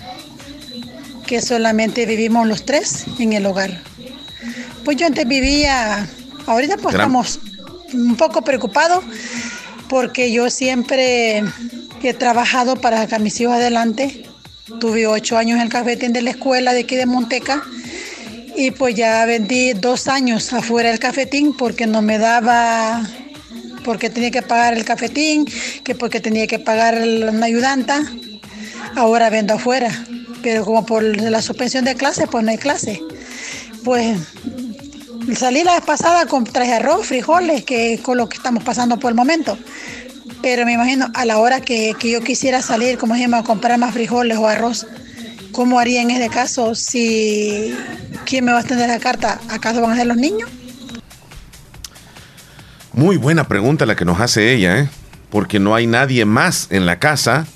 [1.24, 3.80] que solamente vivimos los tres en el hogar.
[4.85, 6.09] Pues yo antes vivía,
[6.47, 7.39] ahorita pues estamos
[7.93, 9.05] un poco preocupados
[9.89, 11.45] porque yo siempre
[12.03, 14.32] he trabajado para sacar a mis hijos adelante
[14.80, 17.62] Tuve ocho años en el cafetín de la escuela de aquí de Monteca
[18.56, 23.02] y pues ya vendí dos años afuera del cafetín porque no me daba,
[23.84, 25.46] porque tenía que pagar el cafetín,
[25.84, 28.02] que porque tenía que pagar una ayudanta.
[28.94, 29.90] Ahora vendo afuera,
[30.42, 33.00] pero como por la suspensión de clases, pues no hay clase.
[33.84, 34.18] Pues
[35.34, 38.98] salí la vez pasada con traje arroz, frijoles, que es con lo que estamos pasando
[38.98, 39.56] por el momento.
[40.43, 43.78] Pero me imagino a la hora que, yo quisiera salir, como se llama, a comprar
[43.78, 44.86] más frijoles o arroz,
[45.53, 47.74] ¿cómo haría en ese caso si
[48.26, 49.40] ¿quién me va a extender la carta?
[49.49, 50.51] ¿Acaso van a ser los niños?
[52.93, 54.88] Muy buena pregunta la que nos hace ella, ¿eh?
[55.30, 57.47] porque no hay nadie más en la casa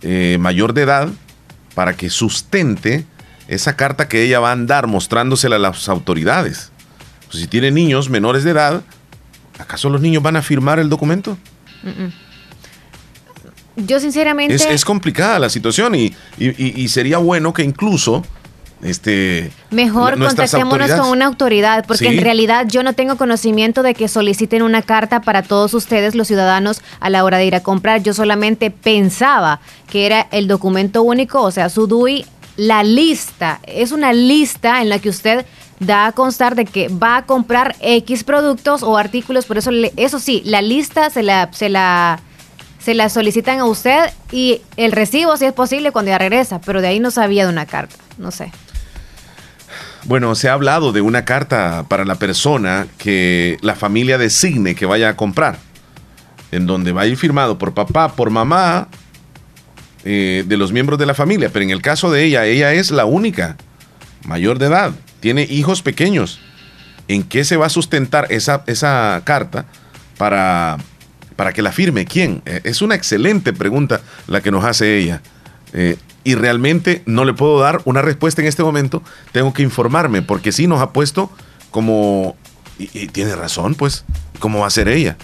[0.00, 1.08] eh, mayor de edad
[1.74, 3.04] para que sustente
[3.48, 6.70] esa carta que ella va a andar mostrándosela a las autoridades.
[7.26, 8.82] Pues si tiene niños menores de edad,
[9.58, 11.36] ¿acaso los niños van a firmar el documento?
[13.76, 14.54] Yo sinceramente...
[14.54, 18.22] Es, complicada la situación y, y sería bueno que incluso
[18.84, 24.08] este, Mejor contactémonos con una autoridad, porque en realidad yo no tengo conocimiento de que
[24.08, 28.02] soliciten una carta para todos ustedes, los ciudadanos, a la hora de ir a comprar.
[28.02, 29.60] Yo solamente pensaba
[29.90, 32.26] que era el documento único, o sea, su DUI,
[32.58, 33.58] la lista.
[33.66, 35.46] Es una lista en la que usted
[35.86, 40.18] da a constar de que va a comprar X productos o artículos, por eso, eso
[40.18, 42.20] sí, la lista se la, se la
[42.84, 46.82] se la solicitan a usted y el recibo, si es posible, cuando ya regresa, pero
[46.82, 48.52] de ahí no sabía de una carta, no sé.
[50.04, 54.84] Bueno, se ha hablado de una carta para la persona que la familia designe que
[54.84, 55.56] vaya a comprar,
[56.52, 58.88] en donde va a ir firmado por papá, por mamá,
[60.04, 61.48] eh, de los miembros de la familia.
[61.50, 63.56] Pero en el caso de ella, ella es la única
[64.26, 64.92] mayor de edad,
[65.24, 66.38] tiene hijos pequeños.
[67.08, 69.64] ¿En qué se va a sustentar esa, esa carta
[70.18, 70.76] para,
[71.34, 72.04] para que la firme?
[72.04, 72.42] ¿Quién?
[72.44, 75.22] Eh, es una excelente pregunta la que nos hace ella.
[75.72, 79.02] Eh, y realmente no le puedo dar una respuesta en este momento.
[79.32, 81.30] Tengo que informarme porque sí nos ha puesto
[81.70, 82.36] como...
[82.78, 84.04] Y, tiene razón, pues.
[84.40, 85.16] ¿Cómo va a ser ella?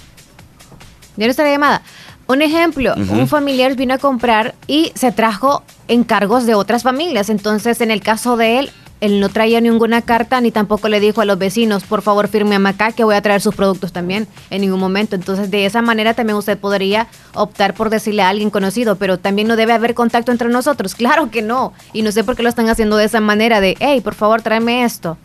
[1.18, 1.82] Está la llamada.
[2.26, 7.28] Un ejemplo, un familiar vino a comprar y se trajo encargos de otras familias.
[7.28, 11.20] Entonces, en el caso de él, él no traía ninguna carta ni tampoco le dijo
[11.20, 14.28] a los vecinos, por favor firme a acá que voy a traer sus productos también
[14.50, 15.16] en ningún momento.
[15.16, 19.48] Entonces de esa manera también usted podría optar por decirle a alguien conocido, pero también
[19.48, 20.94] no debe haber contacto entre nosotros.
[21.00, 21.72] Claro que no.
[21.94, 24.42] Y no sé por qué lo están haciendo de esa manera de, hey, por favor
[24.42, 25.16] tráeme esto.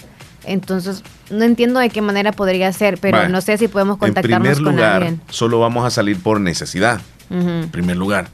[0.45, 4.79] Entonces no entiendo de qué manera podría ser, pero no sé si podemos contactarnos con
[4.79, 5.21] alguien.
[5.29, 7.01] Solo vamos a salir por necesidad.
[7.29, 8.29] En primer lugar.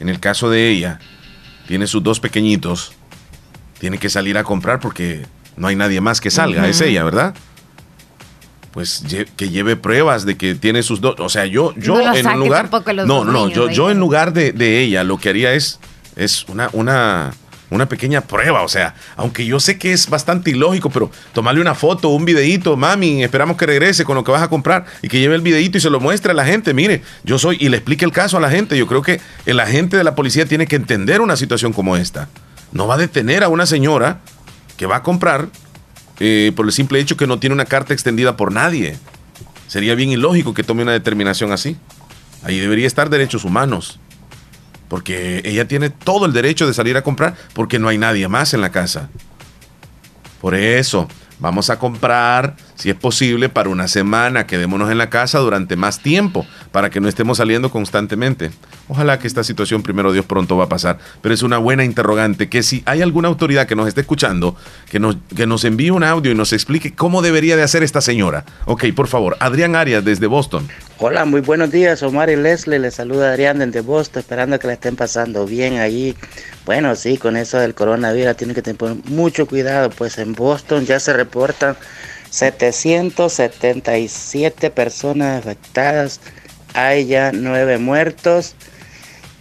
[0.00, 1.00] En el caso de ella,
[1.68, 2.94] tiene sus dos pequeñitos
[3.80, 5.26] tiene que salir a comprar porque
[5.56, 7.34] no hay nadie más que salga, es ella, ¿verdad?
[8.72, 9.02] Pues
[9.36, 12.70] que lleve pruebas de que tiene sus dos, o sea, yo yo en un lugar
[13.04, 15.80] No, no, yo yo en lugar de, de, ella lo que haría es
[16.14, 17.32] es una una
[17.70, 21.76] una pequeña prueba, o sea, aunque yo sé que es bastante ilógico, pero tomarle una
[21.76, 25.20] foto, un videíto, mami, esperamos que regrese con lo que vas a comprar y que
[25.20, 27.76] lleve el videíto y se lo muestre a la gente, mire, yo soy, y le
[27.76, 30.66] explique el caso a la gente, yo creo que el agente de la policía tiene
[30.66, 32.28] que entender una situación como esta
[32.72, 34.20] no va a detener a una señora
[34.76, 35.48] que va a comprar
[36.18, 38.96] eh, por el simple hecho que no tiene una carta extendida por nadie.
[39.66, 41.76] Sería bien ilógico que tome una determinación así.
[42.42, 44.00] Ahí debería estar derechos humanos.
[44.88, 48.54] Porque ella tiene todo el derecho de salir a comprar porque no hay nadie más
[48.54, 49.08] en la casa.
[50.40, 51.06] Por eso,
[51.40, 54.46] Vamos a comprar, si es posible, para una semana.
[54.46, 58.50] Quedémonos en la casa durante más tiempo para que no estemos saliendo constantemente.
[58.88, 60.98] Ojalá que esta situación, primero Dios, pronto va a pasar.
[61.20, 64.56] Pero es una buena interrogante que si hay alguna autoridad que nos esté escuchando,
[64.90, 68.00] que nos, que nos envíe un audio y nos explique cómo debería de hacer esta
[68.00, 68.46] señora.
[68.64, 70.66] Ok, por favor, Adrián Arias desde Boston.
[70.98, 72.78] Hola, muy buenos días, Omar y Leslie.
[72.78, 76.16] Les saluda Adrián desde Boston, esperando que la estén pasando bien allí.
[76.64, 80.98] Bueno, sí, con eso del coronavirus tienen que tener mucho cuidado, pues en Boston ya
[80.98, 81.76] se reportan
[82.30, 86.20] 777 personas afectadas,
[86.74, 88.54] hay ya nueve muertos.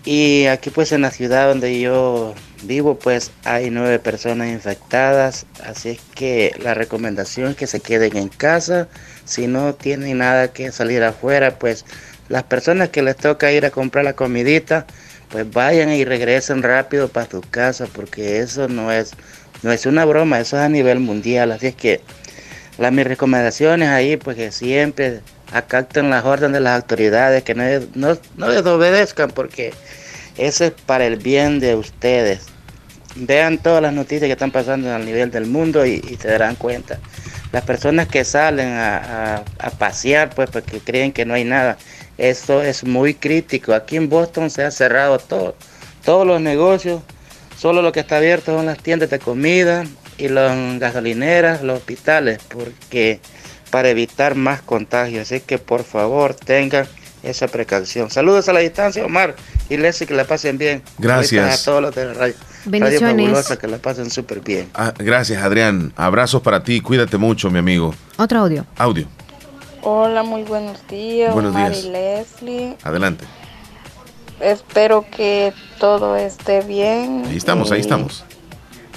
[0.06, 2.34] Y aquí pues en la ciudad donde yo
[2.64, 8.18] vivo pues hay nueve personas infectadas, así es que la recomendación es que se queden
[8.18, 8.88] en casa.
[9.26, 11.86] Si no tienen nada que salir afuera, pues
[12.30, 14.86] las personas que les toca ir a comprar la comidita,
[15.30, 19.12] pues vayan y regresen rápido para su casa, porque eso no es,
[19.64, 21.52] no es una broma, eso es a nivel mundial.
[21.52, 22.02] Así es que
[22.80, 25.22] las mis recomendaciones ahí, pues que siempre
[25.52, 27.64] acacten las órdenes de las autoridades, que no,
[27.96, 29.74] no, no desobedezcan, porque
[30.38, 32.48] eso es para el bien de ustedes.
[33.16, 36.56] Vean todas las noticias que están pasando a nivel del mundo y, y se darán
[36.56, 37.00] cuenta
[37.52, 39.44] las personas que salen a,
[39.78, 41.78] pasear, pues porque creen que no hay nada,
[42.18, 43.74] eso es muy crítico.
[43.74, 45.56] Aquí en Boston se ha cerrado todo,
[46.04, 47.02] todos los negocios,
[47.58, 49.86] solo lo que está abierto son las tiendas de comida
[50.20, 53.20] y las gasolineras, los hospitales, porque
[53.72, 55.32] para evitar más contagios.
[55.32, 56.86] Así que por favor tengan
[57.24, 58.10] esa precaución.
[58.10, 59.36] Saludos a la distancia, Omar
[59.70, 60.84] y Leslie, que la pasen bien.
[60.98, 61.62] Gracias.
[61.62, 62.36] A todos los de la radio.
[62.66, 63.58] Bendiciones.
[63.58, 64.70] que la pasen súper bien.
[64.74, 65.94] Ah, gracias, Adrián.
[65.96, 66.82] Abrazos para ti.
[66.82, 67.94] Cuídate mucho, mi amigo.
[68.18, 68.66] Otro audio.
[68.78, 69.08] Audio.
[69.82, 71.34] Hola, muy buenos días.
[71.34, 71.86] Buenos días.
[71.86, 72.76] Leslie.
[72.84, 73.26] Adelante.
[74.42, 77.24] Espero que todo esté bien.
[77.28, 78.24] Ahí estamos, ahí estamos.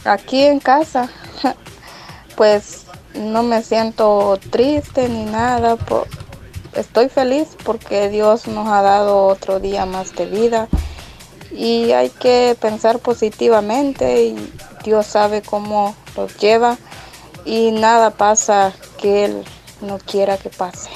[0.04, 1.08] Aquí en casa.
[2.36, 5.76] pues no me siento triste ni nada.
[6.74, 10.68] estoy feliz porque Dios nos ha dado otro día más de vida
[11.50, 14.52] y hay que pensar positivamente y
[14.84, 16.78] Dios sabe cómo los lleva
[17.44, 19.44] y nada pasa que Él
[19.80, 20.90] no quiera que pase.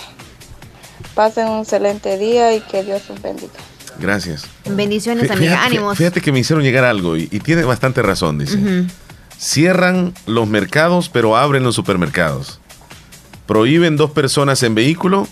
[1.15, 3.53] Pasen un excelente día y que Dios los bendiga.
[4.01, 4.47] Gracias.
[4.69, 5.65] Bendiciones, amiga.
[5.65, 5.97] Ánimos.
[5.97, 8.87] Fíjate que me hicieron llegar algo y, tiene bastante razón, dice.
[9.39, 12.61] Cierran los mercados, pero abren los supermercados.
[13.47, 15.29] Prohíben dos personas en vehículo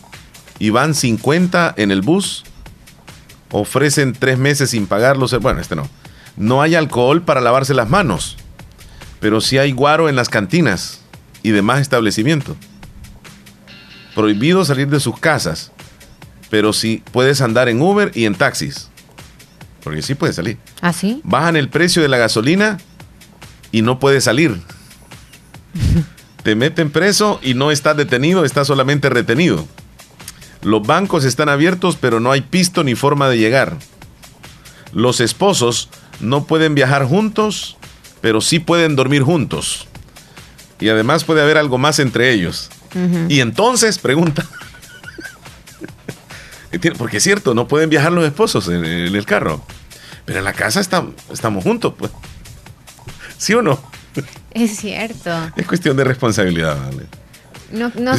[0.59, 2.45] y van 50 en el bus.
[3.51, 5.39] Ofrecen tres meses sin pagarlos.
[5.41, 5.89] Bueno, este no.
[6.37, 8.37] No hay alcohol para lavarse las manos,
[9.21, 11.01] pero sí hay guaro en las cantinas
[11.43, 12.57] y demás establecimientos.
[14.15, 15.73] Prohibido salir de sus casas,
[16.55, 18.89] pero sí puedes andar en Uber y en taxis.
[19.83, 20.57] Porque sí puedes salir.
[20.83, 21.21] ¿Ah, sí?
[21.25, 22.79] Bajan el precio de la gasolina
[23.73, 24.61] y no puedes salir.
[26.45, 29.67] Te meten preso y no estás detenido, estás solamente retenido.
[30.63, 33.77] Los bancos están abiertos, pero no hay pisto ni forma de llegar.
[34.93, 35.89] Los esposos
[36.21, 37.77] no pueden viajar juntos,
[38.21, 39.89] pero sí pueden dormir juntos.
[40.79, 42.71] Y además puede haber algo más entre ellos.
[43.29, 44.47] Y entonces, pregunta.
[46.99, 49.64] Porque es cierto, no pueden viajar los esposos en, el carro.
[50.25, 52.11] Pero en la casa estamos juntos, pues.
[53.37, 53.81] ¿Sí o no?
[54.53, 55.31] Es cierto.
[55.57, 56.79] Es cuestión de responsabilidad,
[57.72, 58.14] No, no,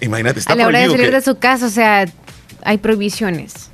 [0.00, 2.04] imagínate, está A la hora de salir de su casa, o sea,
[2.62, 3.70] hay prohibiciones.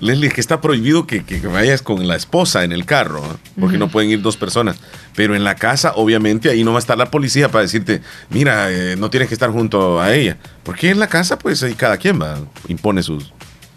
[0.00, 1.22] Leslie, es que está prohibido que,
[1.52, 3.22] vayas con la esposa en el carro,
[3.58, 4.76] porque no pueden ir dos personas.
[5.14, 8.70] Pero en la casa, obviamente, ahí no va a estar la policía para decirte, mira,
[8.70, 10.36] eh, no tienes que estar junto a ella.
[10.62, 12.38] Porque en la casa, pues ahí cada quien va,
[12.68, 13.32] impone sus...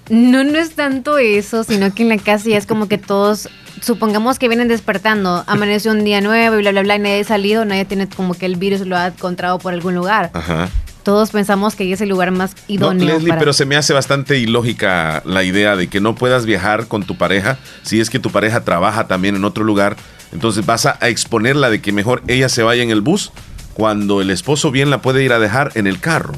[0.09, 3.47] No, no es tanto eso, sino que en la casa ya es como que todos,
[3.79, 7.23] supongamos que vienen despertando, amaneció un día nuevo y bla, bla, bla, y nadie ha
[7.23, 10.31] salido, nadie tiene como que el virus lo ha encontrado por algún lugar.
[10.33, 10.67] Ajá
[11.09, 13.07] todos pensamos que es el lugar más idóneo.
[13.07, 16.87] No, Leslie, pero se me hace bastante ilógica la idea de que no puedas viajar
[16.87, 19.97] con tu pareja si es que tu pareja trabaja también en otro lugar.
[20.33, 23.31] Entonces vas a exponerla de que mejor ella se vaya en el bus
[23.73, 26.33] cuando el esposo bien la puede ir a dejar en el carro.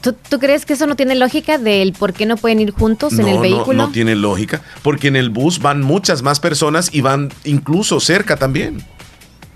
[0.00, 3.28] ¿Tú, crees que eso no tiene lógica del por qué no pueden ir juntos en
[3.28, 3.74] el vehículo?
[3.74, 8.00] No, no tiene lógica, porque en el bus van muchas más personas y van incluso
[8.00, 8.84] cerca también.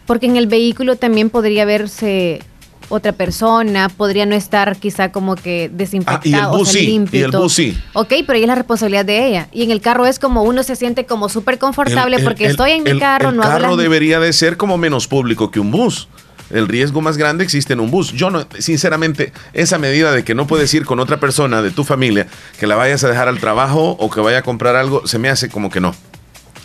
[0.06, 2.40] Porque en el vehículo también podría verse
[2.88, 7.20] otra persona, podría no estar quizá como que desinfectado, ah, y el bus limpio.
[7.20, 7.78] Y el bus sí.
[7.92, 9.48] Ok, pero ahí es la responsabilidad de ella.
[9.52, 12.84] Y en el carro es como uno se siente como súper confortable porque estoy en
[12.84, 16.08] mi carro, no El carro debería de ser como menos público que un bus.
[16.50, 18.12] El riesgo más grande existe en un bus.
[18.12, 21.84] Yo no, sinceramente, esa medida de que no puedes ir con otra persona de tu
[21.84, 22.26] familia,
[22.58, 25.28] que la vayas a dejar al trabajo o que vaya a comprar algo, se me
[25.28, 25.94] hace como que no.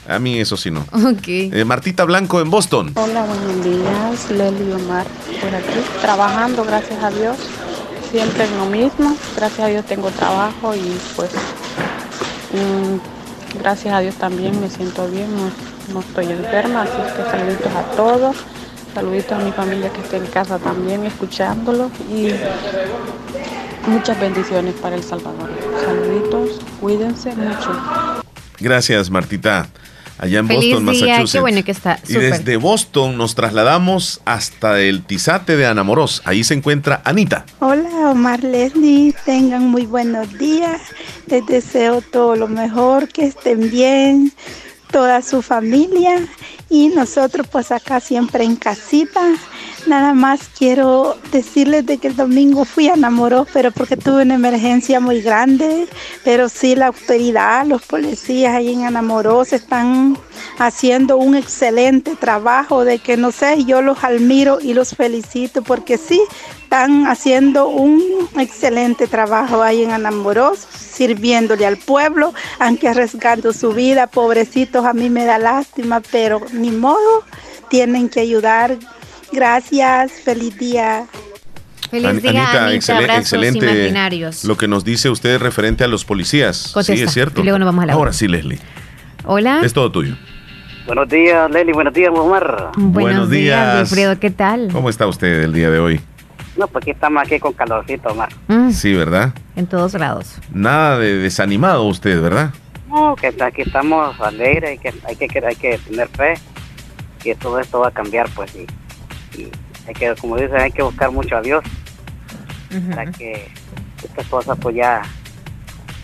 [0.08, 0.82] A mí eso sí no.
[0.92, 1.28] Ok.
[1.28, 2.92] Eh, Martita Blanco en Boston.
[2.96, 4.32] Hola, buenos días.
[4.32, 5.06] Leli Omar
[5.42, 5.80] por aquí.
[6.02, 7.38] Trabajando, gracias a Dios.
[8.12, 9.16] Siempre en lo mismo.
[9.36, 11.32] Gracias a Dios tengo trabajo y pues
[12.52, 15.28] mm, gracias a Dios también me siento bien.
[15.94, 18.36] No, estoy enferma, así que saluditos a todos.
[18.94, 22.30] Saluditos a mi familia que está en casa también escuchándolo y
[23.90, 25.50] muchas bendiciones para El Salvador.
[25.84, 27.72] Saluditos, cuídense mucho.
[28.60, 29.68] Gracias, Martita
[30.24, 31.32] allá en Boston, Massachusetts.
[31.34, 32.00] Qué bueno que está.
[32.08, 36.22] Y desde Boston nos trasladamos hasta el Tizate de Anamoros.
[36.26, 37.46] Ahí se encuentra Anita.
[37.60, 39.14] Hola, Omar Leslie.
[39.26, 40.82] Tengan muy buenos días.
[41.28, 44.32] Les deseo todo lo mejor, que estén bien,
[44.92, 46.26] toda su familia.
[46.70, 49.22] Y nosotros, pues acá siempre en casita
[49.86, 54.36] Nada más quiero decirles de que el domingo fui a Namoró, pero porque tuve una
[54.36, 55.88] emergencia muy grande,
[56.24, 60.18] pero sí la autoridad, los policías ahí en Anamoró se están
[60.58, 65.98] haciendo un excelente trabajo de que no sé, yo los admiro y los felicito porque
[65.98, 66.22] sí
[66.64, 68.02] están haciendo un
[68.38, 75.10] excelente trabajo ahí en Anamoros, sirviéndole al pueblo, aunque arriesgando su vida, pobrecitos, a mí
[75.10, 77.24] me da lástima, pero ni modo,
[77.70, 78.78] tienen que ayudar
[79.34, 81.06] Gracias, feliz día.
[81.90, 83.94] Feliz día, Anita, excelente
[84.44, 86.74] lo que nos dice usted referente a los policías.
[86.84, 87.42] Sí, es cierto.
[87.42, 88.60] Y luego nos vamos a la Ahora sí, Leslie.
[89.26, 89.62] Hola.
[89.64, 90.16] Es todo tuyo.
[90.86, 91.74] Buenos días, Leslie.
[91.74, 92.72] Buenos días, Omar.
[92.78, 94.20] Buenos, días, Alfredo.
[94.20, 94.70] ¿Qué tal?
[94.72, 96.00] ¿Cómo está usted el día de hoy?
[96.56, 98.30] No, pues aquí estamos aquí con calorcito, Omar.
[98.48, 98.72] Mm.
[98.72, 99.34] Sí, ¿verdad?
[99.56, 100.36] En todos lados.
[100.52, 102.52] Nada de desanimado usted, ¿verdad?
[102.88, 106.36] No, que aquí estamos alegres y que hay que, hay que tener fe
[107.24, 108.68] que todo esto va a cambiar, pues, y
[109.88, 111.64] hay que, como dicen, hay que buscar mucho a Dios
[112.90, 113.52] para que
[114.04, 115.04] estas cosas pues ya,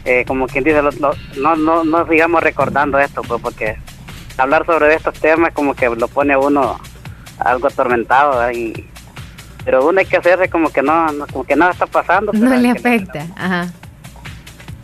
[0.06, 3.78] eh, como quien dice, no, no, no sigamos recordando esto, pues porque
[4.38, 6.80] hablar sobre estos temas como que lo pone uno
[7.40, 8.88] algo atormentado, y,
[9.66, 12.32] pero uno hay que hacerse como que no, como que nada está pasando.
[12.34, 13.72] No le afecta, ajá.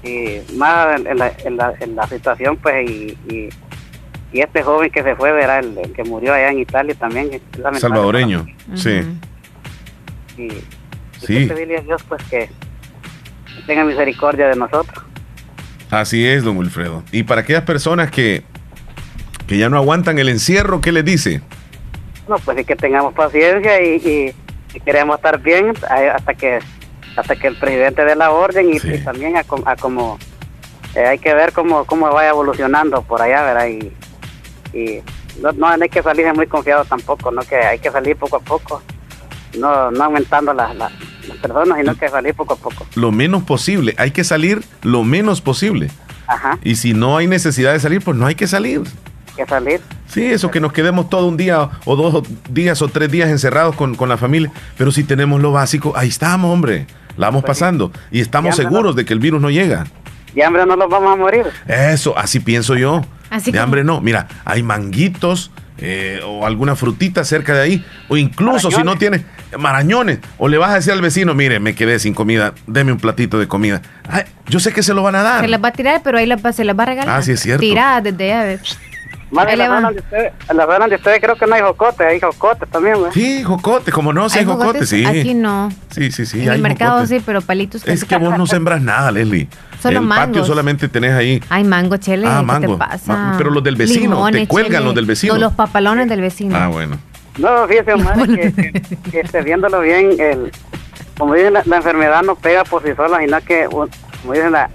[0.04, 3.50] Y más en, la, en, la, en la situación, pues, y, y,
[4.34, 7.42] este joven que se fue, verá, el, que murió allá en Italia también.
[7.80, 8.46] Salvadoreño,
[8.76, 9.02] sí.
[10.38, 10.50] Y,
[11.26, 11.46] sí.
[11.46, 12.50] pedirle a Dios, pues, que
[13.66, 15.04] tenga misericordia de nosotros.
[15.90, 17.04] Así es, don Wilfredo.
[17.12, 18.44] Y para aquellas personas que,
[19.48, 21.42] que ya no aguantan el encierro, ¿qué les dice?
[22.28, 24.34] No, pues es que tengamos paciencia y,
[24.84, 26.60] queremos estar bien hasta que
[27.16, 30.20] hasta que el presidente dé la orden y, también a, como
[30.96, 33.68] eh, hay que ver cómo, cómo vaya evolucionando por allá, ¿verdad?
[33.68, 33.94] Y,
[34.74, 35.00] y
[35.42, 38.40] no, no, hay que salir muy confiado tampoco, no que hay que salir poco a
[38.40, 38.82] poco,
[39.58, 40.92] no, no aumentando las
[41.42, 42.86] personas, sino que salir poco a poco.
[42.96, 45.90] Lo menos posible, hay que salir lo menos posible.
[46.28, 46.58] Ajá.
[46.64, 48.82] Y si no hay necesidad de salir, pues no hay que salir.
[49.36, 49.82] Que salir.
[50.08, 53.76] Sí, eso que nos quedemos todo un día o dos días o tres días encerrados
[53.76, 56.88] con, la familia, pero si tenemos lo básico, ahí estamos, hombre.
[57.18, 59.86] La vamos pues pasando y estamos seguros de que el virus no llega.
[60.34, 61.46] De hambre no nos vamos a morir.
[61.66, 63.04] Eso, así pienso yo.
[63.36, 64.02] Así de hambre no.
[64.02, 69.26] Mira, hay manguitos, eh, o alguna frutita cerca de ahí, o incluso si no tiene
[69.60, 72.98] marañones, o le vas a decir al vecino, mire, me quedé sin comida, deme un
[72.98, 73.82] platito de comida.
[74.48, 75.42] yo sé que se lo van a dar.
[75.42, 77.20] Se las va a tirar, pero ahí se las va a regalar.
[77.20, 77.60] Ah, sí, es cierto.
[77.60, 78.58] Tiradas desde ya.
[79.32, 82.20] Madre, la zona, de ustedes, la zona de ustedes creo que no hay jocote, hay
[82.20, 83.12] jocote también, güey.
[83.12, 85.04] Sí, jocote, como no, sí hay, jocote, sí.
[85.06, 85.72] Aquí no.
[85.90, 86.44] Sí, sí, sí.
[86.44, 87.86] En el mercado sí, pero palitos.
[87.88, 89.50] Es que vos no sembras nada, Leslie.
[89.82, 91.42] Solo el patio solamente tenés ahí.
[91.50, 92.28] Hay mango, chele.
[92.28, 92.62] Ah, mango.
[92.62, 93.36] ¿Qué te pasa?
[93.38, 95.38] pero los del vecino, te cuelgan los del vecino.
[95.38, 96.56] los papalones del vecino.
[96.56, 96.98] Ah, bueno.
[97.38, 100.52] No, fíjese, Omar, que, que, viéndolo bien, el,
[101.18, 104.70] como dicen, la, enfermedad no pega por sí sola, sino que, como dicen, la,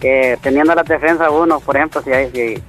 [0.00, 2.62] que teniendo la defensa uno, por ejemplo, si hay, si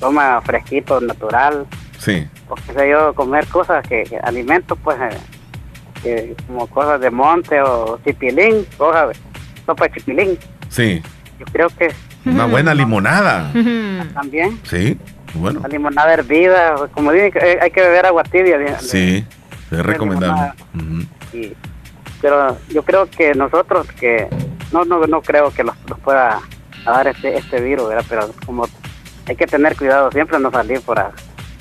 [0.00, 1.66] toma fresquito, natural.
[1.98, 2.26] Sí.
[2.48, 4.96] O qué sé yo, comer cosas que, alimentos, pues,
[6.04, 9.16] eh, como cosas de monte o chipilín, cosas,
[9.66, 10.38] sopa de chipilín.
[10.68, 11.02] Sí.
[11.38, 11.92] Yo creo que...
[12.24, 13.52] Una buena limonada.
[14.12, 14.60] También.
[14.64, 14.98] Sí,
[15.34, 15.60] bueno.
[15.60, 18.78] La limonada hervida, como dicen, eh, hay que beber agua tibia.
[18.80, 19.24] Sí,
[19.70, 20.52] es recomendable.
[22.20, 24.28] pero yo creo que nosotros, que
[24.72, 26.40] no no, no creo que nos, pueda
[26.84, 28.04] dar este, este virus, ¿verdad?
[28.08, 28.66] pero como
[29.26, 31.12] hay que tener cuidado siempre no salir para,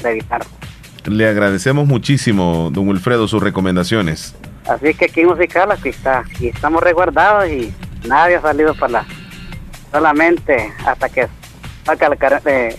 [0.03, 0.41] evitar.
[1.05, 4.35] Le agradecemos muchísimo, don Wilfredo, sus recomendaciones.
[4.67, 7.73] Así que aquí en Musical, aquí está, y estamos resguardados y
[8.05, 9.05] nadie ha salido para la...
[9.91, 11.27] Solamente hasta que
[11.85, 12.77] saca la eh,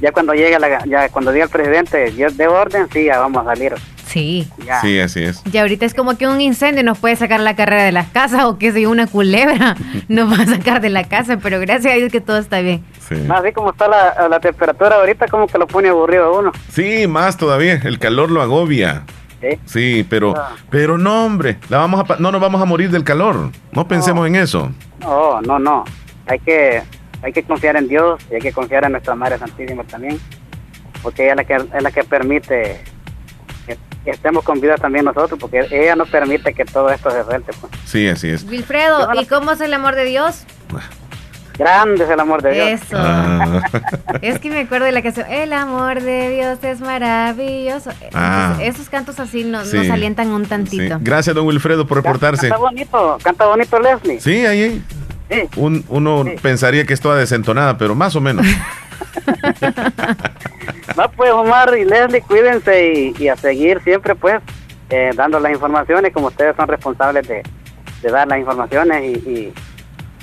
[0.00, 3.42] ya cuando llegue la, ya cuando diga el presidente, yo de orden, sí, ya vamos
[3.42, 3.74] a salir.
[4.06, 4.48] Sí.
[4.80, 5.42] Sí, así es.
[5.52, 8.44] Y ahorita es como que un incendio nos puede sacar la carrera de las casas
[8.44, 9.76] o que si una culebra
[10.08, 12.84] nos va a sacar de la casa, pero gracias a Dios que todo está bien.
[13.28, 16.52] Así como está la, temperatura ahorita, como que lo pone aburrido a uno.
[16.72, 19.04] Sí, más todavía, el calor lo agobia.
[19.64, 20.56] Sí, pero, ah.
[20.70, 23.50] pero no, hombre, la vamos a, no nos vamos a morir del calor.
[23.72, 24.70] No pensemos en eso.
[25.00, 25.84] No, no, no.
[26.26, 26.82] Hay que,
[27.22, 30.18] hay que confiar en Dios y hay que confiar en nuestra Madre Santísima también,
[31.02, 32.80] porque ella es la que, es la que permite
[33.66, 33.76] que,
[34.10, 37.52] estemos con vida también nosotros, porque ella no permite que todo esto se suelte.
[37.60, 37.72] Pues.
[37.84, 38.44] Sí, así es.
[38.44, 40.44] Wilfredo, ¿y cómo es el amor de Dios?
[41.58, 42.68] Grande es el amor de Dios.
[42.68, 42.96] Eso.
[42.98, 43.62] Ah.
[44.20, 47.90] Es que me acuerdo de la canción El amor de Dios es maravilloso.
[48.12, 48.56] Ah.
[48.60, 50.98] Esos cantos así nos, alientan un tantito.
[51.00, 52.48] Gracias, don Wilfredo, por reportarse.
[52.48, 54.20] Canta bonito, canta bonito Leslie.
[54.20, 54.82] Sí, ahí.
[55.56, 58.46] uno pensaría que estaba desentonada, pero más o menos.
[60.96, 64.40] no, pues Omar y Leslie, cuídense y, a seguir siempre, pues,
[64.90, 67.42] eh, dando las informaciones, como ustedes son responsables de,
[68.02, 69.52] dar las informaciones y,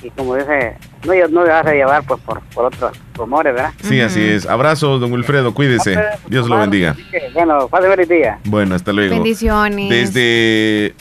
[0.04, 3.74] y como dice no, no vas a llevar pues, por, por otros rumores, ¿verdad?
[3.82, 4.46] Sí, así es.
[4.46, 5.98] Abrazo, don Wilfredo, cuídese.
[6.28, 6.96] Dios lo bendiga.
[7.34, 8.40] bueno, pase feliz día.
[8.46, 9.16] Bueno, hasta luego.
[9.16, 9.90] Bendiciones.
[9.90, 10.96] Desde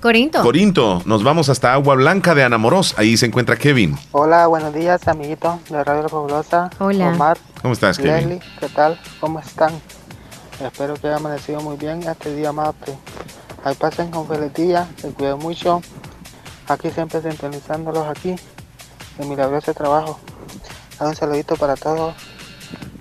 [0.00, 0.42] Corinto.
[0.42, 2.94] Corinto, nos vamos hasta Agua Blanca de Anamoros.
[2.98, 3.96] Ahí se encuentra Kevin.
[4.12, 6.70] Hola, buenos días, amiguito de Radio Fabulosa.
[6.78, 7.08] Hola.
[7.08, 7.38] Omar.
[7.62, 8.40] ¿Cómo estás, Kevin?
[8.60, 9.00] ¿qué tal?
[9.20, 9.72] ¿Cómo están?
[10.62, 12.94] Espero que hayan amanecido muy bien este día martes.
[13.64, 15.80] Ahí pasen con feliz día, se cuiden mucho.
[16.68, 18.36] Aquí siempre sintonizándolos aquí
[19.18, 20.18] de milagroso trabajo.
[21.00, 22.14] un saludito para todos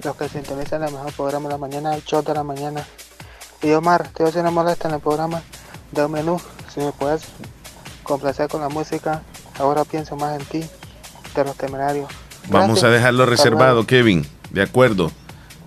[0.04, 2.86] los que sintonizan el mejor programa de la mañana, el show de la mañana.
[3.62, 5.42] Y Omar, te voy a molesta en el programa
[5.92, 6.42] de un menú,
[6.74, 7.24] si me puedes
[8.04, 9.22] complacer con la música.
[9.58, 10.70] Ahora pienso más en ti,
[11.36, 12.12] de los temerarios.
[12.50, 14.28] Vamos a dejarlo reservado, Kevin.
[14.50, 15.12] De acuerdo.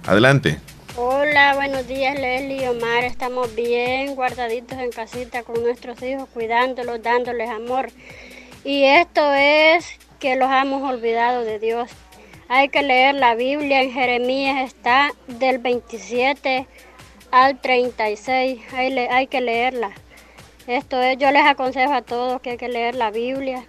[0.06, 0.60] Adelante.
[0.96, 3.04] Hola, buenos días, Leslie y Omar.
[3.04, 7.90] Estamos bien guardaditos en casita con nuestros hijos, cuidándolos, dándoles amor.
[8.64, 11.88] Y esto es que los hemos olvidado de Dios.
[12.48, 16.66] Hay que leer la Biblia, en Jeremías está del 27
[17.30, 18.58] al 36.
[18.74, 19.90] Hay, le- hay que leerla.
[20.66, 23.64] Esto es, yo les aconsejo a todos que hay que leer la Biblia,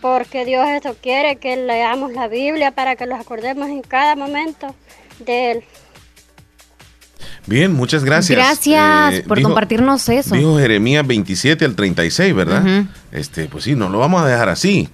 [0.00, 4.72] porque Dios eso quiere, que leamos la Biblia para que los acordemos en cada momento
[5.18, 5.64] de Él.
[7.46, 8.38] Bien, muchas gracias.
[8.38, 10.36] Gracias Eh, por dijo- compartirnos eso.
[10.36, 12.62] Dijo Jeremías 27 al 36, ¿verdad?
[13.10, 14.88] Este, pues sí, no lo vamos a dejar así.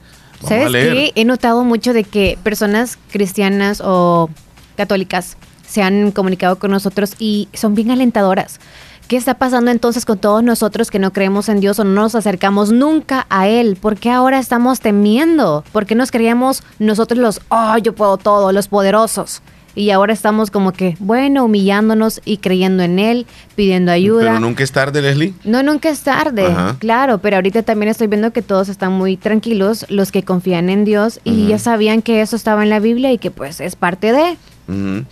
[0.47, 1.12] ¿Sabes qué?
[1.14, 4.30] He notado mucho de que personas cristianas o
[4.76, 5.36] católicas
[5.66, 8.61] se han comunicado con nosotros y son bien alentadoras.
[9.09, 12.14] ¿Qué está pasando entonces con todos nosotros que no creemos en Dios o no nos
[12.14, 13.76] acercamos nunca a Él?
[13.76, 15.64] ¿Por qué ahora estamos temiendo?
[15.72, 19.43] ¿Por qué nos creíamos nosotros los, oh, yo puedo todo, los poderosos?
[19.74, 24.24] Y ahora estamos como que, bueno, humillándonos y creyendo en Él, pidiendo ayuda.
[24.24, 25.34] Pero nunca es tarde, Leslie.
[25.44, 26.76] No, nunca es tarde, Ajá.
[26.78, 30.84] claro, pero ahorita también estoy viendo que todos están muy tranquilos, los que confían en
[30.84, 34.12] Dios y ya sabían que eso estaba en la Biblia y que pues es parte
[34.12, 34.36] de.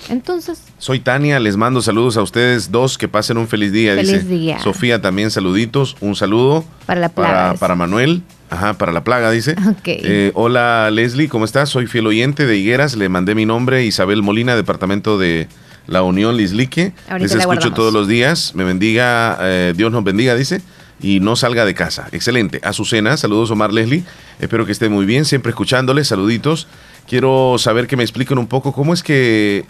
[0.08, 3.94] Entonces, Soy Tania, les mando saludos a ustedes dos, que pasen un feliz día.
[3.94, 4.26] Feliz dice.
[4.26, 4.58] día.
[4.60, 6.64] Sofía también saluditos, un saludo.
[6.86, 7.30] para la plaga.
[7.32, 9.52] Para, para Manuel, ajá, para la plaga, dice.
[9.52, 9.86] Ok.
[9.86, 11.68] Eh, hola Leslie, ¿cómo estás?
[11.70, 15.48] Soy fiel oyente de Higueras, le mandé mi nombre, Isabel Molina, departamento de
[15.86, 16.92] la Unión Lislique.
[17.08, 20.60] Ahorita Les escucho todos los días, me bendiga, eh, Dios nos bendiga, dice.
[21.02, 22.08] Y no salga de casa.
[22.12, 22.60] Excelente.
[22.62, 24.04] Azucena, saludos Omar Leslie.
[24.38, 26.68] Espero que esté muy bien, siempre escuchándole, saluditos.
[27.08, 29.64] Quiero saber que me expliquen un poco cómo es que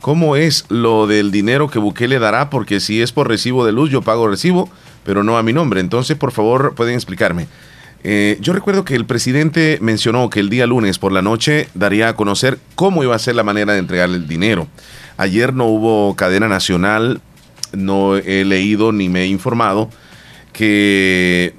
[0.00, 2.50] ¿Cómo es lo del dinero que Bukele dará?
[2.50, 4.70] Porque si es por recibo de luz, yo pago recibo,
[5.04, 5.80] pero no a mi nombre.
[5.80, 7.48] Entonces, por favor, pueden explicarme.
[8.04, 12.08] Eh, yo recuerdo que el presidente mencionó que el día lunes por la noche daría
[12.08, 14.68] a conocer cómo iba a ser la manera de entregar el dinero.
[15.16, 17.20] Ayer no hubo cadena nacional,
[17.72, 19.90] no he leído ni me he informado
[20.52, 21.54] que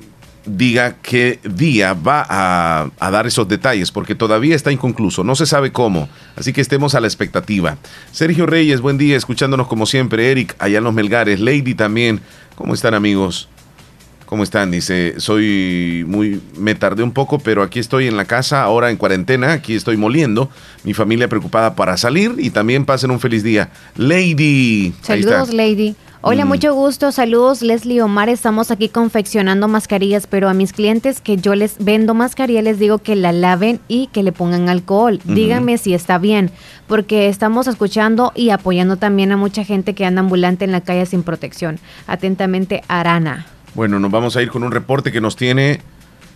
[0.46, 5.72] diga qué día va a, dar esos detalles, porque todavía está inconcluso, no se sabe
[5.72, 7.78] cómo, así que estemos a la expectativa.
[8.12, 12.22] Sergio Reyes, buen día, escuchándonos como siempre, Eric, allá en los Melgares, Lady también,
[12.56, 13.48] ¿cómo están amigos?
[14.30, 14.70] ¿Cómo están?
[14.70, 18.98] Dice, soy muy, me tardé un poco, pero aquí estoy en la casa, ahora en
[18.98, 20.52] cuarentena, aquí estoy moliendo,
[20.84, 23.72] mi familia preocupada para salir y también pasen un feliz día.
[23.96, 24.94] Lady.
[25.02, 25.96] Saludos, Lady.
[26.22, 26.48] Hola, Mm.
[26.48, 27.12] mucho gusto.
[27.12, 28.30] Saludos, Leslie Omar.
[28.30, 33.00] Estamos aquí confeccionando mascarillas, pero a mis clientes que yo les vendo mascarilla les digo
[33.00, 35.20] que la laven y que le pongan alcohol.
[35.24, 36.52] Díganme si está bien,
[36.88, 41.08] porque estamos escuchando y apoyando también a mucha gente que anda ambulante en la calle
[41.08, 41.80] sin protección.
[42.06, 43.48] Atentamente, Arana.
[43.76, 45.82] Bueno, nos vamos a ir con un reporte que nos tiene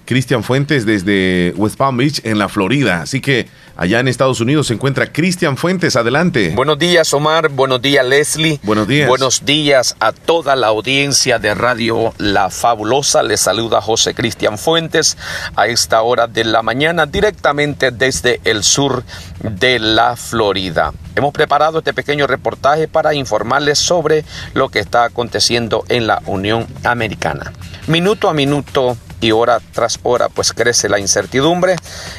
[0.06, 3.02] Cristian Fuentes desde West Palm Beach, en la Florida.
[3.02, 5.96] Así que allá en Estados Unidos se encuentra Cristian Fuentes.
[5.96, 6.54] Adelante.
[6.56, 7.50] Buenos días, Omar.
[7.50, 8.60] Buenos días, Leslie.
[8.64, 9.08] Buenos días.
[9.08, 13.24] Buenos días a toda la audiencia de Radio La Fabulosa.
[13.24, 15.18] Les saluda José Cristian Fuentes
[15.56, 19.04] a esta hora de la mañana directamente desde el sur
[19.42, 20.94] de la Florida.
[21.16, 26.68] Hemos preparado este pequeño reportaje para informarles sobre lo que está aconteciendo en la Unión
[26.84, 27.54] Americana.
[27.88, 31.76] Minuto a minuto y hora tras hora pues crece la incertidumbre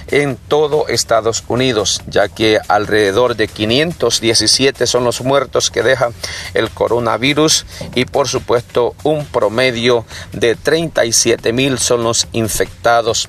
[0.09, 6.11] en todo Estados Unidos, ya que alrededor de 517 son los muertos que deja
[6.55, 13.29] el coronavirus y por supuesto un promedio de 37 mil son los infectados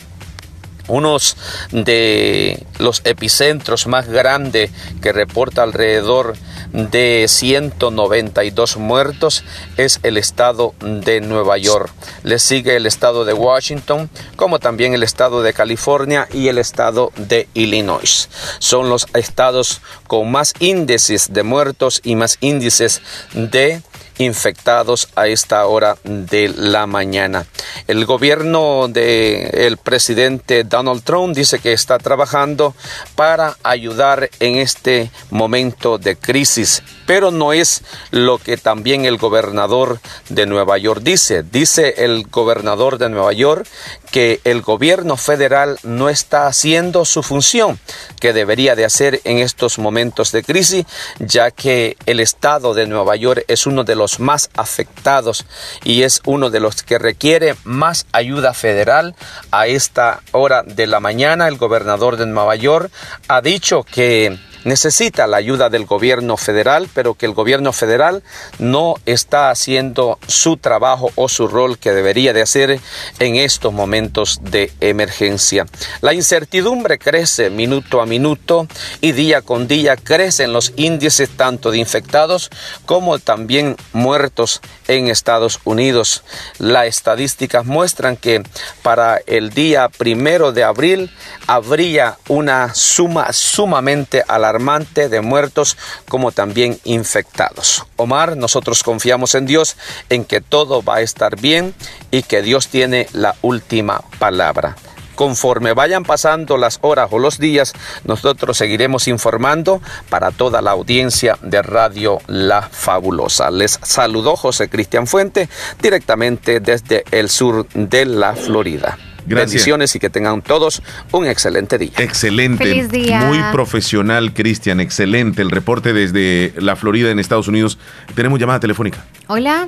[0.87, 1.37] unos
[1.71, 4.71] de los epicentros más grandes
[5.01, 6.35] que reporta alrededor
[6.71, 9.43] de 192 muertos
[9.77, 11.91] es el estado de Nueva York.
[12.23, 17.11] Le sigue el estado de Washington, como también el estado de California y el estado
[17.15, 18.29] de Illinois.
[18.59, 23.01] Son los estados con más índices de muertos y más índices
[23.33, 23.81] de
[24.17, 27.45] infectados a esta hora de la mañana.
[27.87, 32.73] El gobierno del presidente Donald Trump dice que está trabajando
[33.15, 39.99] para ayudar en este momento de crisis, pero no es lo que también el gobernador
[40.29, 41.43] de Nueva York dice.
[41.43, 43.67] Dice el gobernador de Nueva York
[44.11, 47.79] que el gobierno federal no está haciendo su función
[48.19, 50.85] que debería de hacer en estos momentos de crisis,
[51.19, 55.45] ya que el estado de Nueva York es uno de los más afectados
[55.83, 59.15] y es uno de los que requiere más ayuda federal.
[59.51, 62.91] A esta hora de la mañana, el gobernador de Nueva York
[63.27, 68.23] ha dicho que necesita la ayuda del gobierno federal, pero que el gobierno federal
[68.59, 72.79] no está haciendo su trabajo o su rol que debería de hacer
[73.19, 75.65] en estos momentos de emergencia.
[76.01, 78.67] La incertidumbre crece minuto a minuto
[79.01, 82.49] y día con día crecen los índices tanto de infectados
[82.85, 86.23] como también muertos en Estados Unidos.
[86.57, 88.41] Las estadísticas muestran que
[88.81, 91.11] para el día primero de abril
[91.45, 95.77] habría una suma sumamente alarmante de muertos
[96.07, 97.85] como también infectados.
[97.95, 99.77] Omar, nosotros confiamos en Dios,
[100.09, 101.73] en que todo va a estar bien
[102.11, 104.75] y que Dios tiene la última palabra.
[105.15, 111.37] Conforme vayan pasando las horas o los días, nosotros seguiremos informando para toda la audiencia
[111.41, 113.49] de Radio La Fabulosa.
[113.49, 115.49] Les saludó José Cristian Fuente
[115.81, 118.97] directamente desde el sur de la Florida.
[119.27, 119.51] Gracias.
[119.51, 121.91] Bendiciones y que tengan todos un excelente día.
[121.97, 122.63] Excelente.
[122.63, 123.21] Feliz día.
[123.21, 124.79] Muy profesional, Cristian.
[124.79, 125.41] Excelente.
[125.41, 127.77] El reporte desde la Florida en Estados Unidos.
[128.13, 129.03] Tenemos llamada telefónica.
[129.27, 129.67] Hola,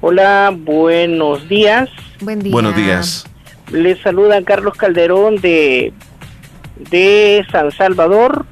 [0.00, 1.88] Hola, buenos días.
[2.20, 2.52] buen día.
[2.52, 3.26] Buenos días.
[3.72, 5.92] Les saluda Carlos Calderón de,
[6.90, 8.46] de San Salvador.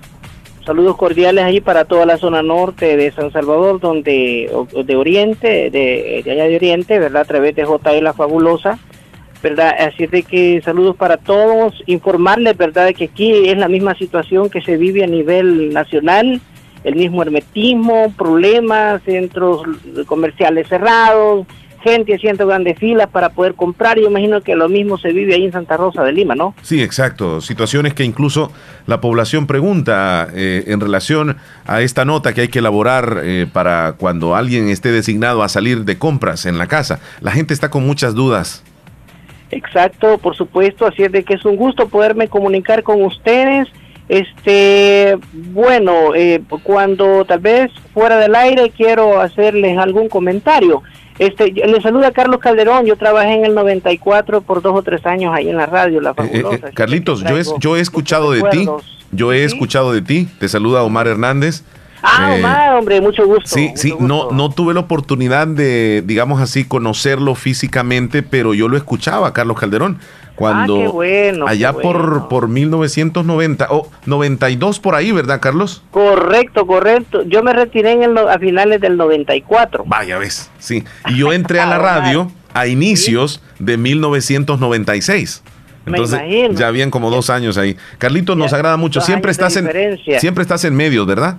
[0.66, 4.50] Saludos cordiales ahí para toda la zona norte de San Salvador, donde
[4.84, 7.22] de Oriente, de, de allá de Oriente, ¿verdad?
[7.22, 8.78] A través de JE La Fabulosa,
[9.45, 9.74] ¿verdad?
[9.78, 12.86] Así es de que saludos para todos, informarles, ¿verdad?
[12.86, 16.40] De que aquí es la misma situación que se vive a nivel nacional,
[16.82, 19.61] el mismo hermetismo, problemas, centros
[20.07, 21.47] comerciales cerrados,
[21.82, 23.99] gente haciendo grandes filas para poder comprar.
[23.99, 26.55] Yo imagino que lo mismo se vive ahí en Santa Rosa de Lima, ¿no?
[26.62, 27.42] Sí, exacto.
[27.42, 28.51] Situaciones que incluso
[28.86, 31.36] la población pregunta eh, en relación
[31.66, 35.84] a esta nota que hay que elaborar eh, para cuando alguien esté designado a salir
[35.84, 37.01] de compras en la casa.
[37.20, 38.64] La gente está con muchas dudas.
[39.51, 43.68] Exacto, por supuesto, así es de que es un gusto poderme comunicar con ustedes.
[44.09, 50.82] Este, bueno, eh, cuando tal vez fuera del aire quiero hacerles algún comentario.
[51.18, 55.32] Este, les saluda Carlos Calderón, yo trabajé en el 94 por dos o tres años
[55.34, 56.68] ahí en la radio, la Eh, eh, fabulosa.
[56.68, 58.68] eh, Carlitos, yo, es- yo he escuchado de ti.
[59.12, 60.26] Yo he escuchado de ti.
[60.40, 61.62] Te saluda Omar Hernández.
[62.05, 63.42] Ah, Eh, Omar, hombre, mucho gusto.
[63.46, 64.07] Sí, mucho sí, gusto.
[64.07, 69.59] no, no tuve la oportunidad de, digamos así, conocerlo físicamente, pero yo lo escuchaba, Carlos
[69.59, 69.98] Calderón,
[70.34, 75.82] cuando Ah, qué bueno, allá qué por, por 1990 o 92 por ahí, ¿verdad, Carlos?
[75.92, 77.22] Correcto, correcto.
[77.22, 79.84] Yo me retiré en el, a finales del 94.
[79.86, 80.84] Vaya ves, sí.
[81.09, 85.42] Y yo entré a la radio a inicios de 1996.
[85.86, 86.55] Me Entonces, imagino.
[86.59, 87.76] ya habían como dos años ahí.
[87.98, 89.00] Carlitos, nos Ya, agrada mucho.
[89.02, 89.68] Siempre estás en
[90.18, 91.36] siempre estás en medios, ¿verdad?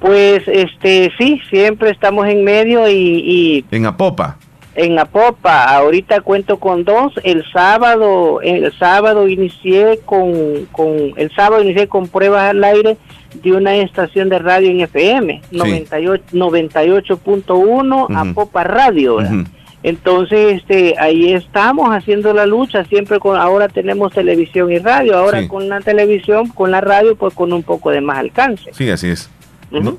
[0.00, 4.36] Pues, este, sí, siempre estamos en medio y, y En Apopa.
[4.74, 5.64] en Apopa.
[5.76, 7.12] Ahorita cuento con dos.
[7.24, 12.96] El sábado, el sábado inicié con, con, el sábado inicié con pruebas al aire
[13.42, 18.16] de una estación de radio en FM, 98 98.1 Ujú.
[18.16, 19.16] Apopa Radio.
[19.16, 19.32] ¿verdad?
[19.32, 19.44] Ujú.
[19.84, 25.42] Entonces, este, ahí estamos haciendo la lucha, siempre con, ahora tenemos televisión y radio, ahora
[25.42, 25.48] Sí.
[25.48, 28.70] con la televisión, con la radio, pues con un poco de más alcance.
[28.72, 29.30] Sí, así es.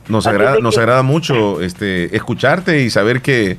[0.07, 3.57] Nos agrada, nos agrada mucho este, escucharte y saber que,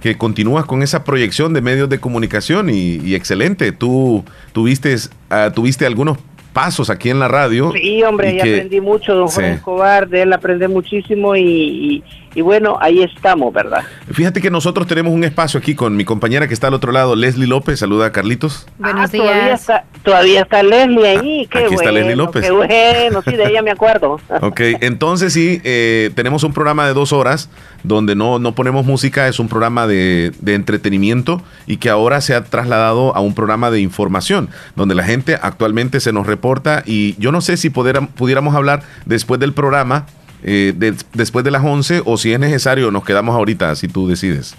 [0.00, 3.70] que continúas con esa proyección de medios de comunicación y, y excelente.
[3.72, 4.96] Tú tuviste,
[5.30, 6.18] ah, tuviste algunos
[6.52, 7.72] pasos aquí en la radio.
[7.72, 9.42] Sí, hombre, y que- aprendí mucho, don Sí.
[9.42, 12.04] Escobar, de él aprendí muchísimo y, y,
[12.34, 13.84] y bueno, ahí estamos, ¿verdad?
[14.12, 17.14] Fíjate que nosotros tenemos un espacio aquí con mi compañera que está al otro lado,
[17.16, 17.78] Leslie López.
[17.80, 18.66] Saluda a Carlitos.
[18.78, 19.60] Buenos Ah, Todavía días.
[19.60, 22.42] está, todavía está Leslie ahí, qué aquí está bueno, Leslie López.
[22.44, 24.18] qué bueno, sí, de ella me acuerdo.
[24.42, 27.48] Ok, entonces sí, eh, tenemos un programa de dos horas
[27.84, 32.34] donde no, no ponemos música, es un programa de, de entretenimiento y que ahora se
[32.34, 37.14] ha trasladado a un programa de información, donde la gente actualmente se nos reporta y
[37.18, 40.06] yo no sé si pudiera- pudiéramos hablar después del programa,
[40.42, 44.08] eh, de- después de las 11 o si es necesario nos quedamos ahorita, si tú
[44.08, 44.54] decides.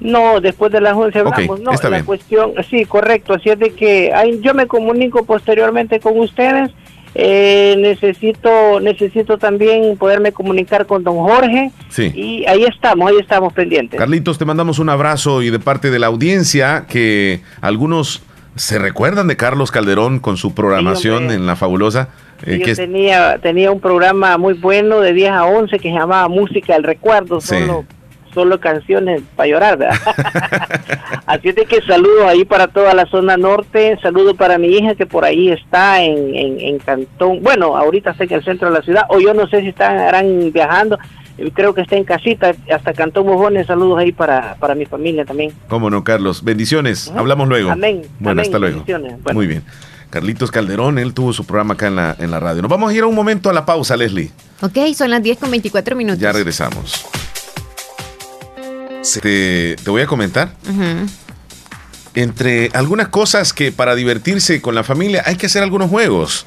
[0.00, 2.06] No, después de las 11 hablamos, no, está la bien.
[2.06, 6.70] cuestión, sí, correcto, así es de que ay, yo me comunico posteriormente con ustedes,
[7.14, 12.10] eh, necesito, necesito también poderme comunicar con don Jorge Sí.
[12.14, 13.98] y ahí estamos, ahí estamos pendientes.
[13.98, 18.22] Carlitos, te mandamos un abrazo y de parte de la audiencia que algunos
[18.56, 22.08] se recuerdan de Carlos Calderón con su programación en La Fabulosa.
[22.46, 25.90] Eh, Yo que es- tenía, tenía un programa muy bueno de 10 a 11 que
[25.90, 27.56] se llamaba Música del Recuerdo, Sí.
[27.58, 27.84] solo,
[28.32, 29.96] solo canciones para llorar, ¿verdad?
[31.26, 34.94] Así es de que saludos ahí para toda la zona norte, saludo para mi hija
[34.94, 38.74] que por ahí está en, en, en Cantón, bueno, ahorita está en el centro de
[38.78, 40.98] la ciudad, o yo no sé si estarán viajando,
[41.38, 45.24] eh, creo que está en casita, hasta Cantón Mojones, saludos ahí para, para mi familia
[45.24, 45.52] también.
[45.68, 46.44] Cómo no, Carlos.
[46.44, 47.12] Bendiciones.
[47.16, 47.70] Hablamos luego.
[47.70, 48.02] Amén.
[48.18, 48.44] Bueno, Amén.
[48.46, 48.84] hasta luego.
[48.86, 49.18] Bueno.
[49.32, 49.62] Muy bien.
[50.14, 52.62] Carlitos Calderón, él tuvo su programa acá en la, en la radio.
[52.62, 54.30] Nos vamos a ir a un momento a la pausa, Leslie.
[54.60, 56.20] Ok, son las 10 con 24 minutos.
[56.20, 57.04] Ya regresamos.
[59.20, 60.54] Te, te voy a comentar.
[62.14, 66.46] Entre algunas cosas que para divertirse con la familia hay que hacer algunos juegos.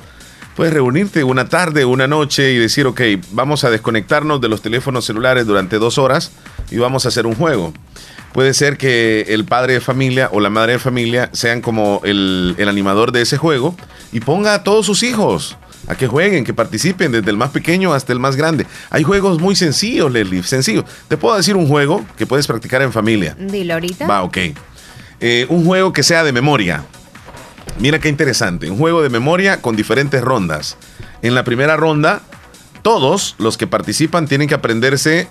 [0.55, 5.03] Puedes reunirte una tarde, una noche y decir, ok, vamos a desconectarnos de los teléfonos
[5.03, 6.31] celulares durante dos horas
[6.71, 7.73] y vamos a hacer un juego.
[8.37, 12.53] Puede ser que el padre de familia o la madre de familia sean como el,
[12.59, 13.75] el animador de ese juego
[14.11, 15.57] y ponga a todos sus hijos
[15.87, 18.67] a que jueguen, que participen desde el más pequeño hasta el más grande.
[18.91, 20.85] Hay juegos muy sencillos, Leslie, sencillos.
[21.07, 23.35] Te puedo decir un juego que puedes practicar en familia.
[23.39, 24.05] Dilo ahorita.
[24.05, 24.37] Va, ok.
[25.19, 26.83] Eh, un juego que sea de memoria.
[27.79, 28.69] Mira qué interesante.
[28.69, 30.77] Un juego de memoria con diferentes rondas.
[31.23, 32.21] En la primera ronda,
[32.83, 35.27] todos los que participan tienen que aprenderse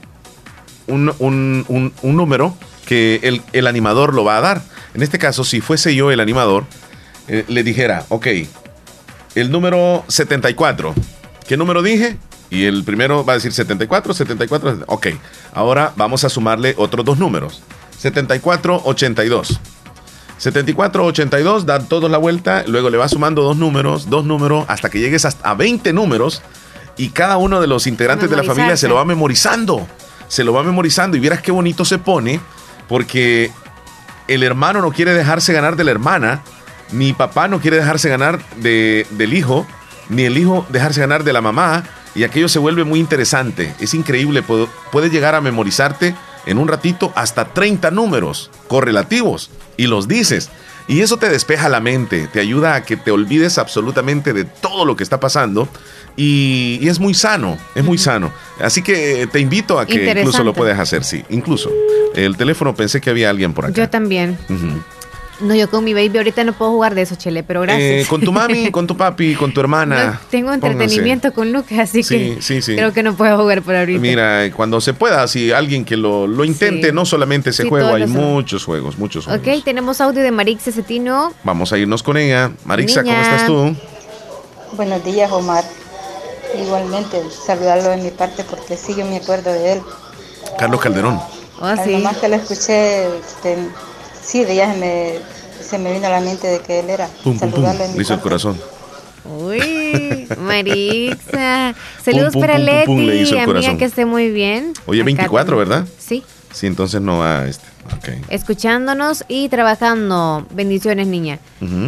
[0.89, 2.57] un, un- un número
[2.87, 4.63] que el, el animador lo va a dar.
[4.95, 6.65] En este caso, si fuese yo el animador,
[7.29, 8.27] eh, le dijera, ok,
[9.35, 10.95] el número 74.
[11.47, 12.17] ¿Qué número dije?
[12.49, 14.85] Y el primero va a decir 74, 74.
[14.87, 15.09] Ok,
[15.53, 17.63] ahora vamos a sumarle otros dos números.
[17.99, 19.61] 74, 82.
[20.39, 24.91] 74, 82, dan todos la vuelta, luego le vas sumando dos números, dos números, hasta
[24.91, 26.43] que llegues hasta a 20 números
[26.99, 29.87] y cada uno de los integrantes de la familia se lo va memorizando.
[30.29, 32.41] Se lo va memorizando y vieras qué bonito se pone
[32.89, 33.51] porque
[34.29, 36.43] el hermano no quiere dejarse ganar de la hermana,
[36.93, 39.67] ni papá no quiere dejarse ganar de- del hijo,
[40.09, 41.85] ni el hijo dejarse ganar de la mamá,
[42.15, 43.75] y aquello se vuelve muy interesante.
[43.79, 44.43] Es increíble,
[44.93, 46.15] puedes llegar a memorizarte
[46.47, 50.49] en un ratito hasta 30 números correlativos y los dices.
[50.89, 54.85] Y eso te despeja la mente, te ayuda a que te olvides absolutamente de todo
[54.85, 55.69] lo que está pasando
[56.17, 58.33] y, y es muy sano, es muy sano.
[58.61, 61.71] Así que te invito a que incluso lo puedas hacer, sí, incluso.
[62.15, 63.75] El teléfono pensé que había alguien por acá.
[63.75, 64.39] Yo también.
[65.41, 67.83] No, yo con mi baby ahorita no puedo jugar de eso, Chele, pero gracias.
[67.83, 70.05] Eh, con tu mami, con tu papi, con tu hermana.
[70.13, 70.67] No, tengo pónganse.
[70.73, 72.75] entretenimiento con Lucas, así Sí, que sí, sí.
[72.75, 74.01] creo que no puedo jugar por ahorita.
[74.01, 76.95] Mira, cuando se pueda, si alguien que lo, lo intente, Sí.
[76.95, 78.13] no solamente ese Sí, juego, hay son.
[78.13, 79.47] muchos juegos, muchos juegos.
[79.47, 81.35] Ok, tenemos audio de Marixa Cetino.
[81.45, 82.51] Vamos a irnos con ella.
[82.65, 83.77] Marixa, ¿cómo estás tú?
[84.73, 85.65] Buenos días, Omar.
[86.59, 89.81] Igualmente, saludarlo de mi parte porque sí, yo me acuerdo de él.
[90.59, 91.21] Carlos Calderón.
[91.61, 91.93] Oh, sí.
[91.93, 93.59] nomás que lo escuché, este,
[94.27, 95.13] sí, de ya se me,
[95.63, 97.07] se me vino a la mente de que él era.
[97.23, 97.65] Pum, pum, pum.
[98.01, 98.59] Hizo el corazón.
[99.25, 101.75] Uy, Marixa.
[102.05, 103.79] Saludos Pum, pum, para pum, pum, pum, le Leti, hizo el amiga, corazón.
[103.79, 104.73] que esté muy bien.
[104.87, 105.69] Oye, Acá 24, también.
[105.69, 105.89] ¿verdad?
[105.99, 106.23] Sí,
[106.53, 107.67] Sí, entonces no va este.
[107.99, 108.09] Ok.
[108.31, 110.47] escuchándonos y trabajando.
[110.55, 111.39] Bendiciones, niña.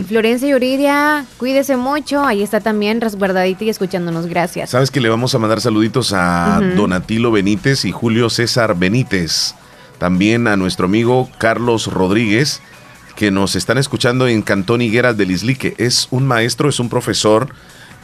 [0.06, 2.22] Florencia Yuridia, cuídese mucho.
[2.22, 4.26] Ahí está también resguardadita y escuchándonos.
[4.26, 4.70] Gracias.
[4.70, 6.60] Sabes que le vamos a mandar saluditos a.
[6.76, 9.54] Donatilo Benítez y Julio César Benítez.
[9.98, 12.60] También a nuestro amigo Carlos Rodríguez,
[13.16, 15.74] que nos están escuchando en Cantón Higueras del Islique.
[15.78, 17.48] Es un maestro, es un profesor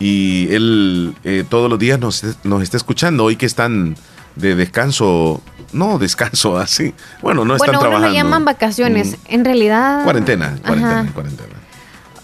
[0.00, 3.24] y él eh, todos los días nos, nos está escuchando.
[3.24, 3.96] Hoy que están
[4.34, 5.40] de descanso,
[5.72, 6.94] no descanso así.
[7.22, 8.08] Bueno, no están bueno, uno trabajando.
[8.08, 9.12] le llaman vacaciones.
[9.12, 9.14] Mm.
[9.34, 10.02] En realidad.
[10.02, 11.12] Cuarentena, cuarentena, Ajá.
[11.12, 11.48] cuarentena.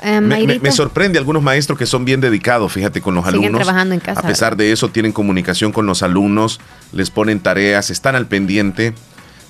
[0.03, 3.23] Eh, Me, me- Mayrita, me sorprende algunos maestros que son bien dedicados, fíjate, con los
[3.27, 3.61] Siguen alumnos.
[3.67, 6.59] trabajando en casa, A pesar de eso, tienen comunicación con los alumnos,
[6.93, 8.95] les ponen tareas, están al pendiente.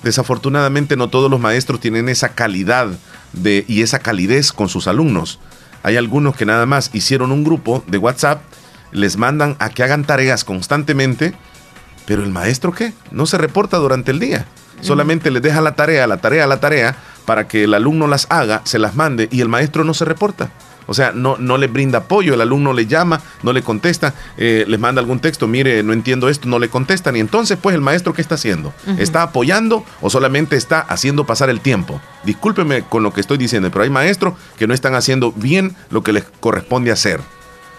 [0.03, 2.87] Desafortunadamente, no todos los maestros tienen esa calidad
[3.33, 5.39] de, y esa calidez con sus alumnos.
[5.83, 8.41] Hay algunos que nada más hicieron un grupo de WhatsApp,
[8.91, 11.33] les mandan a que hagan tareas constantemente,
[12.05, 12.93] pero el maestro qué?
[13.11, 14.45] No se reporta durante el día.
[14.81, 18.61] Solamente les deja la tarea, la tarea, la tarea, para que el alumno las haga,
[18.63, 20.51] se las mande y el maestro no se reporta.
[20.87, 24.65] O sea, no, no le brinda apoyo, el alumno le llama, no le contesta, eh,
[24.67, 27.15] les manda algún texto, mire, no entiendo esto, no le contestan.
[27.15, 28.73] Y entonces, pues, el maestro, ¿qué está haciendo?
[28.97, 32.01] ¿Está apoyando o solamente está haciendo pasar el tiempo?
[32.23, 36.03] Discúlpeme con lo que estoy diciendo, pero hay maestros que no están haciendo bien lo
[36.03, 37.21] que les corresponde hacer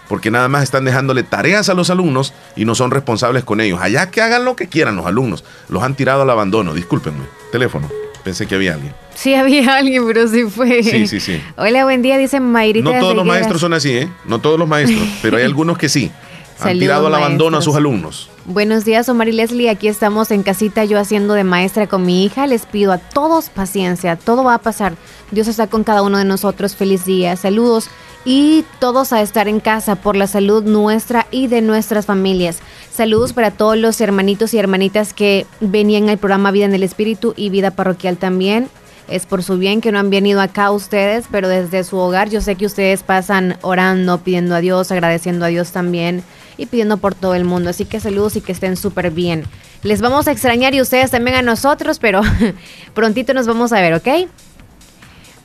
[0.07, 3.79] porque nada más están dejándole tareas a los alumnos y no son responsables con ellos.
[3.81, 5.43] Allá que hagan lo que quieran los alumnos.
[5.69, 7.25] Los han tirado al abandono, discúlpenme.
[7.51, 7.89] Teléfono,
[8.23, 8.93] pensé que había alguien.
[9.15, 10.83] Sí, había alguien, pero sí fue.
[10.83, 11.41] Sí, sí, sí.
[11.57, 12.89] Hola, buen día, dice Mayrita.
[12.91, 14.09] No todos los maestros son así, ¿eh?
[14.25, 16.11] No todos los maestros, pero hay algunos que sí.
[16.59, 18.29] Han Saludos, tirado al abandono a sus alumnos.
[18.45, 19.69] Buenos días, Omar y Leslie.
[19.69, 22.45] Aquí estamos en casita, yo haciendo de maestra con mi hija.
[22.45, 24.95] Les pido a todos paciencia, todo va a pasar.
[25.31, 26.75] Dios está con cada uno de nosotros.
[26.75, 27.89] Feliz día, saludos
[28.25, 32.59] y todos a estar en casa por la salud nuestra y de nuestras familias.
[32.91, 37.33] Saludos para todos los hermanitos y hermanitas que venían al programa Vida en el Espíritu
[37.37, 38.67] y Vida Parroquial también.
[39.07, 42.41] Es por su bien que no han venido acá ustedes, pero desde su hogar yo
[42.41, 46.23] sé que ustedes pasan orando, pidiendo a Dios, agradeciendo a Dios también
[46.57, 47.69] y pidiendo por todo el mundo.
[47.69, 49.43] Así que saludos y que estén súper bien.
[49.83, 52.21] Les vamos a extrañar y ustedes también a nosotros, pero
[52.93, 54.07] prontito nos vamos a ver, ¿ok?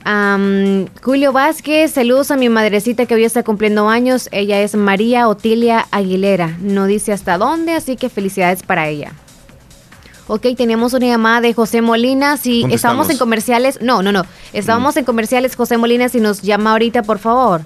[0.05, 4.28] Am, Julio Vázquez, saludos a mi madrecita que hoy está cumpliendo años.
[4.32, 6.56] Ella es María Otilia Aguilera.
[6.60, 9.12] No dice hasta dónde, así que felicidades para ella.
[10.28, 12.36] Ok, teníamos una llamada de José Molina.
[12.36, 14.26] Si ¿Dónde estábamos en comerciales, no, no, no.
[14.52, 17.62] Estábamos en comerciales, José Molina, si nos llama ahorita, por favor.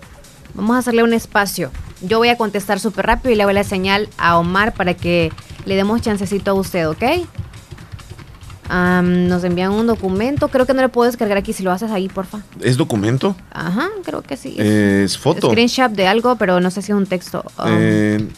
[0.54, 1.72] Vamos a hacerle un espacio.
[2.02, 5.32] Yo voy a contestar súper rápido y le voy la señal a Omar para que
[5.64, 7.02] le demos chancecito a usted, ¿ok?
[9.02, 10.48] nos envían un documento.
[10.48, 12.40] Creo que no lo puedo descargar aquí si lo haces ahí, porfa.
[12.60, 13.36] ¿Es documento?
[13.50, 14.54] Ajá, creo que sí.
[14.56, 15.50] Es, foto.
[15.50, 17.44] Screenshot de algo, pero no sé si es un texto.
[17.58, 18.28] Um, eh,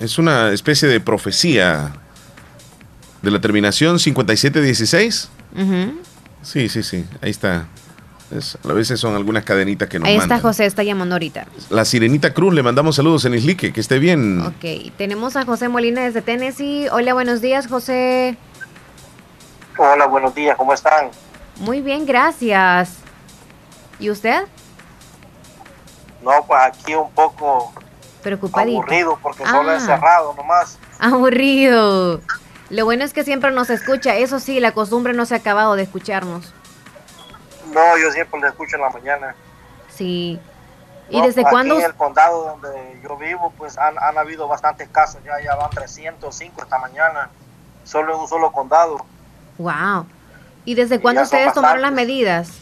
[0.00, 1.92] es una especie de profecía
[3.22, 5.30] de la terminación 5716.
[6.42, 7.06] Sí, sí, sí.
[7.20, 7.66] Ahí está.
[8.68, 11.46] a veces son algunas cadenitas que nos Ahí está José, está llamando ahorita.
[11.70, 14.40] La Sirenita Cruz, le mandamos saludos en Islique, que esté bien.
[14.42, 16.88] Ok, tenemos a José Molina desde Tennessee.
[16.90, 18.36] Hola, buenos días, José.
[19.78, 21.10] Hola, buenos días, ¿cómo están?
[21.60, 22.98] Muy bien, gracias.
[24.00, 24.42] ¿Y usted?
[26.22, 27.72] No, pues aquí un poco
[28.22, 28.78] Preocupadito.
[28.78, 29.80] aburrido porque solo ah.
[29.80, 30.78] cerrado nomás.
[30.98, 32.20] Aburrido.
[32.72, 34.16] Lo bueno es que siempre nos escucha.
[34.16, 36.54] Eso sí, la costumbre no se ha acabado de escucharnos.
[37.70, 39.34] No, yo siempre lo escucho en la mañana.
[39.94, 40.40] Sí.
[41.10, 41.78] ¿Y desde cuándo?
[41.78, 45.20] En el condado donde yo vivo, pues han, han habido bastantes casos.
[45.22, 47.28] Ya, ya van 305 esta mañana.
[47.84, 49.04] Solo en un solo condado.
[49.58, 50.06] Wow.
[50.64, 52.52] ¿Y desde cuándo ustedes tomaron las medidas?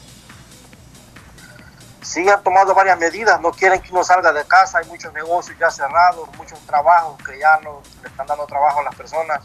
[2.03, 3.41] Sí, han tomado varias medidas.
[3.41, 4.78] No quieren que uno salga de casa.
[4.78, 8.82] Hay muchos negocios ya cerrados, muchos trabajos que ya no le están dando trabajo a
[8.82, 9.41] las personas.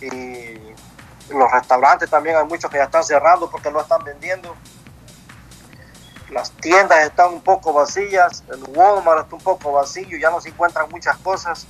[0.00, 0.58] Y
[1.32, 4.54] los restaurantes también hay muchos que ya están cerrando porque no están vendiendo.
[6.30, 8.44] Las tiendas están un poco vacías.
[8.50, 10.18] El Walmart está un poco vacío.
[10.18, 11.66] Ya no se encuentran muchas cosas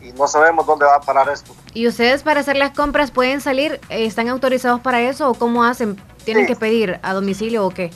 [0.00, 1.54] y no sabemos dónde va a parar esto.
[1.74, 3.80] ¿Y ustedes para hacer las compras pueden salir?
[3.88, 6.00] ¿Están autorizados para eso o cómo hacen?
[6.24, 7.92] ¿Tienen que pedir a domicilio o qué?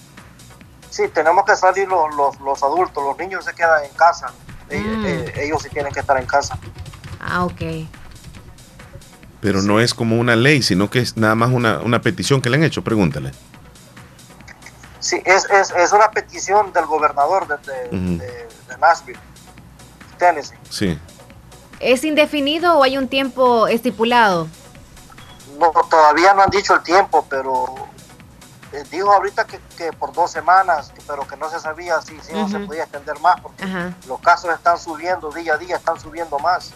[0.91, 4.33] Sí, tenemos que salir los, los, adultos, los niños se quedan en casa.
[4.71, 5.07] Eh, mm.
[5.07, 6.59] eh, ellos, sí tienen que estar en casa.
[7.21, 7.63] Ah, ok.
[9.45, 12.49] Pero no es como una ley, sino que es nada más una, una petición que
[12.49, 13.31] le han hecho, pregúntale.
[15.01, 19.19] Sí, es, es, es una petición del gobernador de, de, de Nashville,
[20.19, 20.57] Tennessee.
[20.71, 20.99] Sí.
[21.79, 24.49] ¿Es indefinido o hay un tiempo estipulado?
[25.59, 27.67] No, todavía no han dicho el tiempo, pero
[28.73, 32.49] eh, dijo ahorita que, por dos semanas, pero que no se sabía si, si no
[32.49, 33.63] se podía extender más, porque
[34.09, 36.73] los casos están subiendo día a día, están subiendo más.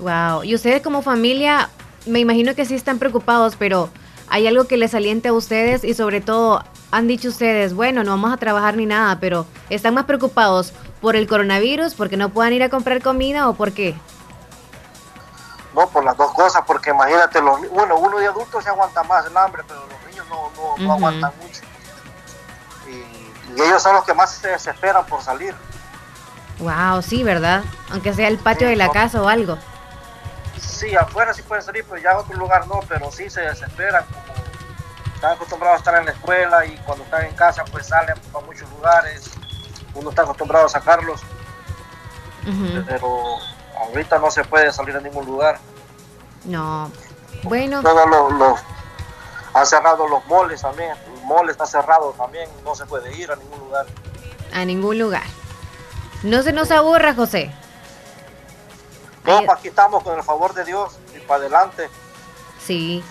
[0.00, 1.68] Wow, y ustedes como familia,
[2.06, 3.90] me imagino que sí están preocupados, pero
[4.28, 8.12] ¿hay algo que les aliente a ustedes y sobre todo han dicho ustedes, bueno, no
[8.12, 12.52] vamos a trabajar ni nada, pero están más preocupados por el coronavirus, porque no puedan
[12.52, 13.94] ir a comprar comida o por qué?
[15.74, 19.26] No, por las dos cosas, porque imagínate, los, bueno, uno de adultos se aguanta más
[19.26, 21.60] el hambre, pero los niños no, no, aguantan mucho.
[22.88, 25.54] Y, ellos son los que más se desesperan por salir.
[26.58, 27.62] Wow, sí, ¿verdad?
[27.90, 29.58] Aunque sea el patio de la casa o algo.
[30.80, 34.02] Sí, afuera sí pueden salir, pero ya en otro lugar no, pero sí se desesperan,
[34.06, 38.16] como están acostumbrados a estar en la escuela y cuando están en casa pues salen
[38.34, 39.30] a muchos lugares
[39.94, 41.20] uno está acostumbrado a sacarlos,
[42.86, 43.36] pero
[43.78, 45.58] ahorita no se puede salir a ningún lugar.
[46.44, 46.90] No,
[47.42, 47.82] bueno.
[47.82, 48.60] Todos los,
[49.52, 53.36] han cerrado los moles también, el mole está cerrado también, no se puede ir a
[53.36, 53.86] ningún lugar.
[54.54, 55.26] A ningún lugar.
[56.22, 57.52] No se nos aburra, José.
[59.24, 61.88] No, pues aquí estamos con el favor de Dios y para adelante.
[62.58, 63.02] Sí,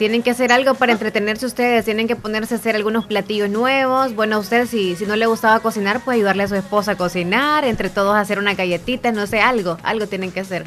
[0.00, 4.14] tienen que hacer algo para entretenerse ustedes, tienen que ponerse a hacer algunos platillos nuevos.
[4.14, 6.96] Bueno, a usted si, si no le gustaba cocinar, puede ayudarle a su esposa a
[6.96, 10.66] cocinar, entre todos hacer una galletita, no sé, algo, algo tienen que hacer.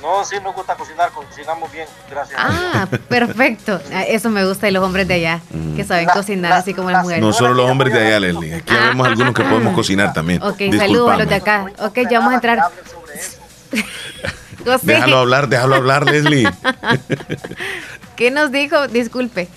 [0.00, 2.38] No, sí nos gusta cocinar, cocinamos bien, gracias.
[2.40, 3.80] Ah, perfecto.
[3.92, 5.40] Ah, eso me gusta de los hombres de allá,
[5.74, 7.20] que saben cocinar así como las mujeres.
[7.20, 8.54] No solo los hombres de allá, Leslie.
[8.54, 8.90] Aquí ah.
[8.90, 10.40] vemos algunos que podemos cocinar también.
[10.40, 11.66] Ok, saludos a los de acá.
[11.80, 12.60] Ok, ya vamos a entrar.
[14.82, 16.48] Déjalo hablar, déjalo hablar, Leslie.
[18.16, 18.88] ¿Qué nos dijo?
[18.88, 19.48] Disculpe.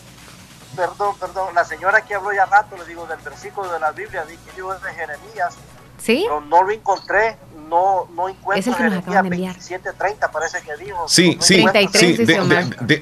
[0.75, 1.53] Perdón, perdón.
[1.53, 4.73] La señora que habló ya rato, le digo, del versículo de la Biblia, que dijo
[4.73, 5.55] de Jeremías.
[5.97, 6.23] ¿Sí?
[6.25, 7.37] Pero no lo encontré,
[7.69, 11.07] no, no encuentro es el que nos Jeremías 27.30, parece que dijo.
[11.07, 11.63] Sí, sí,
[11.93, 12.17] sí.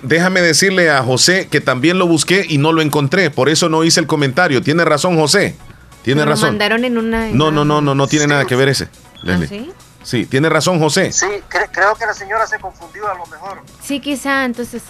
[0.03, 3.83] déjame decirle a José que también lo busqué y no lo encontré, por eso no
[3.83, 4.61] hice el comentario.
[4.61, 5.55] Tiene razón, José.
[6.03, 6.47] Tiene razón.
[6.47, 7.27] Lo mandaron en una...
[7.27, 8.89] no, no, no, no, no tiene nada que ver ese.
[9.27, 9.71] ¿Ah, sí?
[10.09, 11.11] Sí, tiene razón José.
[11.11, 13.61] Sí, creo que la señora se confundió a lo mejor.
[13.79, 14.81] Sí, quizá, entonces...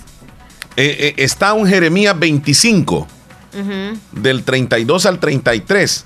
[0.78, 3.06] Eh, eh, está un Jeremías 25,
[4.14, 6.06] del 32 al 33.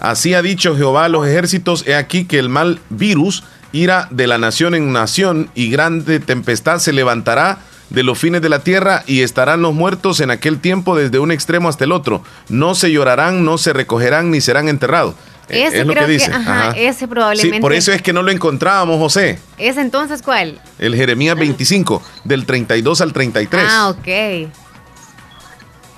[0.00, 4.28] Así ha dicho Jehová a los ejércitos, he aquí que el mal virus irá de
[4.28, 7.58] la nación en nación y grande tempestad se levantará
[7.90, 11.32] de los fines de la tierra y estarán los muertos en aquel tiempo desde un
[11.32, 12.22] extremo hasta el otro.
[12.48, 15.16] No se llorarán, no se recogerán ni serán enterrados.
[15.48, 16.30] Eh, ese es lo que dice.
[16.76, 17.56] ese probablemente.
[17.56, 19.38] Sí, por eso es que no lo encontrábamos, José.
[19.58, 20.60] ¿Es entonces cuál?
[20.78, 23.64] El Jeremías 25, del 32 al 33.
[23.68, 24.08] Ah, ok.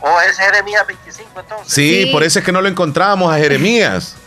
[0.01, 1.73] ¿O oh, es Jeremías 25 entonces?
[1.73, 4.17] Sí, por eso es que no lo encontrábamos a Jeremías.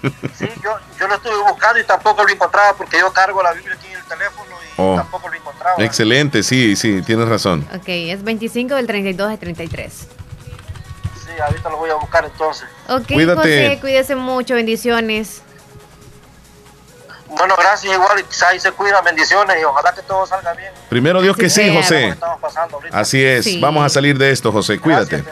[0.00, 3.74] Sí, yo, yo lo estuve buscando y tampoco lo encontraba porque yo cargo la Biblia
[3.74, 4.94] aquí en el teléfono y oh.
[4.94, 5.84] tampoco lo encontraba.
[5.84, 7.66] Excelente, sí, sí, tienes razón.
[7.74, 10.08] Ok, es 25 del 32 de 33.
[11.40, 12.66] Ahorita lo voy a buscar entonces.
[12.88, 13.38] Ok, Cuídate.
[13.68, 15.42] José, cuídese mucho, bendiciones.
[17.30, 20.72] Bueno, gracias igual, quizá ahí se cuida, bendiciones y ojalá que todo salga bien.
[20.88, 21.72] Primero Dios que sí.
[21.74, 22.16] José.
[22.90, 23.60] Así es, Sí.
[23.60, 25.22] vamos a salir de esto, José, cuídate.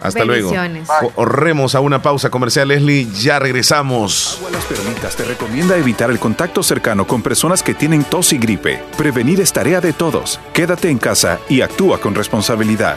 [0.00, 0.50] Hasta luego.
[1.14, 4.36] Corremos a una pausa comercial, Leslie, ya regresamos.
[4.38, 8.38] Agua Las Perlitas te recomienda evitar el contacto cercano con personas que tienen tos y
[8.38, 8.82] gripe.
[8.96, 10.40] Prevenir es tarea de todos.
[10.54, 12.96] Quédate en casa y actúa con responsabilidad.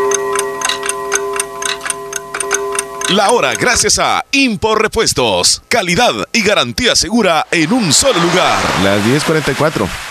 [3.11, 5.61] La hora gracias a Impor Repuestos.
[5.67, 8.57] Calidad y garantía segura en un solo lugar.
[8.85, 10.10] Las 10:44.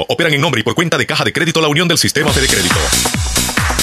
[0.00, 2.48] operan en nombre y por cuenta de Caja de Crédito La Unión del Sistema Fede
[2.48, 2.76] Crédito.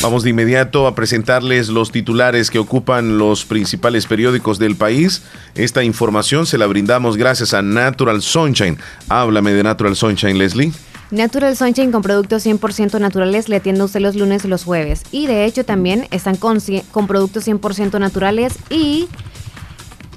[0.01, 5.23] Vamos de inmediato a presentarles los titulares que ocupan los principales periódicos del país.
[5.55, 8.77] Esta información se la brindamos gracias a Natural Sunshine.
[9.09, 10.71] Háblame de Natural Sunshine, Leslie.
[11.11, 15.03] Natural Sunshine con productos 100% naturales le atiende a usted los lunes y los jueves.
[15.11, 16.59] Y de hecho también están con,
[16.91, 19.09] con productos 100% naturales y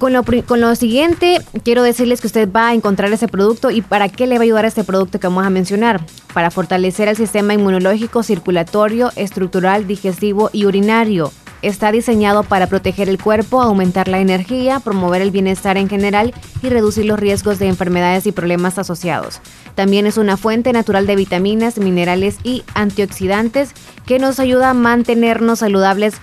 [0.02, 4.26] con lo, siguiente, quiero decirles que usted va a encontrar ese producto y para qué
[4.26, 6.04] le va a ayudar este producto que vamos a mencionar.
[6.34, 11.30] Para fortalecer el sistema inmunológico, circulatorio, estructural, digestivo y urinario.
[11.62, 16.34] Está diseñado para proteger el cuerpo, aumentar la energía, promover el bienestar en general
[16.64, 19.40] y reducir los riesgos de enfermedades y problemas asociados.
[19.76, 23.70] También es una fuente natural de vitaminas, minerales y antioxidantes
[24.04, 26.14] que nos ayuda a mantenernos saludables,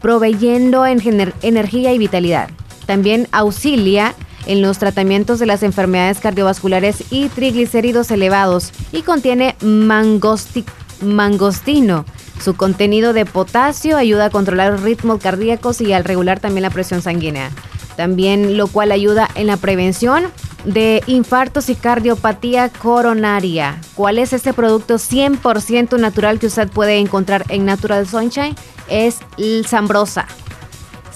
[0.00, 2.48] proveyendo energía y vitalidad.
[2.86, 4.14] También auxilia
[4.46, 10.64] en los tratamientos de las enfermedades cardiovasculares y triglicéridos elevados y contiene mangosti-
[11.02, 12.04] mangostino.
[12.42, 16.70] Su contenido de potasio ayuda a controlar los ritmos cardíacos y al regular también la
[16.70, 17.50] presión sanguínea.
[17.96, 20.24] También lo cual ayuda en la prevención
[20.66, 23.80] de infartos y cardiopatía coronaria.
[23.94, 28.54] ¿Cuál es este producto 100% natural que usted puede encontrar en Natural Sunshine?
[28.88, 30.26] Es el Zambrosa.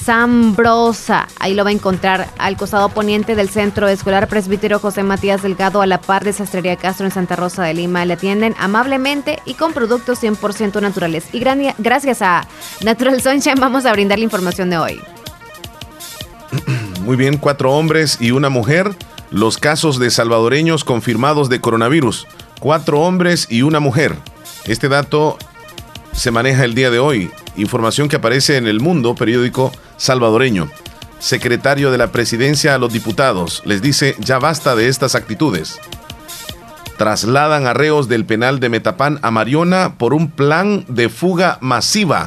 [0.02, 1.28] Zambrosa.
[1.38, 5.82] Ahí lo va a encontrar al costado poniente del Centro Escolar Presbítero José Matías Delgado
[5.82, 8.04] a la par de Sastrería Castro en Santa Rosa de Lima.
[8.04, 11.26] Le atienden amablemente y con productos 100% naturales.
[11.32, 11.40] Y
[11.78, 12.46] gracias a
[12.82, 15.00] Natural Sunshine vamos a brindar la información de hoy.
[17.02, 18.94] Muy bien, cuatro hombres y una mujer.
[19.30, 22.26] Los casos de salvadoreños confirmados de coronavirus.
[22.58, 24.16] Cuatro hombres y una mujer.
[24.64, 25.38] Este dato
[26.20, 27.30] se maneja el día de hoy.
[27.56, 30.70] Información que aparece en El Mundo, periódico salvadoreño.
[31.18, 35.80] Secretario de la presidencia a los diputados les dice ya basta de estas actitudes.
[36.98, 42.26] Trasladan arreos del penal de Metapán a Mariona por un plan de fuga masiva.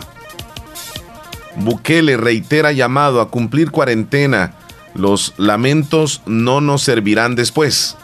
[1.57, 4.56] Bukele reitera llamado a cumplir cuarentena.
[4.95, 7.95] Los lamentos no nos servirán después.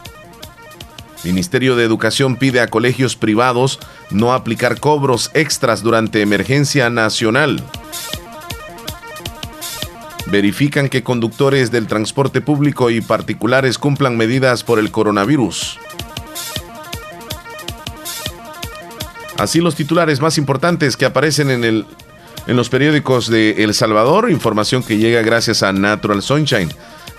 [1.24, 3.78] Ministerio de Educación pide a colegios privados
[4.10, 7.62] no aplicar cobros extras durante emergencia nacional.
[10.26, 15.78] Verifican que conductores del transporte público y particulares cumplan medidas por el coronavirus.
[19.36, 21.86] Así los titulares más importantes que aparecen en, el,
[22.46, 26.70] en los periódicos de El Salvador, información que llega gracias a Natural Sunshine.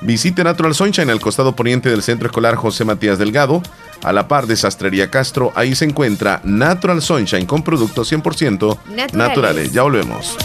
[0.01, 3.61] Visite Natural Sunshine al costado poniente del Centro Escolar José Matías Delgado,
[4.03, 5.51] a la par de Sastrería Castro.
[5.55, 9.13] Ahí se encuentra Natural Sunshine con productos 100% naturales.
[9.13, 9.71] naturales.
[9.71, 10.37] Ya volvemos.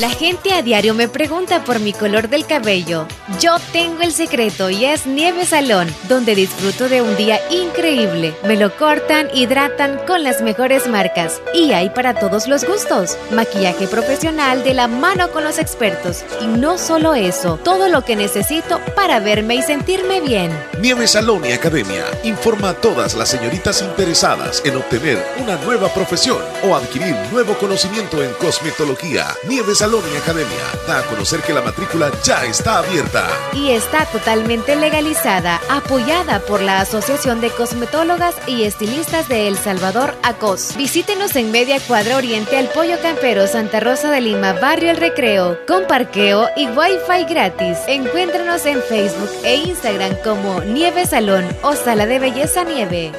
[0.00, 3.08] La gente a diario me pregunta por mi color del cabello.
[3.40, 8.32] Yo tengo el secreto y es Nieve Salón, donde disfruto de un día increíble.
[8.44, 13.18] Me lo cortan, hidratan con las mejores marcas y hay para todos los gustos.
[13.32, 16.24] Maquillaje profesional de la mano con los expertos.
[16.40, 20.52] Y no solo eso, todo lo que necesito para verme y sentirme bien.
[20.80, 26.38] Nieve Salón y Academia informa a todas las señoritas interesadas en obtener una nueva profesión
[26.62, 29.26] o adquirir nuevo conocimiento en cosmetología.
[29.48, 33.26] Nieve Salón Salón y Academia da a conocer que la matrícula ya está abierta.
[33.54, 40.14] Y está totalmente legalizada, apoyada por la Asociación de Cosmetólogas y Estilistas de El Salvador,
[40.22, 40.76] ACOS.
[40.76, 45.58] Visítenos en Media Cuadra Oriente al Pollo Campero, Santa Rosa de Lima, Barrio El Recreo,
[45.66, 47.78] con parqueo y wifi gratis.
[47.86, 53.12] Encuéntranos en Facebook e Instagram como Nieve Salón o Sala de Belleza Nieve.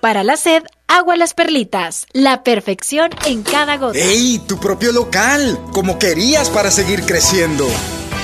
[0.00, 2.06] Para la sed, agua las perlitas.
[2.12, 3.98] La perfección en cada gota.
[3.98, 4.40] ¡Ey!
[4.48, 5.58] Tu propio local.
[5.72, 7.68] Como querías para seguir creciendo.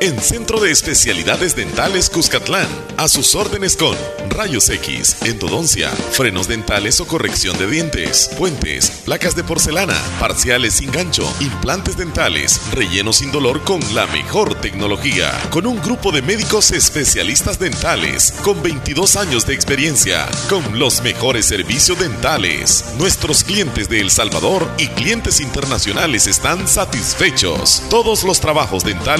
[0.00, 2.66] en Centro de Especialidades Dentales Cuscatlán.
[2.96, 3.96] A sus órdenes con
[4.28, 10.90] rayos X, endodoncia, frenos dentales o corrección de dientes, puentes, placas de porcelana, parciales sin
[10.90, 15.30] gancho, implantes dentales, relleno sin dolor con la mejor tecnología.
[15.50, 21.46] Con un grupo de médicos especialistas dentales con 22 años de experiencia, con los mejores
[21.46, 22.84] servicios dentales.
[22.98, 27.82] Nuestros clientes de El Salvador y clientes internacionales están satisfechos.
[27.90, 29.19] Todos los trabajos dentales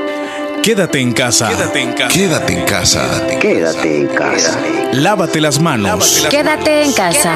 [0.63, 1.49] Quédate en casa.
[1.49, 2.13] Quédate en casa.
[2.13, 3.27] Quédate en casa.
[3.39, 4.59] Quédate en casa.
[4.93, 6.27] Lávate las manos.
[6.29, 7.35] Quédate en casa.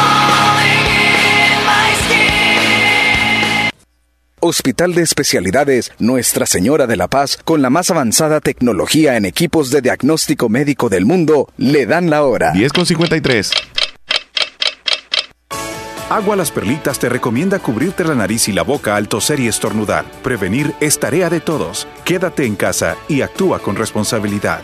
[4.43, 9.69] Hospital de Especialidades Nuestra Señora de la Paz, con la más avanzada tecnología en equipos
[9.69, 12.51] de diagnóstico médico del mundo, le dan la hora.
[12.51, 13.51] 10 con 53.
[16.09, 20.05] Agua Las Perlitas te recomienda cubrirte la nariz y la boca al toser y estornudar.
[20.23, 21.87] Prevenir es tarea de todos.
[22.03, 24.61] Quédate en casa y actúa con responsabilidad.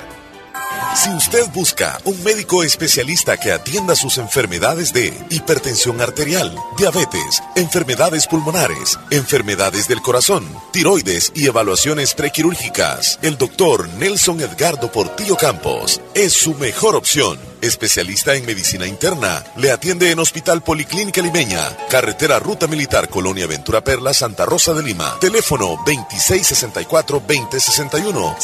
[0.95, 8.25] Si usted busca un médico especialista que atienda sus enfermedades de hipertensión arterial, diabetes, enfermedades
[8.27, 16.33] pulmonares, enfermedades del corazón, tiroides y evaluaciones prequirúrgicas, el doctor Nelson Edgardo Portillo Campos es
[16.33, 17.37] su mejor opción.
[17.59, 23.83] Especialista en medicina interna, le atiende en Hospital Policlínica Limeña, Carretera Ruta Militar Colonia Ventura
[23.83, 25.17] Perla, Santa Rosa de Lima.
[25.19, 28.37] Teléfono 2664-2061,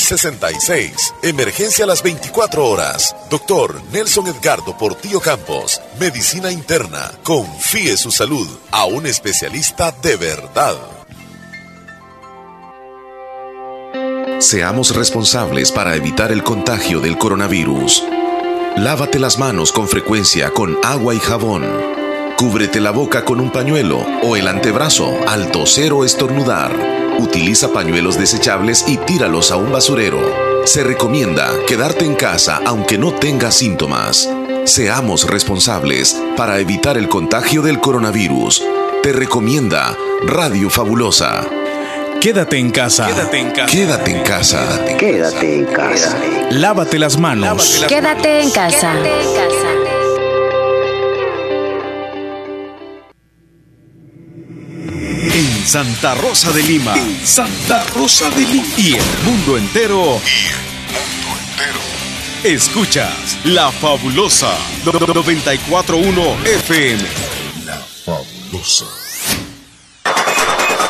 [0.00, 1.14] 7925-6266.
[1.22, 3.14] Emergencia a las 24 horas.
[3.30, 7.12] Doctor Nelson Edgardo Portillo Campos, Medicina Interna.
[7.22, 10.76] Confíe su salud a un especialista de verdad.
[14.40, 18.02] Seamos responsables para evitar el contagio del coronavirus.
[18.76, 21.99] Lávate las manos con frecuencia con agua y jabón.
[22.40, 26.72] Cúbrete la boca con un pañuelo o el antebrazo al toser o estornudar.
[27.18, 30.22] Utiliza pañuelos desechables y tíralos a un basurero.
[30.64, 34.26] Se recomienda quedarte en casa aunque no tengas síntomas.
[34.64, 38.64] Seamos responsables para evitar el contagio del coronavirus.
[39.02, 41.46] Te recomienda Radio Fabulosa.
[42.22, 43.06] Quédate en casa.
[43.06, 43.70] Quédate en casa.
[43.70, 44.84] Quédate en casa.
[44.98, 46.18] Quédate en casa.
[46.52, 47.84] Lávate las manos.
[47.86, 48.94] Quédate en casa.
[48.94, 49.69] En
[55.70, 56.96] Santa Rosa de Lima.
[57.22, 58.66] Santa Rosa de Lima.
[58.76, 60.20] Y el mundo entero.
[62.42, 64.52] Escuchas La Fabulosa
[64.84, 67.02] 941 FM.
[67.64, 68.86] La Fabulosa.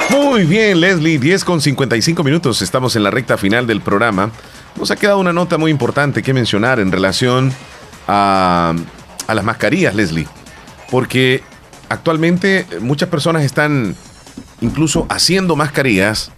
[0.09, 2.63] Muy bien, Leslie, 10 con 55 minutos.
[2.63, 4.31] Estamos en la recta final del programa.
[4.77, 7.53] Nos ha quedado una nota muy importante que mencionar en relación
[8.09, 8.73] a,
[9.27, 10.27] a las mascarillas, Leslie.
[10.91, 11.43] Porque
[11.91, 13.95] actualmente muchas personas están
[14.61, 16.31] incluso haciendo mascarillas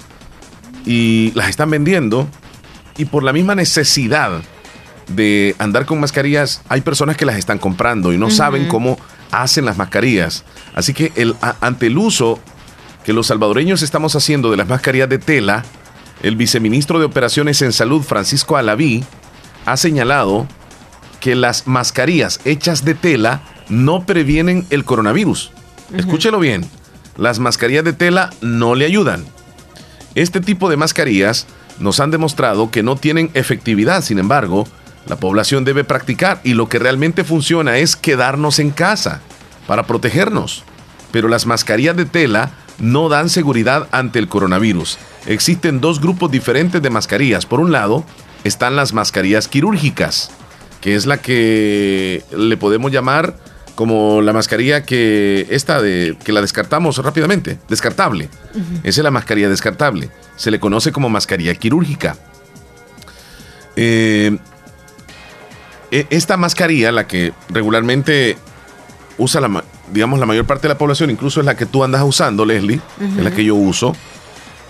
[0.86, 2.28] y las están vendiendo.
[2.96, 4.42] Y por la misma necesidad
[5.08, 8.98] de andar con mascarillas, hay personas que las están comprando y no saben cómo
[9.30, 10.44] hacen las mascarillas.
[10.74, 12.38] Así que el, a- ante el uso
[13.04, 15.64] que los salvadoreños estamos haciendo de las mascarillas de tela,
[16.22, 19.04] el viceministro de Operaciones en Salud, Francisco Alaví,
[19.66, 20.46] ha señalado
[21.20, 25.50] que las mascarillas hechas de tela no previenen el coronavirus.
[25.94, 26.68] Escúchelo bien,
[27.16, 29.24] las mascarillas de tela no le ayudan.
[30.14, 31.46] Este tipo de mascarillas
[31.78, 34.66] nos han demostrado que no tienen efectividad, sin embargo,
[35.06, 39.20] la población debe practicar y lo que realmente funciona es quedarnos en casa
[39.66, 40.64] para protegernos.
[41.10, 44.98] Pero las mascarillas de tela no dan seguridad ante el coronavirus.
[45.26, 47.46] Existen dos grupos diferentes de mascarillas.
[47.46, 48.04] Por un lado,
[48.44, 50.30] están las mascarillas quirúrgicas,
[50.80, 53.36] que es la que le podemos llamar
[53.74, 58.28] como la mascarilla que esta de que la descartamos rápidamente, descartable.
[58.82, 60.10] Esa es la mascarilla descartable.
[60.36, 62.16] Se le conoce como mascarilla quirúrgica.
[63.76, 64.36] Eh,
[65.90, 68.36] e- esta mascarilla, la que regularmente
[69.18, 72.02] usa la, digamos, la mayor parte de la población, incluso es la que tú andas
[72.02, 73.94] usando, Leslie, es la que yo uso.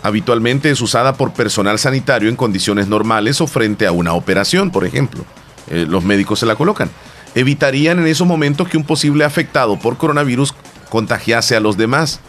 [0.05, 4.85] Habitualmente es usada por personal sanitario en condiciones normales o frente a una operación, por
[4.85, 5.25] ejemplo.
[5.71, 6.91] Eh, los médicos se la colocan.
[7.35, 10.55] Evitarían en esos momentos que un posible afectado por coronavirus
[10.91, 12.21] contagiase a los demás.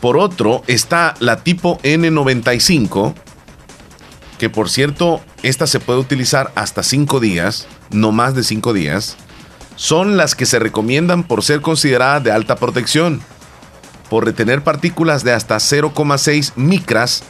[0.00, 3.14] Por otro, está la tipo N95,
[4.38, 9.16] que por cierto, esta se puede utilizar hasta 5 días, no más de 5 días.
[9.76, 13.20] Son las que se recomiendan por ser consideradas de alta protección,
[14.08, 17.22] por retener partículas de hasta 0,6 micras.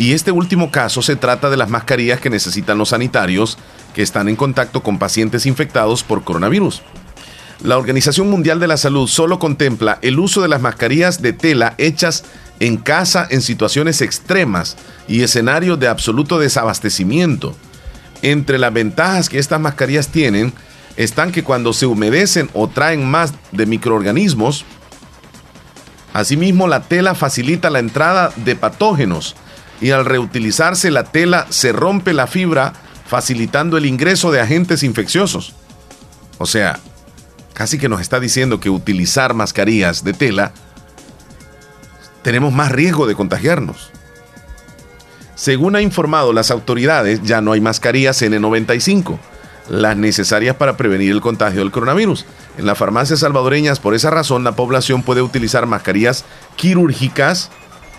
[0.00, 3.58] Y este último caso se trata de las mascarillas que necesitan los sanitarios
[3.94, 6.80] que están en contacto con pacientes infectados por coronavirus.
[7.62, 11.74] La Organización Mundial de la Salud solo contempla el uso de las mascarillas de tela
[11.76, 12.24] hechas
[12.60, 17.54] en casa en situaciones extremas y escenarios de absoluto desabastecimiento.
[18.22, 20.54] Entre las ventajas que estas mascarillas tienen
[20.96, 24.64] están que cuando se humedecen o traen más de microorganismos,
[26.14, 29.36] asimismo la tela facilita la entrada de patógenos
[29.80, 32.72] y al reutilizarse la tela se rompe la fibra
[33.06, 35.54] facilitando el ingreso de agentes infecciosos.
[36.38, 36.78] O sea,
[37.54, 40.52] casi que nos está diciendo que utilizar mascarillas de tela
[42.22, 43.90] tenemos más riesgo de contagiarnos.
[45.34, 49.18] Según ha informado las autoridades, ya no hay mascarillas N95,
[49.70, 52.26] las necesarias para prevenir el contagio del coronavirus.
[52.58, 56.26] En las farmacias salvadoreñas, por esa razón, la población puede utilizar mascarillas
[56.56, 57.50] quirúrgicas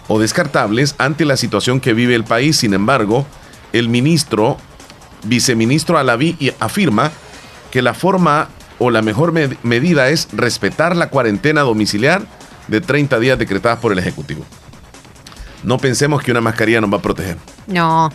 [0.07, 2.57] o descartables ante la situación que vive el país.
[2.57, 3.25] Sin embargo,
[3.73, 4.57] el ministro,
[5.23, 7.11] viceministro Alaví, afirma
[7.71, 8.49] que la forma
[8.79, 12.23] o la mejor med- medida es respetar la cuarentena domiciliar
[12.67, 14.43] de 30 días decretadas por el Ejecutivo.
[15.63, 17.37] No pensemos que una mascarilla nos va a proteger.
[17.67, 18.09] No.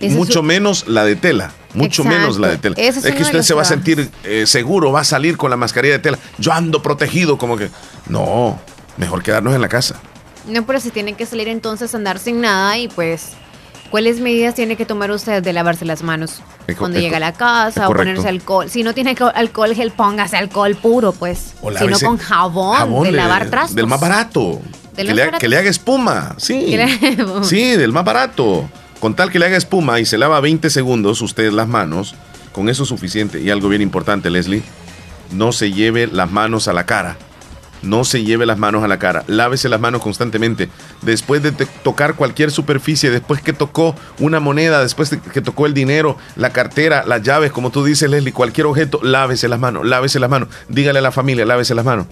[0.00, 1.52] Mucho menos la de tela.
[1.74, 2.18] Mucho Exacto.
[2.20, 2.74] menos la de tela.
[2.78, 5.94] Es que usted se va a sentir eh, seguro, va a salir con la mascarilla
[5.94, 6.18] de tela.
[6.38, 7.70] Yo ando protegido, como que.
[8.08, 8.60] No,
[8.96, 9.96] mejor quedarnos en la casa.
[10.46, 13.30] No, pero si tienen que salir entonces a andar sin nada y pues,
[13.90, 16.42] ¿cuáles medidas tiene que tomar usted de lavarse las manos?
[16.66, 18.68] Es Cuando llega a la casa o ponerse alcohol.
[18.70, 21.54] Si no tiene co- alcohol gel, póngase alcohol puro, pues.
[21.62, 23.74] O Si no con jabón, jabón de de- lavar trastos.
[23.76, 24.60] Del más barato.
[24.96, 25.38] Que, le, ha- barato.
[25.40, 26.34] que le haga espuma.
[26.38, 26.76] Sí.
[26.76, 28.68] Le- Sí, del más barato.
[29.00, 32.14] Con tal que le haga espuma y se lava 20 segundos usted las manos,
[32.52, 33.40] con eso es suficiente.
[33.40, 34.62] Y algo bien importante, Leslie,
[35.32, 37.16] no se lleve las manos a la cara.
[37.82, 39.24] No se lleve las manos a la cara.
[39.26, 40.68] Lávese las manos constantemente.
[41.02, 41.52] Después de
[41.82, 46.50] tocar cualquier superficie, después que tocó una moneda, después de que tocó el dinero, la
[46.50, 50.48] cartera, las llaves, como tú dices, Leslie, cualquier objeto, lávese las manos, lávese las manos.
[50.68, 52.06] Dígale a la familia, lávese las manos.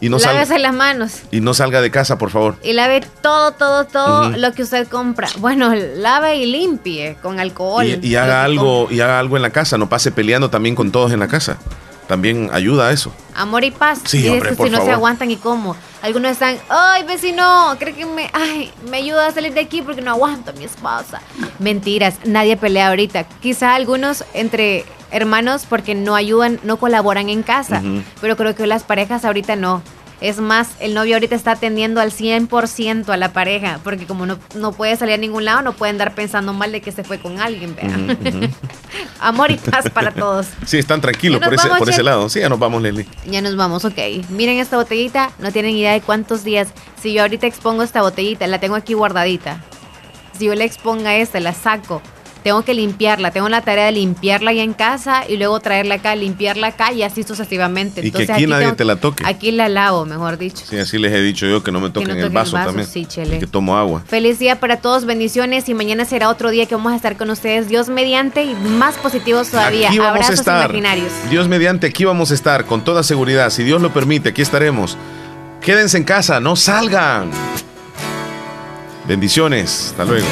[0.00, 1.12] Y no, salga, Lávese las manos.
[1.30, 2.56] y no salga de casa, por favor.
[2.62, 5.28] Y lave todo, todo, todo lo que usted compra.
[5.38, 7.86] Bueno, lave y limpie con alcohol.
[7.86, 11.12] Y, haga algo, y haga algo en la casa, no pase peleando también con todos
[11.12, 11.56] en la casa.
[12.06, 13.12] También ayuda a eso.
[13.34, 14.00] Amor y paz.
[14.04, 15.74] Sí, hombre, por si no se aguantan y cómo.
[16.02, 20.02] Algunos están, ay, vecino, cree que me, ay, me ayuda a salir de aquí porque
[20.02, 21.22] no aguanto a mi esposa.
[21.58, 23.24] Mentiras, nadie pelea ahorita.
[23.24, 27.82] Quizá algunos entre hermanos porque no ayudan, no colaboran en casa.
[28.20, 29.82] Pero creo que las parejas ahorita no.
[30.20, 34.38] Es más, el novio ahorita está atendiendo al 100% a la pareja, porque como no,
[34.54, 37.18] no puede salir a ningún lado, no puede andar pensando mal de que se fue
[37.18, 37.76] con alguien.
[39.20, 40.46] Amor y paz para todos.
[40.66, 42.28] Sí, están tranquilos por ese, por ese lado.
[42.28, 43.06] Sí, ya nos vamos, Leslie.
[43.26, 43.98] Ya nos vamos, ok.
[44.30, 46.68] Miren esta botellita, no tienen idea de cuántos días.
[47.00, 49.62] Si yo ahorita expongo esta botellita, la tengo aquí guardadita.
[50.38, 52.02] Si yo le exponga esta, la saco.
[52.44, 56.14] Tengo que limpiarla, tengo la tarea de limpiarla ya en casa y luego traerla acá,
[56.14, 58.06] limpiarla acá y así sucesivamente.
[58.06, 59.24] Y que aquí nadie te la toque.
[59.26, 60.62] Aquí la lavo, mejor dicho.
[60.68, 62.52] Sí, así les he dicho yo que no me toquen no el, toquen el vaso
[62.52, 62.86] vaso, también.
[62.86, 63.36] sí, chele.
[63.36, 64.02] y que tomo agua.
[64.06, 67.30] Feliz día para todos, bendiciones y mañana será otro día que vamos a estar con
[67.30, 69.88] ustedes, Dios mediante y más positivos todavía.
[69.88, 70.64] Aquí vamos Abrazos a estar.
[70.70, 71.12] imaginarios.
[71.30, 73.48] Dios mediante, aquí vamos a estar con toda seguridad.
[73.48, 74.98] Si Dios lo permite, aquí estaremos.
[75.62, 77.30] Quédense en casa, no salgan.
[79.08, 79.88] Bendiciones.
[79.92, 80.26] Hasta luego.